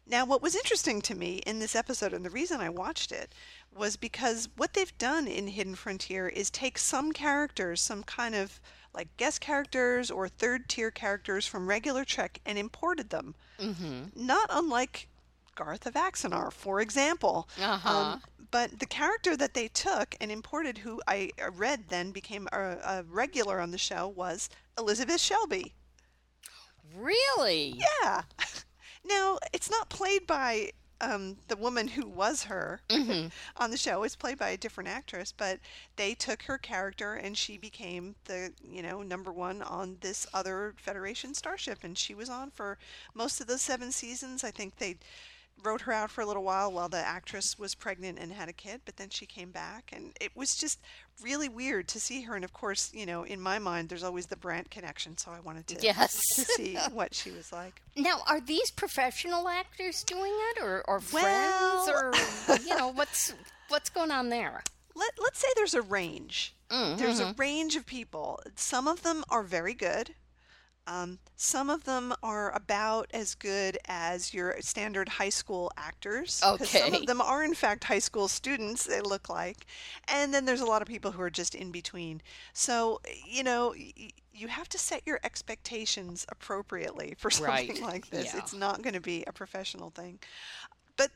Now, 0.08 0.26
what 0.26 0.42
was 0.42 0.56
interesting 0.56 1.02
to 1.04 1.14
me 1.14 1.38
in 1.46 1.60
this 1.60 1.76
episode, 1.76 2.14
and 2.14 2.26
the 2.26 2.32
reason 2.32 2.60
I 2.60 2.70
watched 2.70 3.12
it, 3.12 3.36
was 3.72 3.96
because 3.96 4.50
what 4.58 4.74
they've 4.74 4.98
done 4.98 5.28
in 5.28 5.48
Hidden 5.48 5.76
Frontier 5.76 6.28
is 6.28 6.50
take 6.50 6.80
some 6.80 7.12
characters, 7.12 7.80
some 7.80 8.02
kind 8.02 8.34
of 8.34 8.60
like 9.00 9.16
guest 9.16 9.40
characters 9.40 10.12
or 10.12 10.28
third 10.28 10.68
tier 10.68 10.92
characters 10.92 11.46
from 11.46 11.70
regular 11.70 12.04
Trek 12.04 12.42
and 12.46 12.58
imported 12.58 13.10
them. 13.10 13.34
Mm-hmm. 13.58 14.26
Not 14.26 14.50
unlike 14.50 15.08
Garth 15.56 15.86
of 15.86 15.94
Axanar, 15.94 16.52
for 16.52 16.82
example. 16.82 17.48
Uh-huh. 17.62 17.90
Um, 17.90 18.22
but 18.52 18.80
the 18.80 18.86
character 18.86 19.38
that 19.38 19.54
they 19.54 19.70
took 19.70 20.16
and 20.20 20.30
imported, 20.30 20.80
who 20.80 21.02
I 21.08 21.32
read 21.54 21.86
then 21.88 22.12
became 22.12 22.50
a, 22.52 22.60
a 22.60 23.04
regular 23.10 23.62
on 23.62 23.72
the 23.72 23.78
show, 23.78 24.06
was 24.10 24.50
Elizabeth 24.78 25.22
Shelby. 25.22 25.74
Really? 26.94 27.82
Yeah. 28.02 28.24
Now, 29.06 29.40
it's 29.54 29.72
not 29.72 29.90
played 29.90 30.28
by 30.28 30.72
um, 31.02 31.38
the 31.48 31.56
woman 31.56 31.88
who 31.88 32.08
was 32.08 32.44
her 32.44 32.82
on 33.58 33.72
the 33.72 33.78
show. 33.78 34.04
It's 34.04 34.16
played 34.16 34.38
by 34.38 34.50
a 34.50 34.58
different 34.58 34.90
actress, 34.90 35.34
but 35.36 35.60
they 35.96 36.14
took 36.14 36.44
her 36.44 36.58
character 36.58 37.14
and 37.14 37.38
she 37.38 37.58
became 37.58 38.16
the, 38.26 38.52
you 38.64 38.82
know, 38.82 39.02
number 39.02 39.32
one 39.32 39.62
on 39.62 39.98
this 40.02 40.28
other 40.34 40.74
Federation 40.78 41.34
starship. 41.34 41.80
And 41.84 41.98
she 41.98 42.14
was 42.14 42.30
on 42.30 42.52
for 42.52 42.78
most 43.14 43.40
of 43.42 43.48
the 43.48 43.58
seven 43.58 43.92
seasons. 43.92 44.44
I 44.44 44.52
think 44.52 44.78
they 44.78 44.98
wrote 45.64 45.82
her 45.82 45.92
out 45.92 46.12
for 46.12 46.22
a 46.22 46.26
little 46.26 46.44
while 46.44 46.72
while 46.72 46.90
the 46.90 46.98
actress 46.98 47.58
was 47.58 47.76
pregnant 47.76 48.20
and 48.20 48.32
had 48.32 48.50
a 48.50 48.54
kid, 48.54 48.82
but 48.86 48.98
then 48.98 49.10
she 49.10 49.26
came 49.26 49.52
back. 49.52 49.92
And 49.94 50.14
it 50.20 50.36
was 50.36 50.56
just 50.56 50.80
really 51.22 51.50
weird 51.50 51.88
to 51.90 52.00
see 52.00 52.22
her. 52.24 52.36
And 52.36 52.46
of 52.46 52.54
course, 52.54 52.92
you 52.94 53.06
know, 53.06 53.24
in 53.24 53.42
my 53.42 53.60
mind, 53.60 53.90
there's 53.90 54.04
always 54.04 54.28
the 54.28 54.38
Brant 54.38 54.70
connection. 54.70 55.18
So 55.18 55.32
I 55.32 55.40
wanted 55.40 55.68
to, 55.68 55.78
Yes. 55.82 56.20
to 56.36 56.46
see 56.46 56.78
what 56.92 57.14
she 57.14 57.32
was 57.32 57.52
like. 57.52 57.82
Now, 57.96 58.22
are 58.28 58.40
these 58.40 58.72
professional 58.72 59.48
actors 59.48 60.04
doing 60.04 60.34
it, 60.34 60.62
or, 60.62 60.84
or 60.88 61.02
Well- 61.12 61.86
friends, 61.86 62.50
or 62.50 62.58
you 62.68 62.76
know 62.76 62.90
what's 62.90 63.34
what's 63.68 63.90
going 63.90 64.12
on 64.12 64.30
there? 64.30 64.64
let, 65.00 65.14
let's 65.20 65.40
say 65.40 65.48
there's 65.56 65.74
a 65.74 65.82
range. 65.82 66.54
Mm, 66.70 66.98
there's 66.98 67.20
a 67.20 67.26
mm-hmm. 67.26 67.42
range 67.42 67.76
of 67.76 67.86
people. 67.86 68.40
Some 68.56 68.88
of 68.88 69.02
them 69.02 69.24
are 69.30 69.44
very 69.44 69.74
good. 69.74 70.14
Um, 70.90 71.20
some 71.36 71.70
of 71.70 71.84
them 71.84 72.14
are 72.24 72.52
about 72.56 73.10
as 73.14 73.36
good 73.36 73.78
as 73.88 74.34
your 74.34 74.56
standard 74.60 75.08
high 75.08 75.30
school 75.30 75.72
actors. 75.78 76.42
'cause 76.58 76.70
Some 76.72 76.94
of 76.96 77.06
them 77.06 77.22
are, 77.22 77.44
in 77.44 77.54
fact, 77.54 77.84
high 77.84 78.00
school 78.00 78.28
students, 78.28 78.86
they 78.86 79.00
look 79.00 79.30
like. 79.30 79.68
And 80.08 80.34
then 80.34 80.46
there's 80.46 80.62
a 80.62 80.66
lot 80.66 80.82
of 80.82 80.88
people 80.88 81.12
who 81.12 81.22
are 81.22 81.30
just 81.30 81.54
in 81.54 81.72
between. 81.72 82.22
So, 82.54 83.02
you 83.26 83.44
know, 83.44 83.70
y- 83.78 84.12
you 84.34 84.48
have 84.48 84.68
to 84.70 84.78
set 84.80 85.04
your 85.06 85.20
expectations 85.24 86.26
appropriately 86.30 87.14
for 87.20 87.30
something 87.32 87.68
Right. 87.68 87.82
like 87.82 88.10
this. 88.10 88.34
Yeah. 88.34 88.40
It's 88.40 88.54
not 88.54 88.82
going 88.82 88.96
to 88.96 89.02
be 89.02 89.24
a 89.28 89.32
professional 89.34 89.92
thing. 89.92 90.20
But 90.98 91.12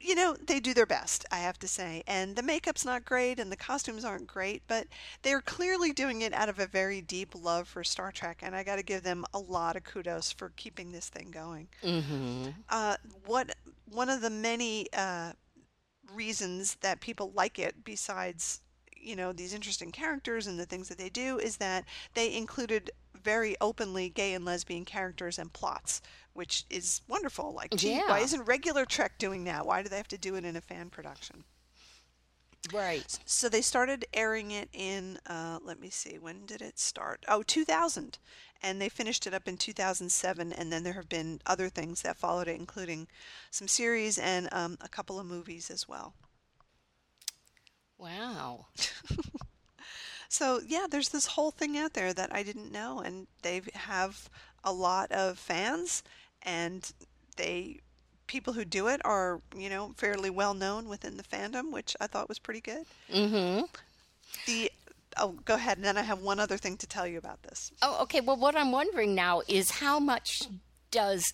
you 0.00 0.14
know, 0.14 0.36
they 0.46 0.60
do 0.60 0.74
their 0.74 0.86
best, 0.86 1.24
I 1.30 1.38
have 1.38 1.58
to 1.60 1.68
say. 1.68 2.02
And 2.06 2.36
the 2.36 2.42
makeup's 2.42 2.84
not 2.84 3.04
great 3.04 3.40
and 3.40 3.50
the 3.50 3.56
costumes 3.56 4.04
aren't 4.04 4.26
great, 4.26 4.62
but 4.68 4.86
they're 5.22 5.40
clearly 5.40 5.92
doing 5.92 6.22
it 6.22 6.32
out 6.32 6.48
of 6.48 6.58
a 6.58 6.66
very 6.66 7.00
deep 7.00 7.34
love 7.34 7.66
for 7.66 7.82
Star 7.82 8.12
Trek. 8.12 8.40
And 8.42 8.54
I 8.54 8.62
got 8.62 8.76
to 8.76 8.84
give 8.84 9.02
them 9.02 9.24
a 9.34 9.38
lot 9.38 9.76
of 9.76 9.84
kudos 9.84 10.30
for 10.32 10.52
keeping 10.56 10.92
this 10.92 11.08
thing 11.08 11.30
going. 11.30 11.68
Mm-hmm. 11.82 12.48
Uh, 12.68 12.96
what 13.26 13.54
one 13.90 14.08
of 14.08 14.20
the 14.20 14.30
many 14.30 14.86
uh, 14.92 15.32
reasons 16.14 16.76
that 16.76 17.00
people 17.00 17.32
like 17.34 17.58
it, 17.58 17.84
besides 17.84 18.60
you 19.00 19.14
know 19.14 19.32
these 19.32 19.54
interesting 19.54 19.92
characters 19.92 20.46
and 20.46 20.58
the 20.58 20.66
things 20.66 20.88
that 20.88 20.98
they 20.98 21.08
do, 21.08 21.38
is 21.38 21.56
that 21.56 21.84
they 22.14 22.36
included 22.36 22.90
very 23.22 23.56
openly 23.60 24.08
gay 24.08 24.34
and 24.34 24.44
lesbian 24.44 24.84
characters 24.84 25.38
and 25.38 25.52
plots, 25.52 26.00
which 26.38 26.64
is 26.70 27.00
wonderful. 27.08 27.52
Like, 27.52 27.74
gee, 27.74 27.98
why 27.98 28.20
isn't 28.20 28.44
regular 28.44 28.84
Trek 28.84 29.18
doing 29.18 29.42
that? 29.44 29.66
Why 29.66 29.82
do 29.82 29.88
they 29.88 29.96
have 29.96 30.06
to 30.06 30.16
do 30.16 30.36
it 30.36 30.44
in 30.44 30.54
a 30.54 30.60
fan 30.60 30.88
production? 30.88 31.42
Right. 32.72 33.18
So 33.24 33.48
they 33.48 33.60
started 33.60 34.04
airing 34.14 34.52
it 34.52 34.68
in, 34.72 35.18
uh, 35.26 35.58
let 35.64 35.80
me 35.80 35.90
see, 35.90 36.16
when 36.16 36.46
did 36.46 36.62
it 36.62 36.78
start? 36.78 37.24
Oh, 37.26 37.42
2000. 37.42 38.18
And 38.62 38.80
they 38.80 38.88
finished 38.88 39.26
it 39.26 39.34
up 39.34 39.48
in 39.48 39.56
2007. 39.56 40.52
And 40.52 40.72
then 40.72 40.84
there 40.84 40.92
have 40.92 41.08
been 41.08 41.40
other 41.44 41.68
things 41.68 42.02
that 42.02 42.16
followed 42.16 42.46
it, 42.46 42.54
including 42.54 43.08
some 43.50 43.66
series 43.66 44.16
and 44.16 44.48
um, 44.52 44.78
a 44.80 44.88
couple 44.88 45.18
of 45.18 45.26
movies 45.26 45.72
as 45.72 45.88
well. 45.88 46.14
Wow. 47.98 48.66
So 50.28 50.60
yeah, 50.66 50.86
there's 50.88 51.08
this 51.08 51.26
whole 51.26 51.50
thing 51.50 51.78
out 51.78 51.94
there 51.94 52.12
that 52.12 52.34
I 52.34 52.42
didn't 52.42 52.70
know, 52.70 53.00
and 53.00 53.26
they 53.42 53.62
have 53.74 54.28
a 54.62 54.72
lot 54.72 55.10
of 55.10 55.38
fans, 55.38 56.02
and 56.42 56.90
they 57.36 57.80
people 58.26 58.52
who 58.52 58.64
do 58.64 58.88
it 58.88 59.00
are 59.04 59.40
you 59.56 59.68
know 59.68 59.94
fairly 59.96 60.30
well 60.30 60.54
known 60.54 60.88
within 60.88 61.16
the 61.16 61.22
fandom, 61.22 61.72
which 61.72 61.96
I 62.00 62.06
thought 62.06 62.28
was 62.28 62.38
pretty 62.38 62.60
good. 62.60 62.84
Mm-hmm. 63.12 63.64
The 64.46 64.70
oh, 65.16 65.34
go 65.44 65.54
ahead, 65.54 65.78
and 65.78 65.84
then 65.84 65.96
I 65.96 66.02
have 66.02 66.20
one 66.20 66.38
other 66.38 66.56
thing 66.56 66.76
to 66.78 66.86
tell 66.86 67.06
you 67.06 67.18
about 67.18 67.42
this. 67.42 67.72
Oh, 67.82 68.02
okay. 68.02 68.20
Well, 68.20 68.36
what 68.36 68.56
I'm 68.56 68.70
wondering 68.72 69.14
now 69.14 69.42
is 69.48 69.70
how 69.70 69.98
much 69.98 70.42
does 70.90 71.24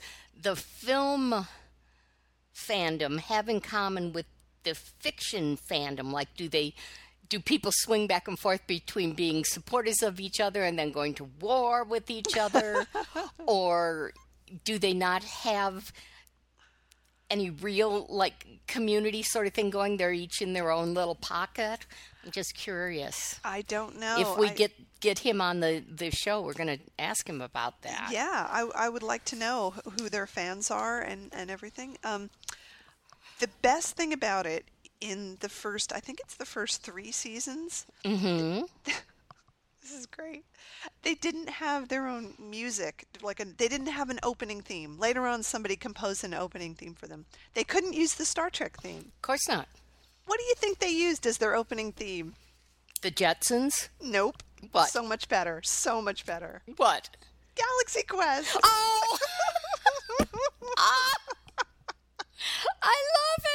the 0.40 0.56
film 0.56 1.46
fandom 2.54 3.18
have 3.18 3.48
in 3.48 3.60
common 3.60 4.12
with 4.12 4.26
the 4.62 4.74
fiction 4.74 5.58
fandom? 5.70 6.12
Like, 6.12 6.34
do 6.36 6.48
they 6.48 6.74
do 7.28 7.40
people 7.40 7.72
swing 7.72 8.06
back 8.06 8.28
and 8.28 8.38
forth 8.38 8.66
between 8.66 9.12
being 9.12 9.44
supporters 9.44 10.02
of 10.02 10.20
each 10.20 10.40
other 10.40 10.62
and 10.62 10.78
then 10.78 10.92
going 10.92 11.14
to 11.14 11.24
war 11.40 11.82
with 11.82 12.10
each 12.10 12.36
other, 12.36 12.86
or 13.46 14.12
do 14.64 14.78
they 14.78 14.94
not 14.94 15.24
have 15.24 15.92
any 17.30 17.50
real 17.50 18.06
like 18.08 18.46
community 18.66 19.22
sort 19.22 19.46
of 19.46 19.52
thing 19.54 19.70
going? 19.70 19.96
They're 19.96 20.12
each 20.12 20.42
in 20.42 20.52
their 20.52 20.70
own 20.70 20.94
little 20.94 21.14
pocket. 21.14 21.86
I'm 22.24 22.30
just 22.30 22.54
curious. 22.54 23.40
I 23.44 23.62
don't 23.62 23.98
know 23.98 24.16
if 24.18 24.38
we 24.38 24.48
I- 24.48 24.54
get 24.54 24.72
get 25.00 25.18
him 25.20 25.40
on 25.40 25.60
the 25.60 25.84
the 25.88 26.10
show, 26.10 26.40
we're 26.40 26.54
going 26.54 26.78
to 26.78 26.80
ask 26.98 27.28
him 27.28 27.40
about 27.40 27.82
that. 27.82 28.08
Yeah, 28.10 28.48
I, 28.50 28.68
I 28.74 28.88
would 28.88 29.02
like 29.02 29.24
to 29.26 29.36
know 29.36 29.74
who 29.98 30.08
their 30.08 30.26
fans 30.26 30.70
are 30.70 31.00
and, 31.02 31.30
and 31.34 31.50
everything. 31.50 31.98
Um, 32.04 32.30
the 33.38 33.48
best 33.60 33.96
thing 33.96 34.14
about 34.14 34.46
it 34.46 34.64
in 35.00 35.36
the 35.40 35.50
first, 35.50 35.92
I 35.92 36.00
think 36.00 36.20
it's 36.20 36.36
the 36.36 36.46
first 36.46 36.82
three 36.82 37.12
seasons. 37.12 37.84
Mm-hmm. 38.04 38.64
This 39.84 39.92
is 39.92 40.06
great. 40.06 40.46
They 41.02 41.14
didn't 41.14 41.50
have 41.50 41.88
their 41.88 42.08
own 42.08 42.32
music, 42.38 43.04
like 43.20 43.38
a, 43.38 43.44
they 43.44 43.68
didn't 43.68 43.88
have 43.88 44.08
an 44.08 44.18
opening 44.22 44.62
theme. 44.62 44.98
Later 44.98 45.26
on, 45.26 45.42
somebody 45.42 45.76
composed 45.76 46.24
an 46.24 46.32
opening 46.32 46.74
theme 46.74 46.94
for 46.94 47.06
them. 47.06 47.26
They 47.52 47.64
couldn't 47.64 47.92
use 47.92 48.14
the 48.14 48.24
Star 48.24 48.48
Trek 48.48 48.78
theme. 48.80 49.12
Of 49.14 49.20
course 49.20 49.46
not. 49.46 49.68
What 50.24 50.38
do 50.38 50.44
you 50.46 50.54
think 50.56 50.78
they 50.78 50.88
used 50.88 51.26
as 51.26 51.36
their 51.36 51.54
opening 51.54 51.92
theme? 51.92 52.32
The 53.02 53.10
Jetsons. 53.10 53.90
Nope. 54.00 54.42
What? 54.72 54.88
So 54.88 55.02
much 55.02 55.28
better. 55.28 55.60
So 55.62 56.00
much 56.00 56.24
better. 56.24 56.62
What? 56.78 57.10
Galaxy 57.54 58.04
Quest. 58.04 58.56
Oh, 58.64 59.18
ah! 60.78 61.12
I 62.82 62.96
love 63.18 63.44
it. 63.44 63.53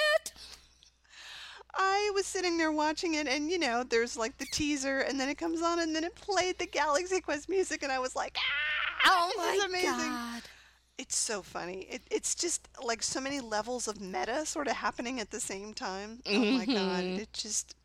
I 1.81 2.11
was 2.13 2.25
sitting 2.25 2.57
there 2.57 2.71
watching 2.73 3.13
it, 3.15 3.25
and 3.27 3.49
you 3.49 3.57
know, 3.57 3.83
there's 3.83 4.17
like 4.17 4.37
the 4.37 4.45
teaser, 4.51 4.99
and 4.99 5.17
then 5.19 5.29
it 5.29 5.37
comes 5.37 5.61
on, 5.61 5.79
and 5.79 5.95
then 5.95 6.03
it 6.03 6.13
played 6.15 6.59
the 6.59 6.65
Galaxy 6.67 7.21
Quest 7.21 7.47
music, 7.49 7.83
and 7.83 7.91
I 7.91 7.99
was 7.99 8.15
like, 8.15 8.35
ah, 8.37 8.41
Oh 9.05 9.31
this 9.35 9.37
my 9.37 9.53
is 9.53 9.63
amazing. 9.63 10.11
god. 10.11 10.41
It's 10.97 11.15
so 11.17 11.41
funny. 11.41 11.87
It, 11.89 12.01
it's 12.11 12.35
just 12.35 12.67
like 12.83 13.01
so 13.01 13.21
many 13.21 13.39
levels 13.39 13.87
of 13.87 14.01
meta 14.01 14.45
sort 14.45 14.67
of 14.67 14.75
happening 14.75 15.21
at 15.21 15.31
the 15.31 15.39
same 15.39 15.73
time. 15.73 16.19
Oh 16.27 16.43
my 16.51 16.65
god, 16.65 17.05
it 17.05 17.31
just 17.31 17.75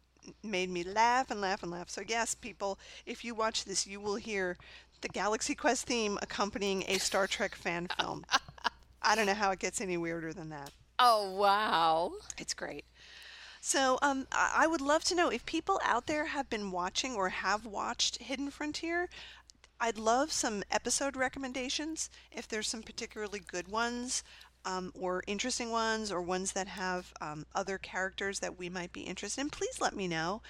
made 0.42 0.70
me 0.70 0.82
laugh 0.82 1.30
and 1.30 1.40
laugh 1.40 1.62
and 1.62 1.70
laugh. 1.70 1.88
So 1.88 2.03
yes, 2.07 2.34
people, 2.34 2.78
if 3.07 3.24
you 3.24 3.32
watch 3.34 3.64
this, 3.64 3.86
you 3.86 4.01
will 4.01 4.16
hear 4.16 4.57
the 5.03 5.09
Galaxy 5.09 5.55
Quest 5.55 5.86
theme 5.86 6.18
accompanying 6.22 6.82
a 6.88 6.99
Star 6.99 7.28
Trek 7.28 7.55
fan 7.55 7.86
film. 7.97 8.26
I 9.03 9.14
don't 9.14 9.26
know 9.26 9.34
how 9.34 9.53
it 9.53 9.61
gets 9.61 9.80
any 9.80 9.97
weirder 9.97 10.32
than 10.32 10.49
that. 10.49 10.72
Oh, 10.99 11.30
wow. 11.36 12.12
It's 12.38 12.55
great. 12.55 12.84
So, 13.66 13.98
um, 14.02 14.26
I 14.30 14.66
would 14.66 14.82
love 14.82 15.04
to 15.04 15.14
know 15.14 15.30
if 15.30 15.46
people 15.46 15.80
out 15.82 16.06
there 16.06 16.26
have 16.26 16.50
been 16.50 16.70
watching 16.70 17.14
or 17.14 17.30
have 17.30 17.64
watched 17.64 18.20
Hidden 18.20 18.50
Frontier. 18.50 19.08
I'd 19.80 19.96
love 19.96 20.32
some 20.32 20.64
episode 20.70 21.16
recommendations 21.16 22.10
if 22.30 22.46
there's 22.46 22.68
some 22.68 22.82
particularly 22.82 23.40
good 23.40 23.68
ones, 23.68 24.22
um, 24.66 24.92
or 24.94 25.24
interesting 25.26 25.70
ones, 25.70 26.12
or 26.12 26.20
ones 26.20 26.52
that 26.52 26.68
have 26.68 27.10
um, 27.22 27.46
other 27.54 27.78
characters 27.78 28.38
that 28.40 28.58
we 28.58 28.68
might 28.68 28.92
be 28.92 29.00
interested 29.00 29.40
in. 29.40 29.48
Please 29.48 29.80
let 29.80 29.96
me 29.96 30.08
know. 30.08 30.42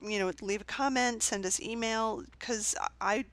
You 0.00 0.20
know, 0.20 0.30
leave 0.40 0.60
a 0.60 0.64
comment, 0.64 1.24
send 1.24 1.44
us 1.44 1.60
email, 1.60 2.22
because 2.30 2.76
I 3.00 3.24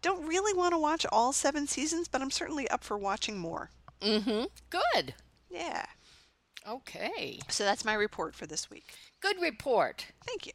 don't 0.00 0.26
really 0.26 0.54
want 0.54 0.72
to 0.72 0.78
watch 0.78 1.04
all 1.12 1.34
seven 1.34 1.66
seasons, 1.66 2.08
but 2.08 2.22
I'm 2.22 2.30
certainly 2.30 2.66
up 2.68 2.82
for 2.82 2.96
watching 2.96 3.36
more. 3.36 3.68
Mm-hmm. 4.00 4.44
Good. 4.70 5.12
Yeah. 5.50 5.84
Okay. 6.66 7.38
So 7.48 7.64
that's 7.64 7.84
my 7.84 7.94
report 7.94 8.34
for 8.34 8.46
this 8.46 8.70
week. 8.70 8.94
Good 9.20 9.40
report. 9.40 10.06
Thank 10.26 10.46
you. 10.46 10.52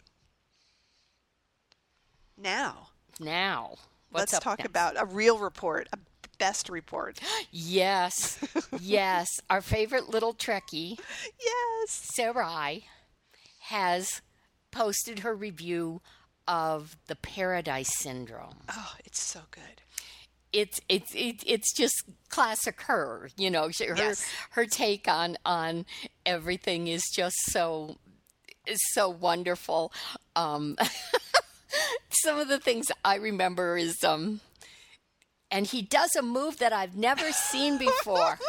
Now, 2.37 2.87
Now, 3.19 3.75
let's 4.11 4.33
up 4.33 4.43
talk 4.43 4.59
next? 4.59 4.69
about 4.69 4.95
a 4.99 5.05
real 5.05 5.37
report, 5.37 5.87
a 5.93 5.97
best 6.39 6.69
report. 6.69 7.19
Yes, 7.51 8.39
yes. 8.81 9.29
Our 9.49 9.61
favorite 9.61 10.09
little 10.09 10.33
Trekkie, 10.33 10.97
yes. 11.39 12.09
Sarai, 12.15 12.85
has 13.69 14.21
posted 14.71 15.19
her 15.19 15.35
review 15.35 16.01
of 16.47 16.97
the 17.07 17.15
Paradise 17.15 17.91
Syndrome. 17.99 18.57
Oh, 18.69 18.93
it's 19.05 19.21
so 19.21 19.41
good. 19.51 19.81
It's 20.53 20.79
it's 20.87 21.11
it's 21.15 21.43
it's 21.47 21.73
just 21.73 22.03
classic 22.29 22.81
her. 22.83 23.29
You 23.37 23.49
know, 23.49 23.69
she, 23.71 23.85
her 23.87 23.95
Yes. 23.97 24.25
her 24.51 24.65
take 24.65 25.07
on 25.07 25.37
on 25.45 25.85
everything 26.25 26.87
is 26.87 27.03
just 27.13 27.35
so 27.47 27.97
is 28.67 28.79
so 28.93 29.09
wonderful. 29.09 29.91
Um, 30.35 30.77
some 32.11 32.39
of 32.39 32.47
the 32.47 32.59
things 32.59 32.91
I 33.03 33.15
remember 33.15 33.77
is 33.77 34.03
um, 34.03 34.39
and 35.51 35.65
he 35.67 35.81
does 35.81 36.15
a 36.15 36.21
move 36.21 36.57
that 36.59 36.71
I've 36.71 36.95
never 36.95 37.31
seen 37.31 37.77
before. 37.77 38.37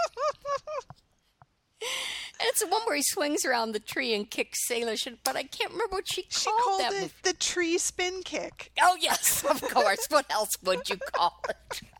It's 2.40 2.60
the 2.60 2.66
one 2.66 2.82
where 2.82 2.96
he 2.96 3.02
swings 3.02 3.44
around 3.44 3.72
the 3.72 3.80
tree 3.80 4.14
and 4.14 4.28
kicks 4.28 4.68
Salish, 4.68 5.06
but 5.24 5.36
I 5.36 5.44
can't 5.44 5.70
remember 5.72 5.96
what 5.96 6.08
she 6.08 6.22
called 6.22 6.32
She 6.32 6.50
called, 6.50 6.80
that 6.80 6.92
it 6.92 7.12
the 7.22 7.32
tree 7.32 7.78
spin 7.78 8.22
kick. 8.24 8.72
Oh 8.80 8.96
yes, 9.00 9.44
of 9.44 9.62
course. 9.62 10.06
what 10.08 10.26
else 10.30 10.56
would 10.62 10.88
you 10.88 10.96
call 10.96 11.40
it? 11.48 11.80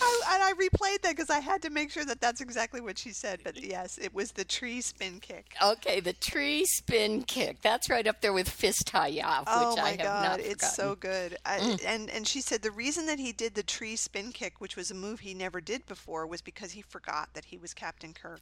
I, 0.00 0.22
and 0.34 0.42
I 0.42 0.52
replayed 0.52 1.02
that 1.02 1.10
because 1.16 1.30
I 1.30 1.40
had 1.40 1.62
to 1.62 1.70
make 1.70 1.90
sure 1.90 2.04
that 2.04 2.20
that's 2.20 2.40
exactly 2.40 2.80
what 2.80 2.98
she 2.98 3.10
said. 3.10 3.40
But 3.44 3.62
yes, 3.62 3.98
it 3.98 4.14
was 4.14 4.32
the 4.32 4.44
tree 4.44 4.80
spin 4.80 5.20
kick. 5.20 5.54
Okay, 5.62 6.00
the 6.00 6.12
tree 6.12 6.64
spin 6.66 7.22
kick. 7.22 7.60
That's 7.62 7.88
right 7.90 8.06
up 8.06 8.20
there 8.20 8.32
with 8.32 8.48
fist 8.48 8.90
high 8.90 9.20
off, 9.22 9.40
which 9.40 9.48
Oh 9.48 9.76
I 9.78 9.82
my 9.82 9.88
have 9.90 9.98
god, 9.98 10.22
not 10.24 10.40
it's 10.40 10.74
so 10.74 10.94
good. 10.94 11.36
I, 11.44 11.58
mm. 11.58 11.84
and 11.86 12.10
and 12.10 12.26
she 12.26 12.40
said 12.40 12.62
the 12.62 12.70
reason 12.70 13.06
that 13.06 13.18
he 13.18 13.32
did 13.32 13.54
the 13.54 13.62
tree 13.62 13.96
spin 13.96 14.32
kick, 14.32 14.60
which 14.60 14.76
was 14.76 14.90
a 14.90 14.94
move 14.94 15.20
he 15.20 15.34
never 15.34 15.60
did 15.60 15.86
before, 15.86 16.26
was 16.26 16.40
because 16.40 16.72
he 16.72 16.82
forgot 16.82 17.28
that 17.34 17.44
he 17.44 17.56
was 17.58 17.74
Captain 17.74 18.12
Kirk. 18.12 18.40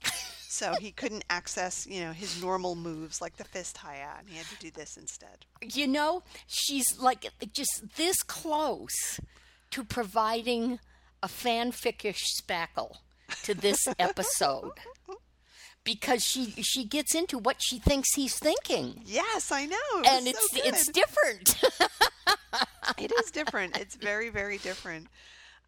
so 0.49 0.75
he 0.81 0.91
couldn't 0.91 1.25
access, 1.31 1.87
you 1.87 2.01
know, 2.01 2.13
his 2.13 2.43
normal 2.43 2.75
moves 2.75 3.21
like 3.21 3.37
the 3.37 3.45
fist 3.45 3.77
high 3.77 4.01
out, 4.03 4.21
and 4.21 4.29
he 4.29 4.37
had 4.37 4.47
to 4.47 4.59
do 4.59 4.71
this 4.71 4.97
instead. 4.97 5.47
You 5.63 5.87
know, 5.87 6.23
she's 6.47 6.87
like 6.99 7.27
just 7.53 7.83
this 7.97 8.23
close 8.23 9.21
to 9.71 9.85
providing 9.85 10.79
a 11.23 11.29
fanficish 11.29 12.41
spackle 12.41 12.97
to 13.45 13.55
this 13.55 13.87
episode. 13.99 14.73
Because 15.85 16.25
she 16.25 16.53
she 16.63 16.85
gets 16.85 17.13
into 17.13 17.39
what 17.39 17.57
she 17.61 17.81
thinks 17.81 18.15
he's 18.15 18.39
thinking. 18.39 19.03
Yes, 19.05 19.51
I 19.51 19.67
know. 19.67 19.77
It 19.97 20.07
And 20.07 20.27
it's 20.29 20.51
so 20.53 20.61
it's 20.65 20.87
different. 20.87 21.61
it 22.99 23.13
is 23.21 23.33
different. 23.33 23.77
It's 23.77 23.97
very, 23.97 24.29
very 24.29 24.59
different. 24.59 25.09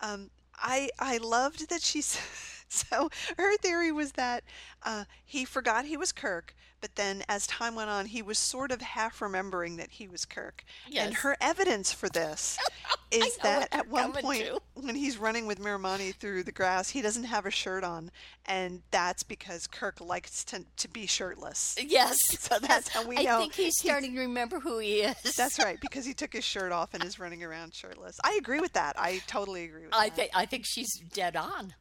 Um, 0.01 0.31
I 0.57 0.91
I 1.01 1.17
loved 1.17 1.69
that 1.71 1.83
she. 1.83 2.03
So 2.75 3.09
her 3.39 3.57
theory 3.59 3.93
was 3.93 4.13
that 4.13 4.43
uh, 4.83 5.05
he 5.25 5.45
forgot 5.45 5.85
he 5.85 5.97
was 5.97 6.11
Kirk, 6.11 6.57
but 6.81 6.97
then 6.97 7.23
as 7.29 7.47
time 7.47 7.77
went 7.77 7.89
on, 7.89 8.07
he 8.07 8.21
was 8.21 8.37
sort 8.37 8.73
of 8.73 8.81
half 8.81 9.23
remembering 9.23 9.77
that 9.77 9.93
he 9.93 10.09
was 10.09 10.25
Kirk. 10.25 10.65
And 10.95 11.15
her 11.15 11.37
evidence 11.41 11.93
for 11.93 12.09
this 12.09 12.59
is 13.13 13.37
that 13.39 13.69
at 13.71 13.89
one 13.89 14.13
point 14.13 14.47
to. 14.47 14.61
when 14.75 14.97
he's 14.97 15.19
running 15.19 15.47
with 15.47 15.61
Miramanee 15.61 16.17
through 16.17 16.43
the 16.43 16.51
grass, 16.53 16.91
he 16.91 17.01
doesn't 17.01 17.25
have 17.25 17.47
a 17.47 17.51
shirt 17.51 17.85
on, 17.85 18.11
and 18.45 18.83
that's 18.91 19.23
because 19.23 19.69
Kirk 19.69 20.01
likes 20.01 20.43
to 20.47 20.65
to 20.79 20.89
be 20.89 21.07
shirtless. 21.07 21.77
yes. 21.81 22.17
So 22.45 22.59
that's 22.59 22.89
how 22.89 23.07
we 23.07 23.19
I 23.19 23.23
know 23.23 23.37
I 23.37 23.39
think 23.39 23.55
he's 23.55 23.79
starting 23.79 24.15
to 24.15 24.21
remember 24.21 24.59
who 24.59 24.79
he 24.81 25.03
is. 25.03 25.37
That's 25.37 25.59
right, 25.61 25.81
because 25.81 26.05
he 26.05 26.13
took 26.13 26.33
his 26.33 26.45
shirt 26.45 26.73
off 26.73 26.93
and 26.93 27.05
is 27.05 27.19
running 27.21 27.45
around 27.45 27.73
shirtless. 27.73 28.19
I 28.25 28.37
agree 28.41 28.61
with 28.61 28.73
that. 28.75 28.99
I 28.99 29.23
totally 29.29 29.65
agree 29.65 29.85
with 29.85 29.95
I 29.95 30.09
that. 30.09 30.17
think 30.17 30.31
I 30.35 30.45
think 30.45 30.65
she's 30.67 30.93
dead 31.13 31.37
on. 31.37 31.73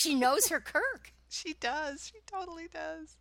She 0.00 0.14
knows 0.14 0.48
her 0.48 0.60
Kirk. 0.60 1.12
She 1.32 1.54
does. 1.60 2.10
She 2.12 2.18
totally 2.26 2.66
does. 2.66 3.16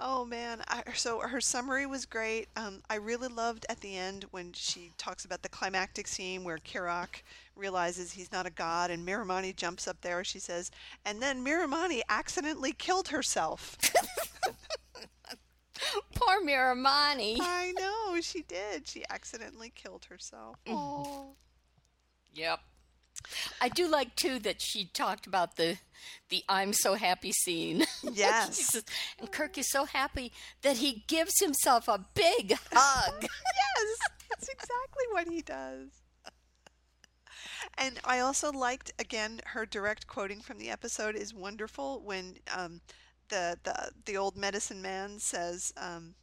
Oh 0.00 0.24
man! 0.24 0.64
I, 0.66 0.82
so 0.94 1.20
her 1.20 1.40
summary 1.40 1.86
was 1.86 2.04
great. 2.04 2.48
Um, 2.56 2.82
I 2.90 2.96
really 2.96 3.28
loved 3.28 3.64
at 3.68 3.78
the 3.78 3.96
end 3.96 4.24
when 4.32 4.52
she 4.54 4.90
talks 4.98 5.24
about 5.24 5.42
the 5.42 5.48
climactic 5.48 6.08
scene 6.08 6.42
where 6.42 6.58
Kirok 6.58 7.22
realizes 7.54 8.10
he's 8.10 8.32
not 8.32 8.44
a 8.44 8.50
god, 8.50 8.90
and 8.90 9.06
Miramanee 9.06 9.54
jumps 9.54 9.86
up 9.86 10.00
there. 10.00 10.24
She 10.24 10.40
says, 10.40 10.72
and 11.04 11.22
then 11.22 11.44
Miramanee 11.44 12.02
accidentally 12.08 12.72
killed 12.72 13.06
herself. 13.08 13.78
Poor 16.16 16.44
Miramanee. 16.44 17.36
I 17.40 17.72
know 17.78 18.20
she 18.20 18.42
did. 18.42 18.88
She 18.88 19.04
accidentally 19.10 19.70
killed 19.72 20.06
herself. 20.06 20.56
Oh. 20.66 21.36
Yep. 22.34 22.58
I 23.60 23.68
do 23.68 23.88
like 23.88 24.16
too 24.16 24.38
that 24.40 24.60
she 24.60 24.86
talked 24.86 25.26
about 25.26 25.56
the 25.56 25.78
the 26.28 26.42
I'm 26.48 26.72
so 26.72 26.94
happy 26.94 27.32
scene. 27.32 27.84
Yes. 28.12 28.58
Says, 28.72 28.84
and 29.18 29.30
Kirk 29.30 29.56
is 29.56 29.70
so 29.70 29.84
happy 29.84 30.32
that 30.62 30.78
he 30.78 31.04
gives 31.06 31.38
himself 31.38 31.88
a 31.88 32.04
big 32.14 32.56
hug. 32.72 33.22
yes, 33.22 33.98
that's 34.28 34.48
exactly 34.48 35.04
what 35.12 35.28
he 35.28 35.40
does. 35.40 35.88
And 37.78 37.98
I 38.04 38.20
also 38.20 38.52
liked 38.52 38.92
again 38.98 39.40
her 39.46 39.64
direct 39.64 40.06
quoting 40.06 40.40
from 40.40 40.58
the 40.58 40.70
episode 40.70 41.14
is 41.16 41.32
wonderful 41.32 42.02
when 42.04 42.36
um, 42.54 42.80
the 43.28 43.58
the 43.62 43.90
the 44.04 44.16
old 44.16 44.36
medicine 44.36 44.82
man 44.82 45.18
says, 45.18 45.72
um, 45.76 46.14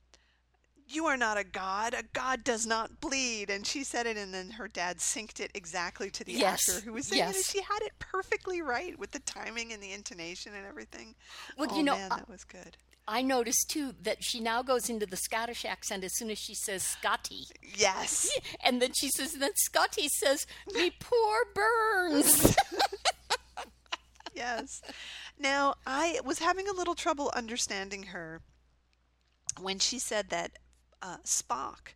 "You 0.89 1.05
are 1.05 1.17
not 1.17 1.37
a 1.37 1.43
god. 1.43 1.93
A 1.93 2.03
god 2.13 2.43
does 2.43 2.65
not 2.65 2.99
bleed." 2.99 3.49
And 3.49 3.65
she 3.65 3.83
said 3.83 4.05
it, 4.07 4.17
and 4.17 4.33
then 4.33 4.51
her 4.51 4.67
dad 4.67 4.97
synced 4.97 5.39
it 5.39 5.51
exactly 5.53 6.09
to 6.11 6.23
the 6.23 6.33
Yes, 6.33 6.67
actor 6.69 6.81
who 6.85 6.93
was 6.93 7.07
saying 7.07 7.23
it. 7.23 7.35
and. 7.35 7.45
She 7.45 7.61
had 7.61 7.81
it 7.81 7.93
perfectly 7.99 8.61
right 8.61 8.97
with 8.97 9.11
the 9.11 9.19
timing 9.19 9.71
and 9.73 9.81
the 9.81 9.91
intonation 9.91 10.53
and 10.55 10.65
everything. 10.65 11.15
Well, 11.57 11.69
oh 11.71 11.77
you 11.77 11.83
know, 11.83 11.95
man, 11.95 12.11
I- 12.11 12.17
that 12.17 12.29
was 12.29 12.43
good. 12.43 12.77
I 13.11 13.23
noticed 13.23 13.71
too 13.71 13.95
that 14.03 14.23
she 14.23 14.39
now 14.39 14.61
goes 14.61 14.87
into 14.87 15.07
the 15.07 15.17
Scottish 15.17 15.65
accent 15.65 16.03
as 16.03 16.15
soon 16.15 16.29
as 16.29 16.37
she 16.37 16.53
says 16.53 16.83
Scotty. 16.83 17.45
Yes. 17.63 18.29
And 18.63 18.79
then 18.79 18.93
she 18.93 19.09
says, 19.09 19.33
and 19.33 19.41
then 19.41 19.55
Scotty 19.55 20.07
says, 20.09 20.45
me 20.71 20.91
poor 20.99 21.45
Burns. 21.55 22.55
yes. 24.35 24.81
Now, 25.39 25.75
I 25.87 26.19
was 26.23 26.37
having 26.39 26.67
a 26.67 26.71
little 26.73 26.93
trouble 26.95 27.31
understanding 27.35 28.03
her 28.03 28.41
when 29.59 29.79
she 29.79 29.97
said 29.97 30.29
that 30.29 30.59
uh, 31.01 31.17
Spock 31.25 31.93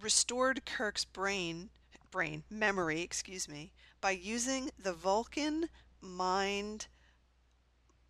restored 0.00 0.64
Kirk's 0.64 1.04
brain, 1.04 1.70
brain 2.10 2.44
memory, 2.50 3.02
excuse 3.02 3.48
me, 3.48 3.72
by 4.00 4.10
using 4.10 4.70
the 4.78 4.92
Vulcan 4.92 5.68
mind 6.00 6.86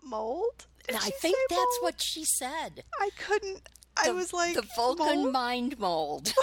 mold. 0.02 0.66
I 0.88 1.10
think 1.10 1.36
that's 1.48 1.60
mold? 1.60 1.78
what 1.82 2.00
she 2.00 2.24
said. 2.24 2.84
I 3.00 3.10
couldn't. 3.18 3.68
I 3.96 4.10
was 4.10 4.32
like 4.32 4.54
the 4.54 4.66
Vulcan 4.76 5.22
mold? 5.22 5.32
mind 5.32 5.78
mold. 5.78 6.32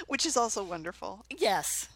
which 0.06 0.26
is 0.26 0.36
also 0.36 0.62
wonderful. 0.62 1.24
yes. 1.36 1.88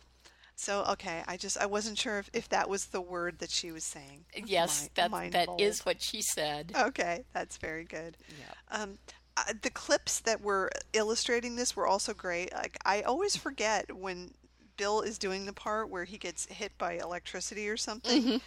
So 0.62 0.84
okay, 0.90 1.24
I 1.26 1.36
just 1.36 1.58
I 1.58 1.66
wasn't 1.66 1.98
sure 1.98 2.20
if, 2.20 2.30
if 2.32 2.48
that 2.50 2.68
was 2.68 2.86
the 2.86 3.00
word 3.00 3.40
that 3.40 3.50
she 3.50 3.72
was 3.72 3.82
saying. 3.82 4.26
Yes, 4.46 4.84
Mi- 4.84 4.90
that 4.94 5.32
that 5.32 5.46
mold. 5.48 5.60
is 5.60 5.84
what 5.84 6.00
she 6.00 6.22
said. 6.22 6.70
Okay, 6.78 7.24
that's 7.32 7.56
very 7.56 7.82
good. 7.82 8.16
Yeah. 8.28 8.80
Um, 8.80 8.98
uh, 9.36 9.54
the 9.60 9.70
clips 9.70 10.20
that 10.20 10.40
were 10.40 10.70
illustrating 10.92 11.56
this 11.56 11.74
were 11.74 11.88
also 11.88 12.14
great. 12.14 12.52
Like 12.52 12.76
I 12.84 13.02
always 13.02 13.34
forget 13.34 13.92
when 13.92 14.34
Bill 14.76 15.00
is 15.00 15.18
doing 15.18 15.46
the 15.46 15.52
part 15.52 15.90
where 15.90 16.04
he 16.04 16.16
gets 16.16 16.46
hit 16.46 16.78
by 16.78 16.92
electricity 16.92 17.68
or 17.68 17.76
something. 17.76 18.40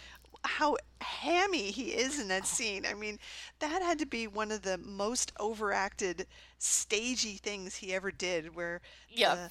how 0.44 0.76
hammy 1.00 1.70
he 1.70 1.88
is 1.88 2.20
in 2.20 2.28
that 2.28 2.46
scene. 2.46 2.86
I 2.88 2.94
mean, 2.94 3.18
that 3.58 3.82
had 3.82 3.98
to 3.98 4.06
be 4.06 4.26
one 4.26 4.52
of 4.52 4.62
the 4.62 4.78
most 4.78 5.32
overacted, 5.40 6.26
stagey 6.58 7.34
things 7.42 7.76
he 7.76 7.92
ever 7.92 8.10
did, 8.10 8.54
where 8.54 8.80
Yeah. 9.10 9.34
the, 9.34 9.50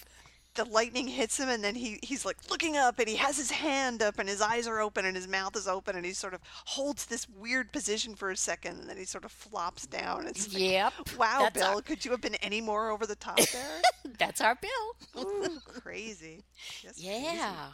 the 0.55 0.65
lightning 0.65 1.07
hits 1.07 1.37
him 1.39 1.49
and 1.49 1.63
then 1.63 1.75
he, 1.75 1.99
he's 2.01 2.25
like 2.25 2.37
looking 2.49 2.77
up 2.77 2.97
and 2.99 3.07
he 3.07 3.15
has 3.17 3.37
his 3.37 3.51
hand 3.51 4.01
up 4.01 4.17
and 4.19 4.27
his 4.29 4.41
eyes 4.41 4.67
are 4.67 4.79
open 4.79 5.05
and 5.05 5.15
his 5.15 5.27
mouth 5.27 5.55
is 5.55 5.67
open 5.67 5.95
and 5.95 6.05
he 6.05 6.13
sort 6.13 6.33
of 6.33 6.41
holds 6.65 7.05
this 7.05 7.27
weird 7.29 7.71
position 7.71 8.15
for 8.15 8.31
a 8.31 8.37
second 8.37 8.79
and 8.79 8.89
then 8.89 8.97
he 8.97 9.05
sort 9.05 9.25
of 9.25 9.31
flops 9.31 9.85
down. 9.85 10.25
It's 10.27 10.53
like, 10.53 10.61
Yep. 10.63 10.93
wow, 11.17 11.49
Bill, 11.53 11.63
our- 11.75 11.81
could 11.81 12.03
you 12.05 12.11
have 12.11 12.21
been 12.21 12.35
any 12.35 12.61
more 12.61 12.89
over 12.89 13.05
the 13.05 13.15
top 13.15 13.37
there? 13.53 13.81
That's 14.17 14.41
our 14.41 14.55
bill. 14.55 15.23
Ooh, 15.23 15.59
crazy. 15.65 16.43
Crazy. 16.81 17.03
Yeah. 17.05 17.67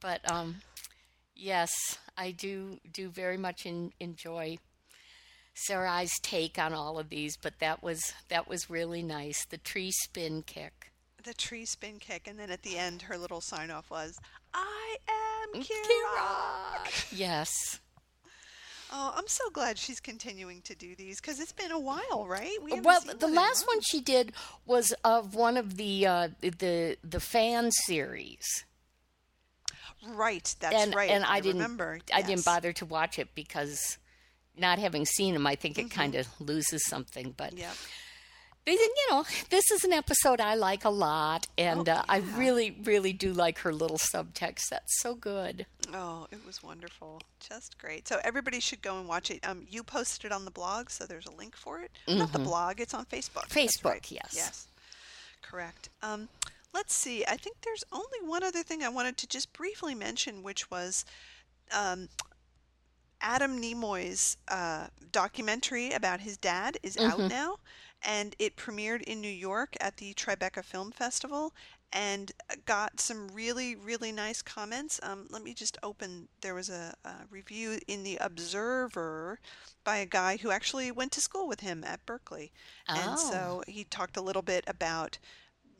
But 0.00 0.28
um 0.30 0.56
yes, 1.36 1.70
I 2.16 2.30
do 2.32 2.78
do 2.92 3.08
very 3.08 3.36
much 3.38 3.66
in, 3.66 3.92
enjoy 4.00 4.58
Sarai's 5.54 6.18
take 6.22 6.58
on 6.58 6.72
all 6.72 6.98
of 6.98 7.08
these, 7.10 7.36
but 7.36 7.58
that 7.60 7.82
was 7.82 8.14
that 8.28 8.48
was 8.48 8.70
really 8.70 9.02
nice. 9.02 9.44
The 9.44 9.58
tree 9.58 9.90
spin 9.90 10.42
kick. 10.46 10.91
The 11.24 11.34
tree 11.34 11.64
spin 11.64 11.98
kick, 12.00 12.26
and 12.26 12.38
then 12.38 12.50
at 12.50 12.62
the 12.62 12.76
end, 12.76 13.02
her 13.02 13.16
little 13.16 13.40
sign 13.40 13.70
off 13.70 13.90
was, 13.90 14.18
I 14.54 14.96
am 15.54 15.60
Kira. 15.60 15.64
Kira. 15.64 17.12
Yes. 17.16 17.80
Oh, 18.94 19.12
I'm 19.16 19.26
so 19.28 19.48
glad 19.50 19.78
she's 19.78 20.00
continuing 20.00 20.60
to 20.62 20.74
do 20.74 20.94
these 20.94 21.20
because 21.20 21.40
it's 21.40 21.52
been 21.52 21.70
a 21.72 21.78
while, 21.78 22.26
right? 22.28 22.56
We 22.62 22.78
Well, 22.80 23.00
the 23.18 23.28
last 23.28 23.66
one 23.66 23.80
she 23.80 24.00
did 24.02 24.32
was 24.66 24.92
of 25.04 25.34
one 25.34 25.56
of 25.56 25.76
the 25.78 26.06
uh, 26.06 26.28
the 26.42 26.98
the 27.02 27.20
fan 27.20 27.70
series, 27.70 28.64
Right, 30.06 30.54
that's 30.60 30.74
and 30.74 30.94
right. 30.94 31.08
and 31.10 31.24
I, 31.24 31.40
didn't 31.40 31.62
remember. 31.62 32.00
I 32.12 32.20
didn't 32.22 32.44
bother 32.44 32.72
to 32.74 32.84
watch 32.84 33.18
it 33.18 33.28
because 33.34 33.96
not 34.58 34.78
having 34.78 35.06
seen 35.06 35.32
them, 35.32 35.46
I 35.46 35.54
think 35.54 35.78
it 35.78 35.90
kind 35.90 36.14
of 36.14 36.26
loses 36.40 36.84
something. 36.86 37.32
But 37.36 37.50
Mm-hmm. 37.52 37.58
Yep. 37.60 37.74
They 38.64 38.72
you 38.72 38.94
know, 39.10 39.24
this 39.50 39.70
is 39.72 39.82
an 39.82 39.92
episode 39.92 40.40
I 40.40 40.54
like 40.54 40.84
a 40.84 40.90
lot, 40.90 41.48
and 41.58 41.88
Oh, 41.88 41.92
uh, 41.92 42.02
I 42.08 42.18
really, 42.36 42.76
really 42.84 43.12
do 43.12 43.32
like 43.32 43.58
her 43.60 43.72
little 43.72 43.98
subtext. 43.98 44.68
That's 44.70 45.00
so 45.00 45.16
good. 45.16 45.66
Oh, 45.92 46.28
it 46.30 46.38
was 46.46 46.62
wonderful. 46.62 47.20
Just 47.40 47.76
great. 47.78 48.06
So 48.06 48.20
everybody 48.22 48.60
should 48.60 48.80
go 48.80 48.98
and 49.00 49.08
watch 49.08 49.32
it. 49.32 49.40
Um, 49.46 49.66
you 49.68 49.82
posted 49.82 50.26
it 50.26 50.32
on 50.32 50.44
the 50.44 50.52
blog, 50.52 50.90
so 50.90 51.06
there's 51.06 51.26
a 51.26 51.32
link 51.32 51.56
for 51.56 51.80
it. 51.80 51.90
Not 52.06 52.32
the 52.32 52.38
blog, 52.38 52.78
it's 52.80 52.94
on 52.94 53.04
Facebook. 53.06 53.48
Mm-hmm. 53.48 53.58
Facebook, 53.58 53.84
right. 53.90 54.10
yes. 54.12 54.32
Yes. 54.36 54.68
Correct. 55.42 55.88
Um, 56.00 56.28
let's 56.72 56.94
see. 56.94 57.24
I 57.26 57.36
think 57.36 57.56
there's 57.62 57.82
only 57.92 58.18
one 58.24 58.44
other 58.44 58.62
thing 58.62 58.84
I 58.84 58.88
wanted 58.88 59.16
to 59.18 59.26
just 59.26 59.52
briefly 59.52 59.96
mention, 59.96 60.44
which 60.44 60.70
was 60.70 61.04
um, 61.76 62.08
Adam 63.20 63.60
Nimoy's 63.60 64.36
uh, 64.48 64.86
documentary 65.10 65.92
about 65.92 66.20
his 66.20 66.36
dad 66.36 66.78
is 66.82 66.96
out 66.96 67.18
now, 67.18 67.56
and 68.04 68.34
it 68.38 68.56
premiered 68.56 69.02
in 69.02 69.20
New 69.20 69.28
York 69.28 69.76
at 69.80 69.96
the 69.96 70.14
Tribeca 70.14 70.64
Film 70.64 70.90
Festival 70.90 71.52
and 71.92 72.32
got 72.64 72.98
some 73.00 73.28
really, 73.28 73.76
really 73.76 74.12
nice 74.12 74.40
comments. 74.40 74.98
Um, 75.02 75.26
let 75.30 75.42
me 75.42 75.52
just 75.52 75.76
open. 75.82 76.28
There 76.40 76.54
was 76.54 76.70
a, 76.70 76.94
a 77.04 77.14
review 77.30 77.78
in 77.86 78.02
the 78.02 78.16
Observer 78.20 79.38
by 79.84 79.96
a 79.96 80.06
guy 80.06 80.38
who 80.38 80.50
actually 80.50 80.90
went 80.90 81.12
to 81.12 81.20
school 81.20 81.46
with 81.46 81.60
him 81.60 81.84
at 81.84 82.04
Berkeley, 82.06 82.52
and 82.88 83.18
so 83.18 83.62
he 83.68 83.84
talked 83.84 84.16
a 84.16 84.22
little 84.22 84.42
bit 84.42 84.64
about 84.66 85.18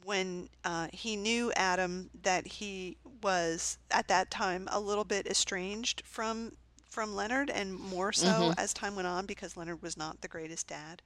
when 0.05 0.49
uh, 0.65 0.89
he 0.93 1.17
knew 1.17 1.53
Adam 1.57 2.11
that 2.23 2.47
he 2.47 2.97
was 3.23 3.79
at 3.91 4.09
that 4.09 4.31
time 4.31 4.69
a 4.71 4.81
little 4.81 5.05
bit 5.05 5.27
estranged 5.27 6.03
from 6.05 6.53
from 6.91 7.15
Leonard, 7.15 7.49
and 7.49 7.73
more 7.73 8.13
so 8.13 8.53
as 8.59 8.75
time 8.75 8.95
went 8.95 9.09
on 9.09 9.25
because 9.25 9.57
Leonard 9.57 9.81
was 9.81 9.97
not 9.97 10.21
the 10.21 10.29
greatest 10.29 10.67
dad. 10.67 11.01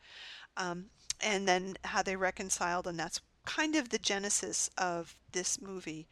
Um, 0.57 0.87
and 1.21 1.47
then 1.47 1.77
how 1.85 2.03
they 2.03 2.17
reconciled, 2.17 2.87
and 2.87 2.99
that's 2.99 3.21
kind 3.45 3.77
of 3.77 3.91
the 3.91 3.99
genesis 3.99 4.69
of 4.77 5.17
this 5.33 5.61
movie 5.61 6.09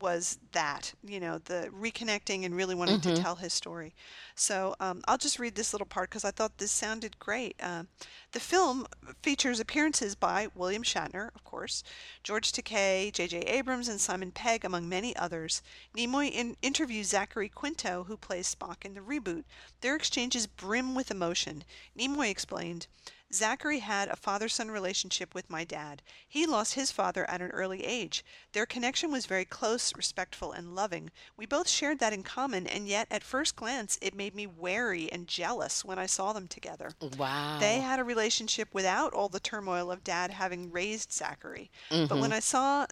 was 0.00 0.38
that 0.52 0.92
you 1.04 1.20
know 1.20 1.38
the 1.38 1.70
reconnecting 1.74 2.44
and 2.44 2.56
really 2.56 2.74
wanting 2.74 3.00
to 3.00 3.16
tell 3.16 3.36
his 3.36 3.52
story. 3.52 3.94
So 4.34 4.74
um, 4.80 5.02
i'll 5.06 5.18
just 5.18 5.38
read 5.38 5.54
this 5.54 5.72
little 5.72 5.86
part 5.86 6.10
because 6.10 6.24
i 6.24 6.30
thought 6.30 6.58
this 6.58 6.72
sounded 6.72 7.18
great. 7.18 7.56
Uh, 7.62 7.84
the 8.32 8.40
film 8.40 8.86
features 9.22 9.60
appearances 9.60 10.14
by 10.14 10.48
william 10.54 10.82
shatner 10.82 11.28
of 11.34 11.44
course 11.44 11.84
george 12.22 12.50
takei 12.50 13.12
j.j 13.12 13.38
abrams 13.40 13.88
and 13.88 14.00
simon 14.00 14.30
pegg 14.30 14.64
among 14.64 14.88
many 14.88 15.14
others. 15.16 15.62
Nimoy 15.96 16.30
in- 16.30 16.56
interviews 16.62 17.08
zachary 17.08 17.48
quinto 17.48 18.04
who 18.04 18.16
plays 18.16 18.52
spock 18.54 18.84
in 18.84 18.94
the 18.94 19.00
reboot. 19.00 19.44
Their 19.82 19.96
exchanges 19.96 20.46
brim 20.46 20.94
with 20.94 21.10
emotion. 21.10 21.62
Nimoy 21.98 22.30
explained 22.30 22.86
Zachary 23.34 23.80
had 23.80 24.08
a 24.08 24.16
father 24.16 24.48
son 24.48 24.70
relationship 24.70 25.34
with 25.34 25.50
my 25.50 25.64
dad. 25.64 26.02
He 26.26 26.46
lost 26.46 26.74
his 26.74 26.90
father 26.90 27.28
at 27.28 27.40
an 27.42 27.50
early 27.50 27.84
age. 27.84 28.24
Their 28.52 28.66
connection 28.66 29.10
was 29.10 29.26
very 29.26 29.44
close, 29.44 29.92
respectful, 29.96 30.52
and 30.52 30.74
loving. 30.74 31.10
We 31.36 31.46
both 31.46 31.68
shared 31.68 31.98
that 31.98 32.12
in 32.12 32.22
common, 32.22 32.66
and 32.66 32.86
yet 32.88 33.08
at 33.10 33.24
first 33.24 33.56
glance 33.56 33.98
it 34.00 34.14
made 34.14 34.34
me 34.34 34.46
wary 34.46 35.10
and 35.10 35.26
jealous 35.26 35.84
when 35.84 35.98
I 35.98 36.06
saw 36.06 36.32
them 36.32 36.46
together. 36.48 36.92
Wow. 37.18 37.58
They 37.60 37.80
had 37.80 37.98
a 37.98 38.04
relationship 38.04 38.68
without 38.72 39.12
all 39.12 39.28
the 39.28 39.40
turmoil 39.40 39.90
of 39.90 40.04
dad 40.04 40.30
having 40.30 40.70
raised 40.70 41.12
Zachary. 41.12 41.70
But 41.90 41.96
Mm-hmm. 42.08 42.20
when 42.20 42.32
I 42.32 42.40
saw 42.40 42.86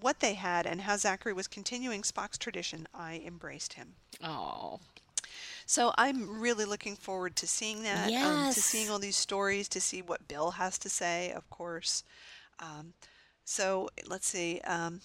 what 0.00 0.20
they 0.20 0.34
had 0.34 0.64
and 0.66 0.80
how 0.82 0.96
Zachary 0.96 1.32
was 1.34 1.46
continuing 1.46 2.02
Spock's 2.02 2.38
tradition, 2.38 2.88
I 2.94 3.22
embraced 3.26 3.74
him. 3.74 3.94
oh. 4.24 4.80
So 5.66 5.92
I'm 5.98 6.40
really 6.40 6.64
looking 6.64 6.96
forward 6.96 7.36
to 7.36 7.46
seeing 7.46 7.82
that, 7.82 8.14
um, 8.22 8.46
to 8.50 8.62
Yes. 8.62 8.64
seeing 8.64 8.88
all 8.88 8.98
these 9.00 9.16
stories, 9.16 9.68
to 9.70 9.80
see 9.80 10.00
what 10.00 10.28
Bill 10.28 10.52
has 10.52 10.78
to 10.78 10.88
say, 10.88 11.32
of 11.32 11.48
course. 11.50 12.04
Um, 12.60 12.94
so 13.44 13.90
let's 14.06 14.28
see. 14.28 14.60
Um, 14.60 15.00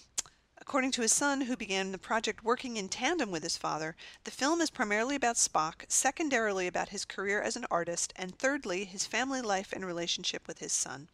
according 0.60 0.92
to 0.92 1.02
his 1.02 1.12
son, 1.12 1.42
who 1.42 1.56
began 1.56 1.92
the 1.92 1.98
project 1.98 2.44
working 2.44 2.76
in 2.76 2.88
tandem 2.88 3.30
with 3.30 3.42
his 3.42 3.56
father, 3.56 3.96
the 4.24 4.30
film 4.30 4.60
is 4.60 4.70
primarily 4.70 5.16
about 5.16 5.36
Spock, 5.36 5.84
secondarily 5.88 6.66
about 6.68 6.90
his 6.90 7.04
career 7.04 7.42
as 7.42 7.56
an 7.56 7.66
artist, 7.70 8.12
and 8.16 8.38
thirdly, 8.38 8.84
his 8.84 9.06
family 9.06 9.42
life 9.42 9.72
and 9.72 9.84
relationship 9.84 10.46
with 10.46 10.58
his 10.60 10.72
son. 10.72 11.08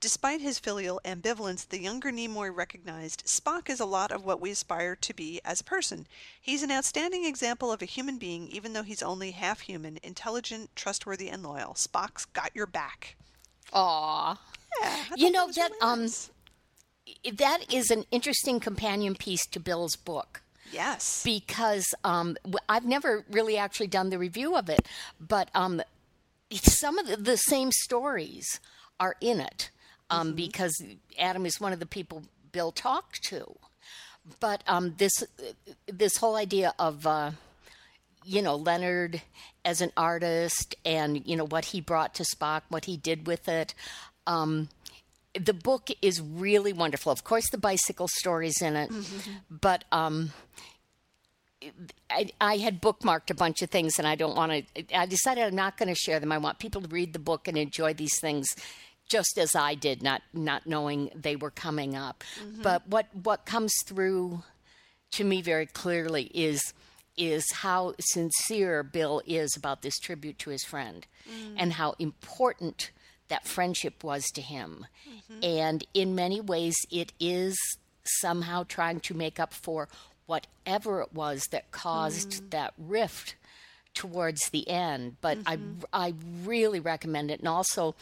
Despite 0.00 0.40
his 0.40 0.58
filial 0.58 0.98
ambivalence, 1.04 1.68
the 1.68 1.78
younger 1.78 2.10
Nimoy 2.10 2.54
recognized 2.54 3.26
Spock 3.26 3.68
is 3.68 3.80
a 3.80 3.84
lot 3.84 4.10
of 4.10 4.24
what 4.24 4.40
we 4.40 4.50
aspire 4.50 4.96
to 4.96 5.14
be 5.14 5.42
as 5.44 5.60
a 5.60 5.64
person. 5.64 6.06
He's 6.40 6.62
an 6.62 6.70
outstanding 6.70 7.26
example 7.26 7.70
of 7.70 7.82
a 7.82 7.86
human 7.86 8.16
being, 8.16 8.48
even 8.48 8.72
though 8.72 8.82
he's 8.82 9.02
only 9.02 9.32
half 9.32 9.60
human, 9.60 9.98
intelligent, 10.02 10.74
trustworthy, 10.74 11.28
and 11.28 11.42
loyal. 11.42 11.74
Spock's 11.74 12.24
got 12.24 12.56
your 12.56 12.66
back. 12.66 13.16
Aw. 13.74 14.40
Yeah, 14.80 15.04
You 15.16 15.30
know 15.30 15.50
that 15.52 15.70
really 15.82 16.06
um 16.06 16.08
that 17.36 17.72
is 17.72 17.90
an 17.90 18.04
interesting 18.10 18.58
companion 18.58 19.14
piece 19.16 19.44
to 19.48 19.60
Bill's 19.60 19.96
book. 19.96 20.42
yes, 20.72 21.22
because 21.24 21.84
um, 22.04 22.36
I've 22.68 22.86
never 22.86 23.24
really 23.30 23.58
actually 23.58 23.88
done 23.88 24.08
the 24.10 24.18
review 24.18 24.56
of 24.56 24.70
it, 24.70 24.88
but 25.20 25.50
um, 25.54 25.82
some 26.52 26.98
of 26.98 27.06
the, 27.06 27.16
the 27.16 27.36
same 27.36 27.70
stories 27.72 28.60
are 28.98 29.16
in 29.20 29.40
it 29.40 29.70
um, 30.10 30.34
because 30.34 30.72
Adam 31.18 31.46
is 31.46 31.60
one 31.60 31.72
of 31.72 31.80
the 31.80 31.86
people 31.86 32.22
Bill 32.52 32.72
talked 32.72 33.22
to. 33.24 33.56
But 34.38 34.62
um, 34.66 34.94
this 34.98 35.24
this 35.86 36.18
whole 36.18 36.36
idea 36.36 36.74
of 36.78 37.06
uh, 37.06 37.32
you 38.24 38.42
know 38.42 38.56
Leonard 38.56 39.22
as 39.64 39.80
an 39.80 39.92
artist 39.96 40.74
and 40.84 41.26
you 41.26 41.36
know 41.36 41.46
what 41.46 41.66
he 41.66 41.80
brought 41.80 42.14
to 42.16 42.24
Spock, 42.24 42.62
what 42.68 42.84
he 42.84 42.96
did 42.96 43.26
with 43.26 43.48
it. 43.48 43.74
Um, 44.26 44.68
the 45.38 45.54
book 45.54 45.88
is 46.02 46.20
really 46.20 46.72
wonderful. 46.72 47.12
Of 47.12 47.24
course, 47.24 47.48
the 47.50 47.58
bicycle 47.58 48.08
stories 48.08 48.60
in 48.60 48.76
it, 48.76 48.90
but 49.48 49.84
um, 49.92 50.32
I, 52.10 52.30
I 52.40 52.56
had 52.56 52.80
bookmarked 52.80 53.30
a 53.30 53.34
bunch 53.34 53.62
of 53.62 53.70
things, 53.70 53.98
and 53.98 54.08
I 54.08 54.14
don't 54.16 54.36
want 54.36 54.66
to. 54.74 54.96
I 54.96 55.06
decided 55.06 55.44
I'm 55.44 55.54
not 55.54 55.76
going 55.76 55.88
to 55.88 55.94
share 55.94 56.20
them. 56.20 56.32
I 56.32 56.38
want 56.38 56.58
people 56.58 56.82
to 56.82 56.88
read 56.88 57.12
the 57.12 57.18
book 57.18 57.48
and 57.48 57.56
enjoy 57.56 57.94
these 57.94 58.18
things, 58.20 58.54
just 59.10 59.38
as 59.38 59.54
I 59.54 59.74
did, 59.74 60.02
not 60.02 60.22
not 60.32 60.66
knowing 60.66 61.10
they 61.14 61.36
were 61.36 61.50
coming 61.50 61.96
up. 61.96 62.24
Mm-hmm. 62.40 62.62
But 62.62 62.86
what 62.88 63.06
what 63.14 63.44
comes 63.44 63.74
through 63.84 64.42
to 65.12 65.24
me 65.24 65.42
very 65.42 65.66
clearly 65.66 66.30
is 66.32 66.72
is 67.16 67.44
how 67.52 67.94
sincere 68.00 68.82
Bill 68.82 69.20
is 69.26 69.54
about 69.56 69.82
this 69.82 69.98
tribute 69.98 70.38
to 70.38 70.50
his 70.50 70.64
friend, 70.64 71.06
mm. 71.28 71.54
and 71.58 71.74
how 71.74 71.94
important 71.98 72.92
that 73.28 73.46
friendship 73.46 74.02
was 74.02 74.24
to 74.34 74.40
him. 74.40 74.86
Mm-hmm. 75.08 75.44
And 75.44 75.84
in 75.92 76.14
many 76.14 76.40
ways, 76.40 76.76
it 76.90 77.12
is 77.20 77.58
somehow 78.04 78.64
trying 78.64 79.00
to 79.00 79.14
make 79.14 79.38
up 79.38 79.52
for 79.52 79.88
whatever 80.26 81.02
it 81.02 81.12
was 81.12 81.42
that 81.50 81.70
caused 81.72 82.30
mm. 82.30 82.50
that 82.50 82.72
rift 82.78 83.34
towards 83.94 84.50
the 84.50 84.68
end, 84.68 85.16
but 85.20 85.38
Mm-hmm. 85.44 85.84
I 85.92 86.08
I 86.08 86.14
really 86.44 86.80
recommend 86.80 87.30
it. 87.30 87.40
And 87.40 87.48
also, 87.48 87.94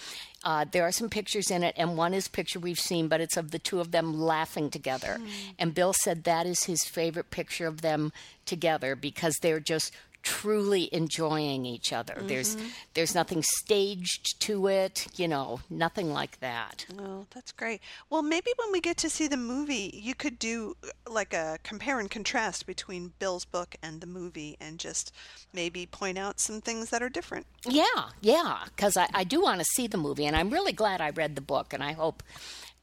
uh, 0.44 0.64
there 0.70 0.82
are 0.84 0.92
some 0.92 1.08
pictures 1.08 1.50
in 1.50 1.62
it, 1.62 1.74
and 1.76 1.96
one 1.96 2.14
is 2.14 2.26
a 2.26 2.30
picture 2.30 2.58
we've 2.58 2.78
seen, 2.78 3.08
but 3.08 3.20
it's 3.20 3.36
of 3.36 3.50
the 3.50 3.58
two 3.58 3.80
of 3.80 3.90
them 3.90 4.20
laughing 4.20 4.70
together. 4.70 5.14
Hmm. 5.14 5.26
And 5.58 5.74
Bill 5.74 5.92
said 5.92 6.24
that 6.24 6.46
is 6.46 6.64
his 6.64 6.84
favorite 6.84 7.30
picture 7.30 7.66
of 7.66 7.80
them 7.82 8.12
together 8.44 8.96
because 8.96 9.36
they're 9.42 9.60
just 9.60 9.92
truly 10.22 10.88
enjoying 10.92 11.64
each 11.64 11.92
other. 11.92 12.16
There's 12.20 12.56
Mm-hmm. 12.56 12.66
there's 12.94 13.14
nothing 13.14 13.42
staged 13.42 14.40
to 14.40 14.66
it, 14.68 15.06
you 15.16 15.28
know, 15.28 15.60
nothing 15.70 16.12
like 16.12 16.40
that. 16.40 16.86
Oh, 16.98 17.26
that's 17.34 17.52
great. 17.52 17.80
Well, 18.10 18.22
maybe 18.22 18.50
when 18.56 18.72
we 18.72 18.80
get 18.80 18.96
to 18.98 19.10
see 19.10 19.28
the 19.28 19.36
movie, 19.36 19.90
you 19.94 20.14
could 20.14 20.38
do 20.38 20.76
uh, 20.84 20.88
like 21.10 21.32
a 21.34 21.58
compare 21.62 22.00
and 22.00 22.10
contrast 22.10 22.66
between 22.66 23.12
Bill's 23.18 23.44
book 23.44 23.76
and 23.82 24.00
the 24.00 24.06
movie 24.06 24.56
and 24.60 24.78
just 24.78 25.12
maybe 25.52 25.86
point 25.86 26.18
out 26.18 26.40
some 26.40 26.60
things 26.60 26.90
that 26.90 27.02
are 27.02 27.08
different. 27.08 27.46
Yeah, 27.66 27.84
yeah, 28.20 28.64
because 28.66 28.96
I, 28.96 29.08
I 29.14 29.24
do 29.24 29.40
want 29.40 29.60
to 29.60 29.64
see 29.64 29.86
the 29.86 29.98
movie, 29.98 30.26
and 30.26 30.34
I'm 30.36 30.50
really 30.50 30.72
glad 30.72 31.00
I 31.00 31.10
read 31.10 31.34
the 31.36 31.40
book, 31.42 31.72
and 31.72 31.82
I 31.82 31.92
hope 31.92 32.22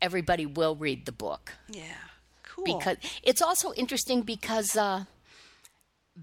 everybody 0.02 0.46
will 0.46 0.76
read 0.76 1.06
the 1.06 1.12
book. 1.12 1.54
Yeah. 1.70 1.84
Cool. 2.44 2.78
because 2.78 2.98
it's 3.22 3.42
also 3.42 3.74
interesting 3.74 4.22
because 4.22 4.78
uh, 4.78 5.04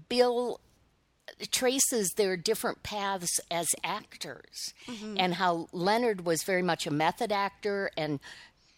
Bill 0.09 0.59
traces 1.51 2.11
their 2.15 2.37
different 2.37 2.83
paths 2.83 3.39
as 3.49 3.67
actors. 3.83 4.73
And 5.17 5.35
how 5.35 5.67
Leonard 5.71 6.25
was 6.25 6.43
very 6.43 6.61
much 6.61 6.85
a 6.87 6.91
method 6.91 7.31
actor 7.31 7.91
and 7.97 8.19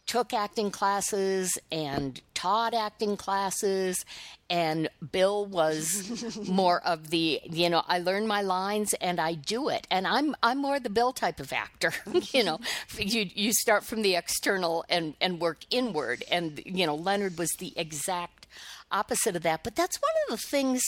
took 0.05 0.33
acting 0.33 0.69
classes 0.69 1.57
and 1.71 2.21
taught 2.33 2.73
acting 2.73 3.17
classes. 3.17 4.05
And 4.49 4.87
Bill 5.11 5.45
was 5.45 6.47
more 6.47 6.79
of 6.85 7.09
the 7.09 7.41
you 7.43 7.69
know 7.69 7.83
I 7.87 7.99
learn 7.99 8.27
my 8.27 8.41
lines 8.41 8.93
and 8.95 9.19
I 9.19 9.33
do 9.33 9.69
it. 9.69 9.87
And 9.89 10.05
I'm 10.07 10.35
I'm 10.43 10.59
more 10.59 10.79
the 10.79 10.89
Bill 10.89 11.11
type 11.11 11.39
of 11.39 11.51
actor 11.51 11.93
you 12.31 12.43
know. 12.43 12.59
You 12.97 13.29
you 13.33 13.51
start 13.53 13.83
from 13.83 14.03
the 14.03 14.15
external 14.15 14.85
and 14.89 15.15
and 15.19 15.39
work 15.39 15.65
inward. 15.69 16.23
And 16.31 16.61
you 16.65 16.85
know 16.85 16.95
Leonard 16.95 17.37
was 17.37 17.51
the 17.57 17.73
exact 17.75 18.47
opposite 18.91 19.35
of 19.35 19.41
that. 19.43 19.63
But 19.63 19.75
that's 19.75 19.99
one 19.99 20.13
of 20.27 20.39
the 20.39 20.47
things 20.47 20.83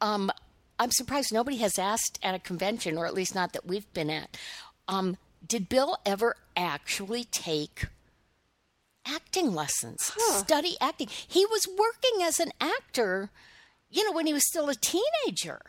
um 0.00 0.30
I'm 0.78 0.90
surprised 0.90 1.32
nobody 1.32 1.56
has 1.58 1.78
asked 1.78 2.18
at 2.22 2.34
a 2.34 2.38
convention 2.38 2.96
or 2.96 3.06
at 3.06 3.14
least 3.14 3.34
not 3.34 3.52
that 3.52 3.66
we've 3.66 3.92
been 3.92 4.10
at 4.10 4.36
um 4.86 5.16
did 5.46 5.68
Bill 5.68 5.98
ever 6.04 6.36
actually 6.56 7.24
take 7.24 7.86
acting 9.06 9.54
lessons, 9.54 10.12
study 10.18 10.76
acting. 10.80 11.08
He 11.26 11.46
was 11.46 11.66
working 11.66 12.22
as 12.22 12.38
an 12.40 12.52
actor, 12.60 13.30
you 13.90 14.04
know, 14.04 14.12
when 14.12 14.26
he 14.26 14.32
was 14.32 14.46
still 14.46 14.68
a 14.68 14.74
teenager. 14.74 15.60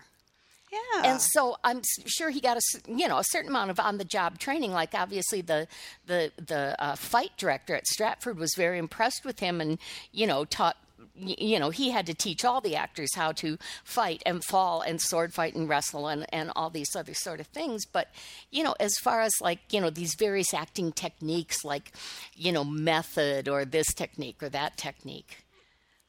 yeah. 0.72 1.12
And 1.12 1.22
so 1.22 1.58
I'm 1.64 1.82
sure 2.06 2.30
he 2.32 2.42
got 2.42 2.58
a 2.58 2.62
you 2.88 3.08
know 3.08 3.18
a 3.18 3.24
certain 3.24 3.50
amount 3.50 3.72
of 3.72 3.80
on 3.80 3.98
the 3.98 4.06
job 4.06 4.40
training. 4.40 4.72
Like 4.72 4.94
obviously 4.94 5.42
the 5.42 5.68
the 6.06 6.32
the 6.38 6.76
uh, 6.84 6.96
fight 6.96 7.32
director 7.38 7.76
at 7.76 7.88
Stratford 7.88 8.38
was 8.38 8.54
very 8.56 8.78
impressed 8.78 9.24
with 9.24 9.40
him, 9.40 9.62
and 9.62 9.78
you 10.12 10.28
know 10.28 10.46
taught 10.46 10.78
you 11.16 11.60
know 11.60 11.70
he 11.70 11.90
had 11.92 12.06
to 12.06 12.14
teach 12.14 12.46
all 12.46 12.62
the 12.62 12.76
actors 12.76 13.16
how 13.16 13.32
to 13.32 13.58
fight 13.84 14.24
and 14.26 14.44
fall 14.44 14.82
and 14.82 15.02
sword 15.02 15.34
fight 15.34 15.56
and 15.56 15.68
wrestle 15.68 16.08
and 16.08 16.26
and 16.34 16.52
all 16.56 16.70
these 16.70 16.96
other 16.96 17.14
sort 17.14 17.40
of 17.40 17.48
things. 17.48 17.86
But 17.86 18.10
you 18.52 18.64
know 18.64 18.76
as 18.80 18.96
far 18.98 19.22
as 19.22 19.34
like 19.42 19.60
you 19.72 19.82
know 19.82 19.90
these 19.90 20.16
various 20.16 20.54
acting 20.54 20.92
techniques, 20.92 21.64
like 21.64 21.92
you 22.36 22.52
know 22.52 22.64
method 22.64 23.48
or 23.48 23.66
this 23.66 23.94
technique 23.94 24.42
or 24.42 24.50
that 24.50 24.78
technique. 24.78 25.46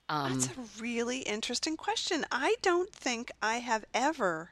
Um, 0.09 0.41
That's 0.41 0.49
a 0.49 0.83
really 0.83 1.21
interesting 1.21 1.77
question. 1.77 2.27
I 2.33 2.57
don't 2.63 2.93
think 2.93 3.31
I 3.41 3.59
have 3.59 3.85
ever 3.95 4.51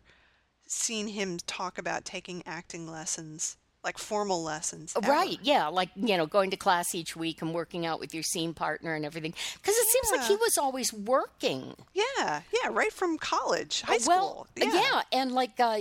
seen 0.68 1.09
him 1.09 1.38
talk 1.46 1.78
about 1.78 2.05
taking 2.05 2.44
acting 2.46 2.86
lessons, 2.86 3.57
like 3.85 3.97
formal 3.97 4.43
lessons. 4.43 4.93
ever. 4.97 5.11
Right, 5.11 5.39
yeah, 5.43 5.68
like 5.68 5.91
you 5.95 6.16
know, 6.16 6.26
going 6.26 6.51
to 6.51 6.57
class 6.57 6.95
each 6.95 7.16
week 7.16 7.41
and 7.43 7.55
working 7.55 7.87
out 7.87 8.01
with 8.01 8.12
your 8.12 8.22
scene 8.22 8.53
partner 8.53 8.95
and 8.95 9.05
everything. 9.05 9.33
Because 9.55 9.76
it 9.76 9.87
seems 9.89 10.11
like 10.18 10.29
he 10.29 10.37
was 10.37 10.59
always 10.59 10.93
working. 10.93 11.74
Yeah, 11.95 12.43
yeah, 12.53 12.70
right 12.70 12.93
from 12.93 13.18
college, 13.18 13.83
high 13.83 13.99
well, 14.07 14.47
school. 14.57 14.72
yeah. 14.72 15.03
and 15.12 15.33
like 15.33 15.59
uh, 15.61 15.79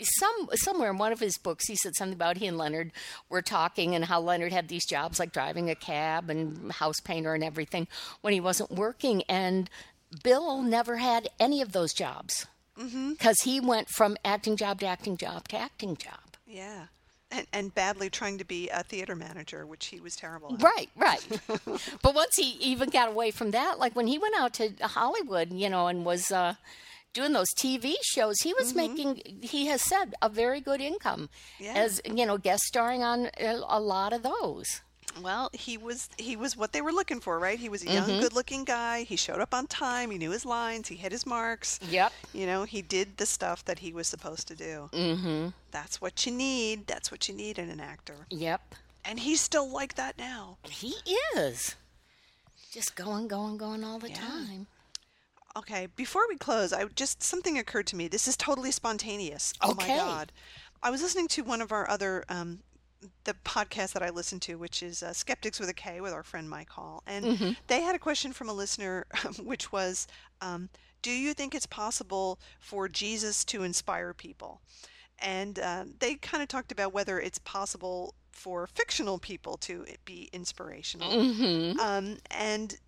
some 0.00 0.48
somewhere 0.54 0.90
in 0.90 0.98
one 0.98 1.12
of 1.12 1.20
his 1.20 1.38
books, 1.38 1.66
he 1.66 1.76
said 1.76 1.96
something 1.96 2.14
about 2.14 2.36
he 2.36 2.46
and 2.46 2.58
Leonard 2.58 2.92
were 3.30 3.42
talking 3.42 3.94
and 3.94 4.04
how 4.04 4.20
Leonard 4.20 4.52
had 4.52 4.68
these 4.68 4.86
jobs 4.86 5.18
like 5.18 5.32
driving 5.32 5.70
a 5.70 5.74
cab 5.74 6.28
and 6.28 6.70
house 6.72 7.00
painter 7.00 7.34
and 7.34 7.42
everything 7.42 7.88
when 8.20 8.32
he 8.34 8.40
wasn't 8.40 8.70
working, 8.70 9.22
and 9.28 9.70
Bill 10.22 10.62
never 10.62 10.96
had 10.96 11.28
any 11.40 11.62
of 11.62 11.72
those 11.72 11.92
jobs 11.92 12.46
because 12.76 13.40
he 13.42 13.58
went 13.58 13.88
from 13.88 14.16
acting 14.24 14.56
job 14.56 14.80
to 14.80 14.86
acting 14.86 15.16
job 15.16 15.48
to 15.48 15.56
acting 15.58 15.96
job. 15.96 16.20
Yeah. 16.46 16.86
And, 17.36 17.46
and 17.52 17.74
badly 17.74 18.08
trying 18.08 18.38
to 18.38 18.44
be 18.44 18.68
a 18.70 18.82
theater 18.82 19.14
manager, 19.14 19.66
which 19.66 19.86
he 19.86 20.00
was 20.00 20.16
terrible 20.16 20.54
at. 20.54 20.62
Right, 20.62 20.88
right. 20.96 21.20
but 22.02 22.14
once 22.14 22.34
he 22.36 22.56
even 22.60 22.88
got 22.90 23.08
away 23.08 23.30
from 23.30 23.50
that, 23.50 23.78
like 23.78 23.94
when 23.94 24.06
he 24.06 24.18
went 24.18 24.34
out 24.38 24.54
to 24.54 24.72
Hollywood, 24.80 25.52
you 25.52 25.68
know, 25.68 25.86
and 25.88 26.04
was 26.04 26.30
uh, 26.30 26.54
doing 27.12 27.32
those 27.32 27.52
TV 27.58 27.94
shows, 28.02 28.36
he 28.42 28.54
was 28.54 28.74
making, 28.74 29.20
he 29.42 29.66
has 29.66 29.82
said, 29.82 30.14
a 30.22 30.28
very 30.28 30.60
good 30.60 30.80
income 30.80 31.28
Yeah. 31.58 31.74
as, 31.74 32.00
you 32.04 32.24
know, 32.26 32.38
guest 32.38 32.62
starring 32.64 33.02
on 33.02 33.30
a, 33.38 33.60
a 33.68 33.80
lot 33.80 34.12
of 34.12 34.22
those. 34.22 34.80
Well, 35.22 35.48
he 35.54 35.78
was 35.78 36.10
he 36.18 36.36
was 36.36 36.56
what 36.56 36.72
they 36.72 36.82
were 36.82 36.92
looking 36.92 37.20
for, 37.20 37.38
right? 37.38 37.58
He 37.58 37.68
was 37.70 37.82
a 37.82 37.86
Mm-hmm. 37.86 38.10
young, 38.10 38.20
good-looking 38.20 38.64
guy. 38.64 39.02
He 39.04 39.16
showed 39.16 39.40
up 39.40 39.54
on 39.54 39.66
time. 39.66 40.10
He 40.10 40.18
knew 40.18 40.30
his 40.30 40.44
lines. 40.44 40.88
He 40.88 40.96
hit 40.96 41.10
his 41.12 41.24
marks. 41.24 41.80
Yep. 41.88 42.12
You 42.34 42.46
know, 42.46 42.64
he 42.64 42.82
did 42.82 43.16
the 43.16 43.24
stuff 43.26 43.64
that 43.64 43.78
he 43.78 43.92
was 43.92 44.06
supposed 44.06 44.46
to 44.48 44.54
do. 44.54 44.90
Mm-hmm. 44.92 45.48
That's 45.70 46.00
what 46.00 46.26
you 46.26 46.32
need. 46.32 46.86
That's 46.86 47.10
what 47.10 47.28
you 47.28 47.34
need 47.34 47.58
in 47.58 47.70
an 47.70 47.80
actor. 47.80 48.26
Yep. 48.30 48.74
And 49.06 49.20
he's 49.20 49.40
still 49.40 49.70
like 49.70 49.94
that 49.94 50.18
now. 50.18 50.58
He 50.68 50.94
is. 51.36 51.76
Just 52.70 52.94
going, 52.94 53.26
going, 53.28 53.56
going 53.56 53.84
all 53.84 53.98
the 53.98 54.10
time. 54.10 54.66
Okay, 55.56 55.86
before 55.96 56.28
we 56.28 56.36
close, 56.36 56.74
I 56.74 56.84
just 56.94 57.22
something 57.22 57.58
occurred 57.58 57.86
to 57.86 57.96
me. 57.96 58.08
This 58.08 58.28
is 58.28 58.36
totally 58.36 58.70
spontaneous. 58.70 59.54
Oh 59.62 59.72
my 59.74 59.86
god. 59.86 60.30
I 60.82 60.90
was 60.90 61.00
listening 61.00 61.28
to 61.28 61.42
one 61.42 61.62
of 61.62 61.72
our 61.72 61.88
other 61.88 62.24
um 62.28 62.58
the 63.24 63.34
podcast 63.44 63.92
that 63.92 64.02
I 64.02 64.10
listen 64.10 64.40
to, 64.40 64.56
which 64.56 64.82
is 64.82 65.02
uh, 65.02 65.12
Skeptics 65.12 65.58
with 65.60 65.68
a 65.68 65.74
K 65.74 66.00
with 66.00 66.12
our 66.12 66.22
friend 66.22 66.48
Mike 66.48 66.70
Hall. 66.70 67.02
And 67.06 67.56
they 67.66 67.80
had 67.82 67.94
a 67.94 67.98
question 67.98 68.32
from 68.32 68.48
a 68.48 68.52
listener, 68.52 69.06
which 69.42 69.72
was 69.72 70.06
um, 70.40 70.68
Do 71.02 71.10
you 71.10 71.34
think 71.34 71.54
it's 71.54 71.66
possible 71.66 72.38
for 72.60 72.88
Jesus 72.88 73.44
to 73.46 73.62
inspire 73.62 74.12
people? 74.14 74.60
And 75.18 75.58
uh, 75.58 75.84
they 75.98 76.14
kind 76.16 76.42
of 76.42 76.48
talked 76.48 76.72
about 76.72 76.92
whether 76.92 77.18
it's 77.18 77.38
possible 77.38 78.14
for 78.30 78.66
fictional 78.66 79.18
people 79.18 79.56
to 79.56 79.86
be 80.04 80.28
inspirational. 80.32 81.10
Um, 81.80 82.18
and 82.30 82.78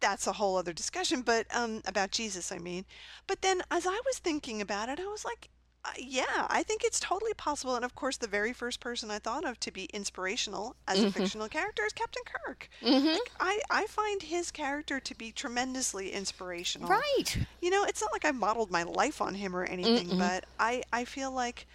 that's 0.00 0.26
a 0.26 0.32
whole 0.32 0.56
other 0.56 0.72
discussion, 0.72 1.20
but 1.22 1.46
um, 1.54 1.82
about 1.86 2.10
Jesus, 2.10 2.50
I 2.52 2.58
mean. 2.58 2.86
But 3.26 3.42
then 3.42 3.60
as 3.70 3.86
I 3.86 4.00
was 4.06 4.18
thinking 4.18 4.62
about 4.62 4.88
it, 4.88 4.98
I 4.98 5.06
was 5.06 5.24
like, 5.24 5.50
Uh, 5.88 5.92
yeah, 5.98 6.46
I 6.48 6.62
think 6.62 6.84
it's 6.84 7.00
totally 7.00 7.34
possible. 7.34 7.76
And 7.76 7.84
of 7.84 7.94
course, 7.94 8.16
the 8.16 8.26
very 8.26 8.52
first 8.52 8.80
person 8.80 9.10
I 9.10 9.18
thought 9.18 9.44
of 9.44 9.58
to 9.60 9.70
be 9.70 9.84
inspirational 9.86 10.76
as 10.86 10.98
a 10.98 11.02
mm-hmm. 11.02 11.10
fictional 11.10 11.48
character 11.48 11.82
is 11.86 11.92
Captain 11.92 12.22
Kirk. 12.26 12.68
Mm-hmm. 12.82 13.06
Like, 13.06 13.32
I, 13.40 13.60
I 13.70 13.86
find 13.86 14.22
his 14.22 14.50
character 14.50 15.00
to 15.00 15.14
be 15.14 15.32
tremendously 15.32 16.10
inspirational. 16.10 16.88
Right. 16.88 17.38
You 17.62 17.70
know, 17.70 17.84
it's 17.84 18.00
not 18.00 18.12
like 18.12 18.24
I 18.24 18.32
modeled 18.32 18.70
my 18.70 18.82
life 18.82 19.22
on 19.22 19.34
him 19.34 19.56
or 19.56 19.64
anything, 19.64 20.18
but 20.18 20.44
I, 20.58 20.82
I 20.92 21.04
feel 21.04 21.32
like 21.32 21.66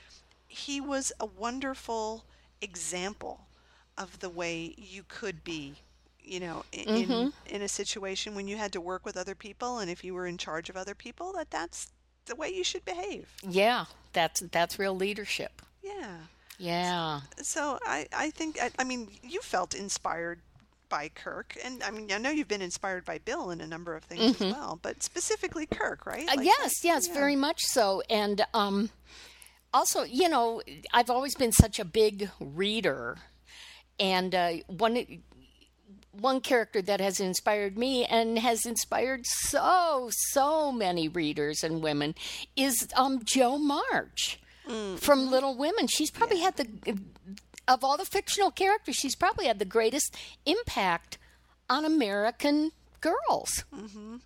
he 0.48 0.80
was 0.80 1.12
a 1.20 1.26
wonderful 1.26 2.26
example 2.62 3.48
of 3.98 4.20
the 4.20 4.30
way 4.30 4.76
you 4.78 5.04
could 5.08 5.44
be, 5.44 5.76
you 6.22 6.40
know, 6.40 6.64
in, 6.72 6.86
mm-hmm. 6.86 7.56
in 7.56 7.62
a 7.62 7.68
situation 7.68 8.36
when 8.36 8.48
you 8.48 8.58
had 8.58 8.72
to 8.74 8.82
work 8.82 9.06
with 9.06 9.18
other 9.18 9.36
people 9.36 9.80
and 9.80 9.90
if 9.90 10.04
you 10.04 10.14
were 10.14 10.28
in 10.28 10.38
charge 10.38 10.70
of 10.70 10.78
other 10.78 10.96
people, 10.96 11.34
that 11.34 11.50
that's 11.50 11.92
the 12.26 12.36
way 12.36 12.50
you 12.50 12.64
should 12.64 12.86
behave. 12.86 13.28
Yeah, 13.48 13.86
that's 14.14 14.40
that's 14.52 14.80
real 14.80 14.96
leadership. 14.96 15.62
Yeah. 15.84 16.18
Yeah. 16.60 17.22
So 17.42 17.80
I, 17.86 18.08
I 18.16 18.30
think, 18.30 18.62
I, 18.62 18.70
I 18.80 18.84
mean, 18.84 19.10
you 19.24 19.42
felt 19.42 19.74
inspired 19.74 20.40
by 20.88 21.10
Kirk. 21.10 21.58
And 21.64 21.84
I 21.84 21.90
mean, 21.92 22.12
I 22.12 22.20
know 22.20 22.30
you've 22.30 22.48
been 22.48 22.62
inspired 22.62 23.04
by 23.04 23.18
Bill 23.18 23.50
in 23.50 23.60
a 23.60 23.68
number 23.68 23.96
of 23.96 24.04
things 24.04 24.40
as 24.40 24.54
well, 24.54 24.80
but 24.82 25.02
specifically 25.02 25.66
Kirk, 25.66 26.06
right? 26.06 26.30
Uh, 26.30 26.36
Like, 26.38 26.46
yes, 26.46 26.84
yes, 26.84 27.08
yeah. 27.08 27.14
very 27.14 27.36
much 27.36 27.60
so. 27.62 28.04
And 28.10 28.46
um, 28.54 28.92
also, 29.74 30.04
you 30.04 30.30
know, 30.30 30.62
I've 30.94 31.10
always 31.10 31.36
been 31.36 31.52
such 31.52 31.80
a 31.80 31.86
big 31.86 32.30
reader, 32.40 33.18
and 34.00 34.36
uh, 34.36 34.52
one 34.68 35.20
one 36.20 36.42
character 36.42 36.82
that 36.82 37.00
has 37.02 37.20
inspired 37.20 37.78
me 37.78 38.06
and 38.06 38.38
has 38.40 38.66
inspired 38.66 39.26
so 39.26 40.10
so 40.12 40.72
many 40.72 41.08
readers 41.08 41.64
and 41.64 41.82
women 41.82 42.16
is 42.56 42.88
um, 42.96 43.22
Jo 43.24 43.58
March 43.58 44.40
from 44.98 45.30
Little 45.30 45.58
Women. 45.58 45.88
She's 45.88 46.12
probably 46.12 46.40
had 46.40 46.56
the 46.58 47.00
of 47.68 47.84
all 47.84 47.98
the 47.98 48.06
fictional 48.06 48.52
characters, 48.52 48.96
she's 48.96 49.16
probably 49.16 49.46
had 49.48 49.60
the 49.60 49.66
greatest 49.66 50.16
impact 50.46 51.18
on 51.70 51.86
American 51.86 52.72
girls. 53.02 53.64
I 53.74 54.20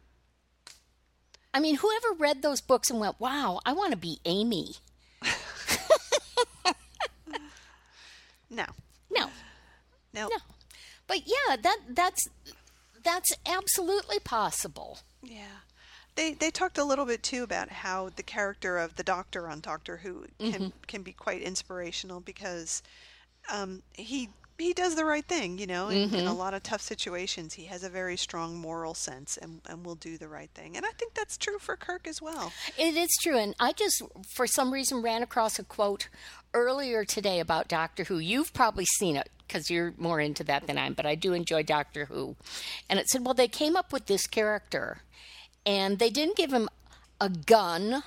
I 1.53 1.59
mean, 1.59 1.75
whoever 1.77 2.13
read 2.17 2.41
those 2.41 2.61
books 2.61 2.89
and 2.89 2.99
went, 2.99 3.19
"Wow, 3.19 3.59
I 3.65 3.73
want 3.73 3.91
to 3.91 3.97
be 3.97 4.19
Amy." 4.25 4.75
No, 8.49 8.65
No, 9.11 9.29
no, 10.13 10.29
no. 10.29 10.37
But 11.07 11.21
yeah, 11.25 11.55
that 11.55 11.77
that's 11.89 12.27
that's 13.03 13.31
absolutely 13.45 14.19
possible. 14.19 14.99
Yeah. 15.23 15.61
They 16.15 16.33
they 16.33 16.51
talked 16.51 16.77
a 16.77 16.83
little 16.83 17.05
bit 17.05 17.23
too 17.23 17.43
about 17.43 17.69
how 17.69 18.09
the 18.15 18.23
character 18.23 18.77
of 18.77 18.95
the 18.95 19.03
Doctor 19.03 19.47
on 19.47 19.59
Doctor 19.61 19.97
Who 19.97 20.25
can 20.39 20.73
can 20.87 21.03
be 21.03 21.13
quite 21.13 21.41
inspirational 21.41 22.19
because 22.19 22.81
um, 23.51 23.83
he 23.93 24.29
he 24.57 24.73
does 24.73 24.95
the 24.95 25.05
right 25.05 25.25
thing, 25.25 25.57
you 25.57 25.67
know, 25.67 25.89
in, 25.89 25.97
in 25.97 26.25
a 26.25 26.29
mm-hmm. 26.29 26.37
lot 26.37 26.53
of 26.53 26.63
tough 26.63 26.81
situations. 26.81 27.53
He 27.53 27.65
has 27.65 27.83
a 27.83 27.89
very 27.89 28.17
strong 28.17 28.55
moral 28.55 28.93
sense 28.93 29.37
and, 29.37 29.61
and 29.69 29.85
will 29.85 29.95
do 29.95 30.17
the 30.17 30.27
right 30.27 30.49
thing. 30.55 30.75
And 30.75 30.85
I 30.85 30.89
think 30.97 31.13
that's 31.13 31.37
true 31.37 31.59
for 31.59 31.75
Kirk 31.75 32.07
as 32.07 32.21
well. 32.21 32.51
It 32.77 32.95
is 32.95 33.09
true. 33.21 33.37
And 33.37 33.55
I 33.59 33.71
just, 33.71 34.01
for 34.35 34.47
some 34.47 34.73
reason, 34.73 35.01
ran 35.01 35.21
across 35.21 35.59
a 35.59 35.63
quote 35.63 36.09
earlier 36.53 37.05
today 37.05 37.39
about 37.39 37.67
Doctor 37.67 38.05
Who. 38.05 38.17
You've 38.17 38.53
probably 38.53 38.85
seen 38.85 39.15
it 39.15 39.29
because 39.47 39.69
you're 39.69 39.93
more 39.97 40.19
into 40.19 40.43
that 40.45 40.67
than 40.67 40.77
I 40.77 40.87
am, 40.87 40.93
but 40.93 41.05
I 41.05 41.15
do 41.15 41.33
enjoy 41.33 41.63
Doctor 41.63 42.05
Who. 42.05 42.35
And 42.89 42.99
it 42.99 43.07
said, 43.07 43.23
well, 43.25 43.33
they 43.33 43.47
came 43.47 43.75
up 43.75 43.93
with 43.93 44.07
this 44.07 44.27
character 44.27 45.01
and 45.65 45.99
they 45.99 46.09
didn't 46.09 46.35
give 46.37 46.51
him 46.51 46.67
a 47.21 47.29
gun 47.29 48.03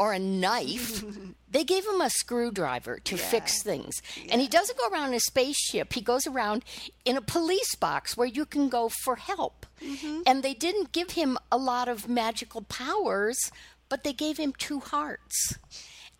or 0.00 0.14
a 0.14 0.18
knife. 0.18 1.04
they 1.50 1.62
gave 1.62 1.84
him 1.84 2.00
a 2.00 2.08
screwdriver 2.08 2.98
to 3.04 3.18
fix 3.18 3.62
things. 3.62 4.00
And 4.30 4.40
he 4.40 4.48
doesn't 4.48 4.78
go 4.78 4.88
around 4.88 5.08
in 5.08 5.14
a 5.14 5.20
spaceship. 5.20 5.92
He 5.92 6.00
goes 6.00 6.26
around 6.26 6.64
in 7.04 7.18
a 7.18 7.20
police 7.20 7.74
box 7.74 8.16
where 8.16 8.26
you 8.26 8.46
can 8.46 8.70
go 8.70 8.88
for 8.88 9.16
help. 9.16 9.66
Mm-hmm. 9.84 10.22
And 10.26 10.42
they 10.42 10.54
didn't 10.54 10.92
give 10.92 11.10
him 11.10 11.36
a 11.52 11.58
lot 11.58 11.86
of 11.86 12.08
magical 12.08 12.62
powers, 12.62 13.52
but 13.90 14.02
they 14.02 14.14
gave 14.14 14.38
him 14.38 14.54
two 14.56 14.80
hearts. 14.80 15.58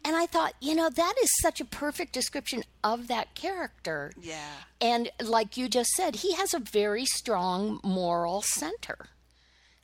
And 0.05 0.15
I 0.15 0.27
thought, 0.27 0.55
you 0.61 0.75
know, 0.75 0.91
that 0.91 1.15
is 1.23 1.31
such 1.41 1.59
a 1.63 1.65
perfect 1.65 2.13
description 2.13 2.63
of 2.85 3.09
that 3.09 3.35
character. 3.35 4.13
Yeah. 4.21 4.53
And 4.79 5.11
like 5.23 5.57
you 5.57 5.71
just 5.71 5.91
said, 5.91 6.17
he 6.17 6.35
has 6.35 6.53
a 6.53 6.59
very 6.59 7.07
strong 7.07 7.81
moral 7.83 8.43
center. 8.43 9.07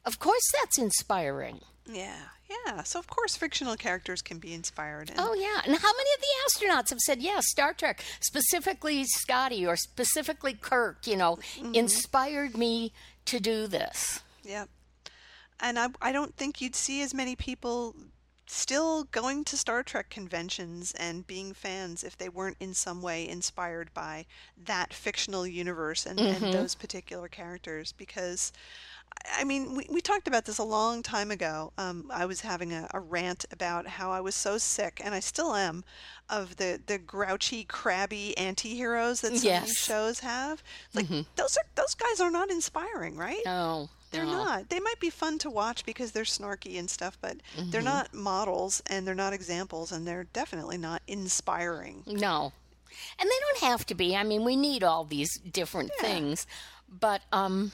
Of 0.04 0.18
course, 0.18 0.52
that's 0.52 0.78
inspiring. 0.78 1.60
Yeah. 1.90 2.16
Yeah. 2.48 2.82
So, 2.82 2.98
of 2.98 3.06
course, 3.06 3.36
fictional 3.36 3.76
characters 3.76 4.22
can 4.22 4.38
be 4.38 4.52
inspired. 4.54 5.10
And 5.10 5.18
Oh, 5.20 5.34
yeah. 5.34 5.60
And 5.64 5.76
how 5.76 5.92
many 5.92 6.10
of 6.14 6.20
the 6.20 6.66
astronauts 6.66 6.90
have 6.90 7.00
said, 7.00 7.20
yes, 7.20 7.48
Star 7.48 7.72
Trek, 7.72 8.02
specifically 8.20 9.04
Scotty 9.04 9.66
or 9.66 9.76
specifically 9.76 10.54
Kirk, 10.54 11.06
you 11.06 11.16
know, 11.16 11.38
mm-hmm. 11.56 11.74
inspired 11.74 12.56
me 12.56 12.92
to 13.26 13.40
do 13.40 13.66
this? 13.66 14.20
Yep. 14.44 14.68
And 15.58 15.78
I, 15.78 15.88
I 16.00 16.12
don't 16.12 16.36
think 16.36 16.60
you'd 16.60 16.76
see 16.76 17.02
as 17.02 17.14
many 17.14 17.34
people 17.34 17.94
still 18.46 19.04
going 19.04 19.44
to 19.44 19.56
Star 19.56 19.82
Trek 19.82 20.08
conventions 20.08 20.94
and 20.98 21.26
being 21.26 21.52
fans 21.52 22.04
if 22.04 22.16
they 22.16 22.28
weren't 22.28 22.56
in 22.60 22.74
some 22.74 23.02
way 23.02 23.28
inspired 23.28 23.92
by 23.92 24.24
that 24.64 24.92
fictional 24.92 25.46
universe 25.46 26.06
and, 26.06 26.20
and 26.20 26.36
mm-hmm. 26.36 26.52
those 26.52 26.74
particular 26.74 27.28
characters. 27.28 27.92
Because, 27.92 28.52
I 29.38 29.44
mean, 29.44 29.74
we, 29.74 29.86
we 29.90 30.00
talked 30.00 30.28
about 30.28 30.44
this 30.44 30.58
a 30.58 30.64
long 30.64 31.02
time 31.02 31.30
ago. 31.30 31.72
Um, 31.78 32.10
I 32.12 32.26
was 32.26 32.40
having 32.40 32.72
a, 32.72 32.88
a 32.94 33.00
rant 33.00 33.44
about 33.50 33.86
how 33.86 34.10
I 34.10 34.20
was 34.20 34.34
so 34.34 34.56
sick, 34.58 35.00
and 35.04 35.14
I 35.14 35.20
still 35.20 35.54
am, 35.54 35.84
of 36.30 36.56
the, 36.56 36.80
the 36.86 36.98
grouchy, 36.98 37.64
crabby 37.64 38.36
anti-heroes 38.38 39.20
that 39.22 39.28
some 39.28 39.36
of 39.36 39.42
these 39.42 39.44
Yes. 39.44 39.76
shows 39.76 40.20
have. 40.20 40.62
It's 40.86 40.96
like, 40.96 41.26
those, 41.36 41.56
are, 41.56 41.64
those 41.74 41.94
guys 41.94 42.20
are 42.20 42.30
not 42.30 42.50
inspiring, 42.50 43.16
right? 43.16 43.42
No. 43.44 43.88
They're 44.12 44.24
no. 44.24 44.44
not. 44.44 44.68
They 44.68 44.80
might 44.80 45.00
be 45.00 45.10
fun 45.10 45.38
to 45.40 45.50
watch 45.50 45.84
because 45.84 46.12
they're 46.12 46.22
snarky 46.24 46.78
and 46.78 46.88
stuff, 46.88 47.18
but 47.20 47.38
they're 47.70 47.82
not 47.82 48.14
models 48.14 48.80
and 48.86 49.06
they're 49.06 49.14
not 49.16 49.32
examples 49.32 49.90
and 49.92 50.06
they're 50.06 50.24
definitely 50.32 50.78
not 50.78 51.02
inspiring. 51.08 52.04
No. 52.06 52.52
And 53.18 53.28
they 53.28 53.34
don't 53.40 53.70
have 53.70 53.84
to 53.86 53.94
be. 53.94 54.16
I 54.16 54.22
mean, 54.22 54.44
we 54.44 54.56
need 54.56 54.82
all 54.84 55.04
these 55.04 55.36
different 55.38 55.90
things. 56.00 56.46
But 56.88 57.22
um 57.32 57.72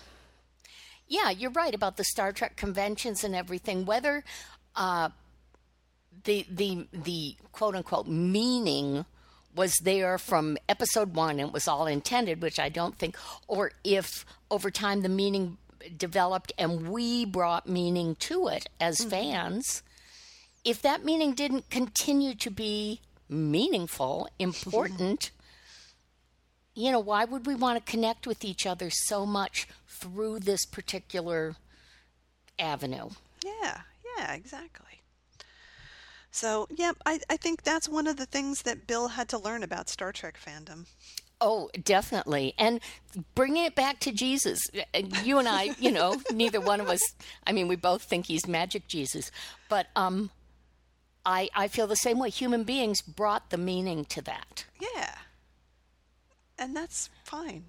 yeah, 1.13 1.29
you're 1.29 1.51
right 1.51 1.75
about 1.75 1.99
the 1.99 2.05
Star 2.05 2.33
Trek 2.33 2.57
conventions 2.57 3.23
and 3.23 3.35
everything. 3.35 3.85
Whether 3.85 4.25
uh 4.75 5.11
the 6.25 6.47
the 6.51 6.87
the 6.93 7.37
quote 7.53 7.75
unquote 7.75 8.09
meaning 8.09 9.05
was 9.55 9.77
there 9.83 10.17
from 10.17 10.57
episode 10.71 11.15
one 11.15 11.39
and 11.39 11.49
it 11.49 11.53
was 11.53 11.69
all 11.69 11.87
intended, 11.87 12.41
which 12.41 12.59
I 12.59 12.71
don't 12.71 12.97
think, 12.97 13.19
or 13.47 13.73
if 13.85 14.25
over 14.51 14.71
time 14.71 15.03
the 15.03 15.11
meaning 15.11 15.59
developed 15.95 16.53
and 16.57 16.89
we 16.89 17.27
brought 17.27 17.69
meaning 17.69 18.15
to 18.15 18.49
it 18.49 18.69
as 18.81 19.05
fans, 19.05 19.83
if 20.65 20.81
that 20.81 21.05
meaning 21.05 21.35
didn't 21.35 21.69
continue 21.69 22.35
to 22.37 22.51
be 22.51 23.03
meaningful, 23.29 24.29
important, 24.39 25.31
you 26.75 26.91
know, 26.91 27.01
why 27.01 27.25
would 27.25 27.47
we 27.47 27.55
want 27.55 27.85
to 27.85 27.91
connect 27.91 28.27
with 28.27 28.45
each 28.45 28.67
other 28.67 28.91
so 28.91 29.27
much 29.27 29.69
through 29.87 30.41
this 30.41 30.65
particular 30.65 31.57
avenue? 32.59 33.11
Yeah, 33.45 33.81
yeah, 34.17 34.33
exactly. 34.33 35.03
So, 36.31 36.67
yeah, 36.75 36.93
I, 37.05 37.21
I 37.29 37.37
think 37.37 37.63
that's 37.63 37.89
one 37.89 38.07
of 38.07 38.17
the 38.17 38.25
things 38.25 38.63
that 38.63 38.87
Bill 38.87 39.09
had 39.09 39.29
to 39.31 39.39
learn 39.39 39.63
about 39.63 39.91
Star 39.91 40.13
Trek 40.13 40.39
fandom. 40.43 40.87
Oh, 41.43 41.69
definitely. 41.83 42.55
And 42.57 42.81
bringing 43.35 43.65
it 43.65 43.75
back 43.75 43.99
to 44.01 44.13
Jesus, 44.13 44.61
you 45.25 45.39
and 45.39 45.49
I, 45.49 45.75
you 45.79 45.91
know, 45.91 46.17
neither 46.33 46.61
one 46.61 46.81
of 46.81 46.89
us, 46.89 47.03
I 47.47 47.53
mean, 47.53 47.69
we 47.69 47.77
both 47.77 48.03
think 48.05 48.27
he's 48.27 48.47
magic 48.47 48.87
Jesus, 48.87 49.31
but 49.69 49.89
um, 49.95 50.31
I, 51.27 51.51
I 51.55 51.69
feel 51.69 51.87
the 51.87 51.97
same 51.97 52.19
way. 52.19 52.31
Human 52.31 52.65
beings 52.65 53.03
brought 53.03 53.51
the 53.51 53.59
meaning 53.59 54.05
to 54.07 54.23
that. 54.23 54.65
Yeah. 54.81 55.17
And 56.59 56.77
that's 56.77 57.11
fine. 57.25 57.65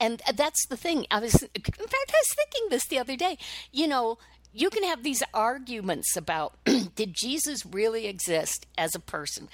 And 0.00 0.20
uh, 0.26 0.32
that's 0.32 0.66
the 0.66 0.76
thing. 0.76 1.06
I 1.10 1.20
was, 1.20 1.34
in 1.42 1.48
fact, 1.48 1.64
I 1.64 2.20
was 2.20 2.34
thinking 2.34 2.68
this 2.70 2.86
the 2.86 2.98
other 2.98 3.16
day. 3.16 3.38
You 3.72 3.86
know, 3.86 4.18
you 4.52 4.70
can 4.70 4.84
have 4.84 5.02
these 5.02 5.22
arguments 5.32 6.16
about 6.16 6.54
did 6.94 7.14
Jesus 7.14 7.64
really 7.66 8.06
exist 8.06 8.66
as 8.76 8.94
a 8.94 9.00
person? 9.00 9.48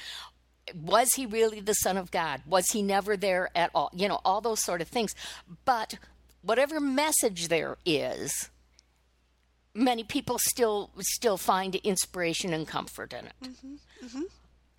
Was 0.75 1.15
he 1.15 1.27
really 1.27 1.61
the 1.61 1.75
Son 1.75 1.97
of 1.97 2.11
God? 2.11 2.43
Was 2.47 2.71
he 2.71 2.83
never 2.83 3.17
there 3.17 3.51
at 3.55 3.71
all? 3.75 3.91
You 3.93 4.09
know, 4.09 4.21
all 4.25 4.41
those 4.41 4.63
sort 4.63 4.81
of 4.81 4.89
things. 4.89 5.15
But 5.65 5.97
whatever 6.43 6.81
message 6.81 7.49
there 7.49 7.77
is, 7.85 8.51
many 9.75 10.05
people 10.05 10.39
still 10.39 10.91
still 11.01 11.37
find 11.37 11.75
inspiration 11.77 12.53
and 12.53 12.69
comfort 12.69 13.13
in 13.13 13.27
it. 13.27 13.33
Mm-hmm. 13.43 13.75
Mm-hmm. 14.07 14.23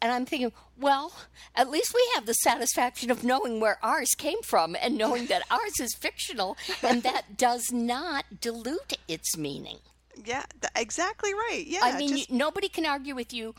And 0.02 0.12
I'm 0.12 0.26
thinking, 0.26 0.52
well, 0.80 1.14
at 1.56 1.70
least 1.70 1.94
we 1.94 2.10
have 2.16 2.26
the 2.26 2.34
satisfaction 2.34 3.12
of 3.12 3.24
knowing 3.24 3.60
where 3.60 3.78
ours 3.84 4.16
came 4.18 4.42
from 4.42 4.76
and 4.82 4.98
knowing 4.98 5.28
that 5.28 5.44
ours 5.52 5.80
is 5.80 5.94
fictional 5.94 6.58
and 6.82 7.04
that 7.04 7.38
does 7.38 7.72
not 7.72 8.26
dilute 8.42 8.98
its 9.08 9.38
meaning. 9.38 9.78
Yeah, 10.26 10.44
th- 10.60 10.72
exactly 10.76 11.34
right. 11.34 11.64
Yeah. 11.66 11.82
I 11.84 11.98
mean, 11.98 12.10
just- 12.10 12.30
you, 12.30 12.38
nobody 12.38 12.68
can 12.68 12.86
argue 12.86 13.16
with 13.16 13.32
you 13.32 13.54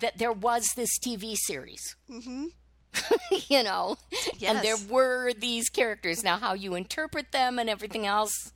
that 0.00 0.18
there 0.18 0.32
was 0.32 0.68
this 0.76 0.98
TV 0.98 1.34
series. 1.36 1.96
Mm-hmm. 2.10 2.46
you 3.48 3.62
know, 3.62 3.96
and 4.44 4.58
there 4.60 4.76
were 4.88 5.32
these 5.32 5.70
characters. 5.70 6.22
Now, 6.22 6.36
how 6.36 6.52
you 6.52 6.74
interpret 6.74 7.32
them 7.32 7.58
and 7.58 7.70
everything 7.70 8.06
else, 8.06 8.52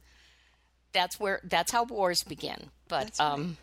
that's 0.92 1.18
where 1.18 1.40
that's 1.44 1.72
how 1.72 1.84
wars 1.84 2.22
begin. 2.22 2.70
But 2.86 3.12
right. 3.18 3.20
um, 3.20 3.56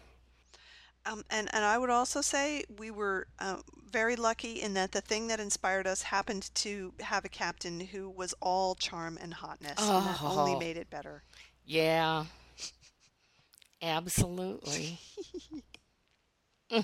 Um, 1.06 1.24
and, 1.30 1.54
and 1.54 1.66
I 1.66 1.78
would 1.78 1.90
also 1.90 2.22
say 2.22 2.64
we 2.78 2.90
were 2.90 3.28
uh, 3.40 3.58
very 3.92 4.16
lucky 4.16 4.62
in 4.62 4.74
that 4.76 4.92
the 4.94 5.02
thing 5.02 5.28
that 5.28 5.40
inspired 5.40 5.86
us 5.86 6.02
happened 6.04 6.50
to 6.56 6.94
have 7.02 7.26
a 7.26 7.30
captain 7.30 7.80
who 7.82 8.10
was 8.10 8.34
all 8.40 8.76
charm 8.76 9.18
and 9.22 9.34
hotness. 9.34 9.80
And 9.80 10.06
that 10.06 10.22
only 10.24 10.54
Oh. 10.56 10.60
made 10.60 10.78
it 10.78 10.90
better. 10.90 11.24
yeah, 11.66 12.26
absolutely. 13.82 15.00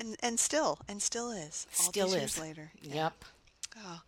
And 0.00 0.16
and 0.20 0.38
still, 0.38 0.78
and 0.88 1.02
still 1.02 1.30
is. 1.32 1.66
All 1.80 1.86
Still 1.86 2.14
is. 2.14 2.38
later. 2.38 2.70
Yep. 2.82 3.24
Oh. 3.78 4.00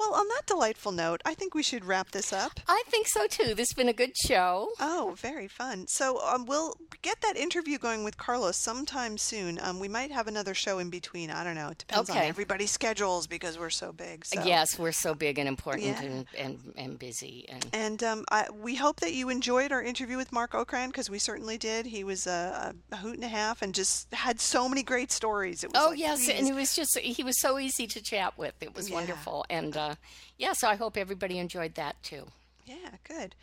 Well, 0.00 0.14
on 0.14 0.26
that 0.28 0.46
delightful 0.46 0.92
note, 0.92 1.20
I 1.26 1.34
think 1.34 1.54
we 1.54 1.62
should 1.62 1.84
wrap 1.84 2.10
this 2.10 2.32
up. 2.32 2.58
I 2.66 2.82
think 2.88 3.06
so 3.06 3.26
too. 3.26 3.54
This 3.54 3.68
has 3.68 3.74
been 3.76 3.88
a 3.88 3.92
good 3.92 4.16
show. 4.16 4.70
Oh, 4.80 5.14
very 5.18 5.46
fun. 5.46 5.86
So 5.88 6.18
um, 6.26 6.46
we'll 6.46 6.74
get 7.02 7.20
that 7.20 7.36
interview 7.36 7.76
going 7.78 8.02
with 8.02 8.16
Carlos 8.16 8.56
sometime 8.56 9.18
soon. 9.18 9.58
Um, 9.62 9.78
we 9.78 9.88
might 9.88 10.10
have 10.10 10.26
another 10.26 10.54
show 10.54 10.78
in 10.78 10.88
between. 10.88 11.30
I 11.30 11.44
don't 11.44 11.54
know. 11.54 11.68
It 11.68 11.78
depends 11.78 12.08
on 12.08 12.16
Okay. 12.16 12.28
everybody's 12.28 12.70
schedules 12.70 13.26
because 13.26 13.58
we're 13.58 13.68
so 13.68 13.92
big. 13.92 14.24
So. 14.24 14.42
Yes, 14.42 14.78
we're 14.78 14.92
so 14.92 15.14
big 15.14 15.38
and 15.38 15.46
important 15.46 15.86
Yeah. 15.88 16.02
and, 16.02 16.26
and, 16.36 16.72
and 16.78 16.98
busy. 16.98 17.44
And 17.50 17.66
And 17.74 18.02
um, 18.02 18.24
I, 18.30 18.46
we 18.50 18.76
hope 18.76 19.00
that 19.00 19.12
you 19.12 19.28
enjoyed 19.28 19.70
our 19.70 19.82
interview 19.82 20.16
with 20.16 20.32
Marc 20.32 20.52
Okrand 20.52 20.88
because 20.88 21.10
we 21.10 21.18
certainly 21.18 21.58
did. 21.58 21.84
He 21.84 22.04
was 22.04 22.26
a, 22.26 22.74
a 22.90 22.96
hoot 22.96 23.16
and 23.16 23.24
a 23.24 23.28
half 23.28 23.60
and 23.60 23.74
just 23.74 24.12
had 24.14 24.40
so 24.40 24.66
many 24.66 24.82
great 24.82 25.12
stories. 25.12 25.62
It 25.62 25.72
was 25.74 25.82
oh 25.84 25.90
like, 25.90 25.98
yes, 25.98 26.26
and 26.28 26.38
please. 26.38 26.48
it 26.50 26.54
was 26.54 26.74
just 26.74 26.98
he 26.98 27.22
was 27.22 27.38
so 27.38 27.58
easy 27.58 27.86
to 27.88 28.00
chat 28.00 28.38
with. 28.38 28.54
It 28.62 28.74
was 28.74 28.88
Yeah. 28.88 28.94
wonderful. 28.94 29.44
And 29.50 29.76
uh, 29.90 29.94
yeah, 30.38 30.52
so 30.52 30.68
I 30.68 30.76
hope 30.76 30.96
everybody 30.96 31.38
enjoyed 31.38 31.74
that 31.74 32.02
too. 32.02 32.26
Yeah, 32.66 32.96
good. 33.06 33.34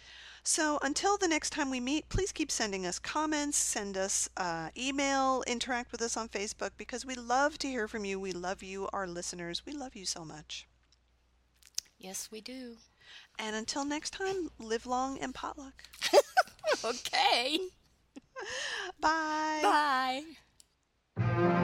So 0.44 0.80
until 0.82 1.18
the 1.18 1.28
next 1.28 1.50
time 1.50 1.70
we 1.70 1.80
meet, 1.82 2.08
please 2.08 2.32
keep 2.32 2.50
sending 2.52 2.86
us 2.86 3.00
comments, 3.00 3.58
send 3.58 3.98
us 3.98 4.30
uh, 4.38 4.70
email, 4.78 5.44
interact 5.46 5.92
with 5.92 6.02
us 6.02 6.16
on 6.16 6.30
Facebook 6.30 6.72
because 6.78 7.06
we 7.06 7.16
love 7.16 7.58
to 7.60 7.68
hear 7.68 7.88
from 7.88 8.06
you. 8.06 8.20
We 8.20 8.32
love 8.32 8.64
you, 8.64 8.88
our 8.94 9.08
listeners. 9.08 9.66
We 9.66 9.74
love 9.74 9.96
you 9.96 10.06
so 10.06 10.24
much. 10.24 10.66
Yes, 12.00 12.30
we 12.32 12.40
do. 12.42 12.78
And 13.38 13.56
until 13.56 13.84
next 13.84 14.12
time, 14.12 14.50
live 14.60 14.86
long 14.86 15.18
and 15.20 15.34
potluck. 15.36 15.84
Okay. 16.84 17.60
Bye. 19.00 20.24
Bye. 21.18 21.58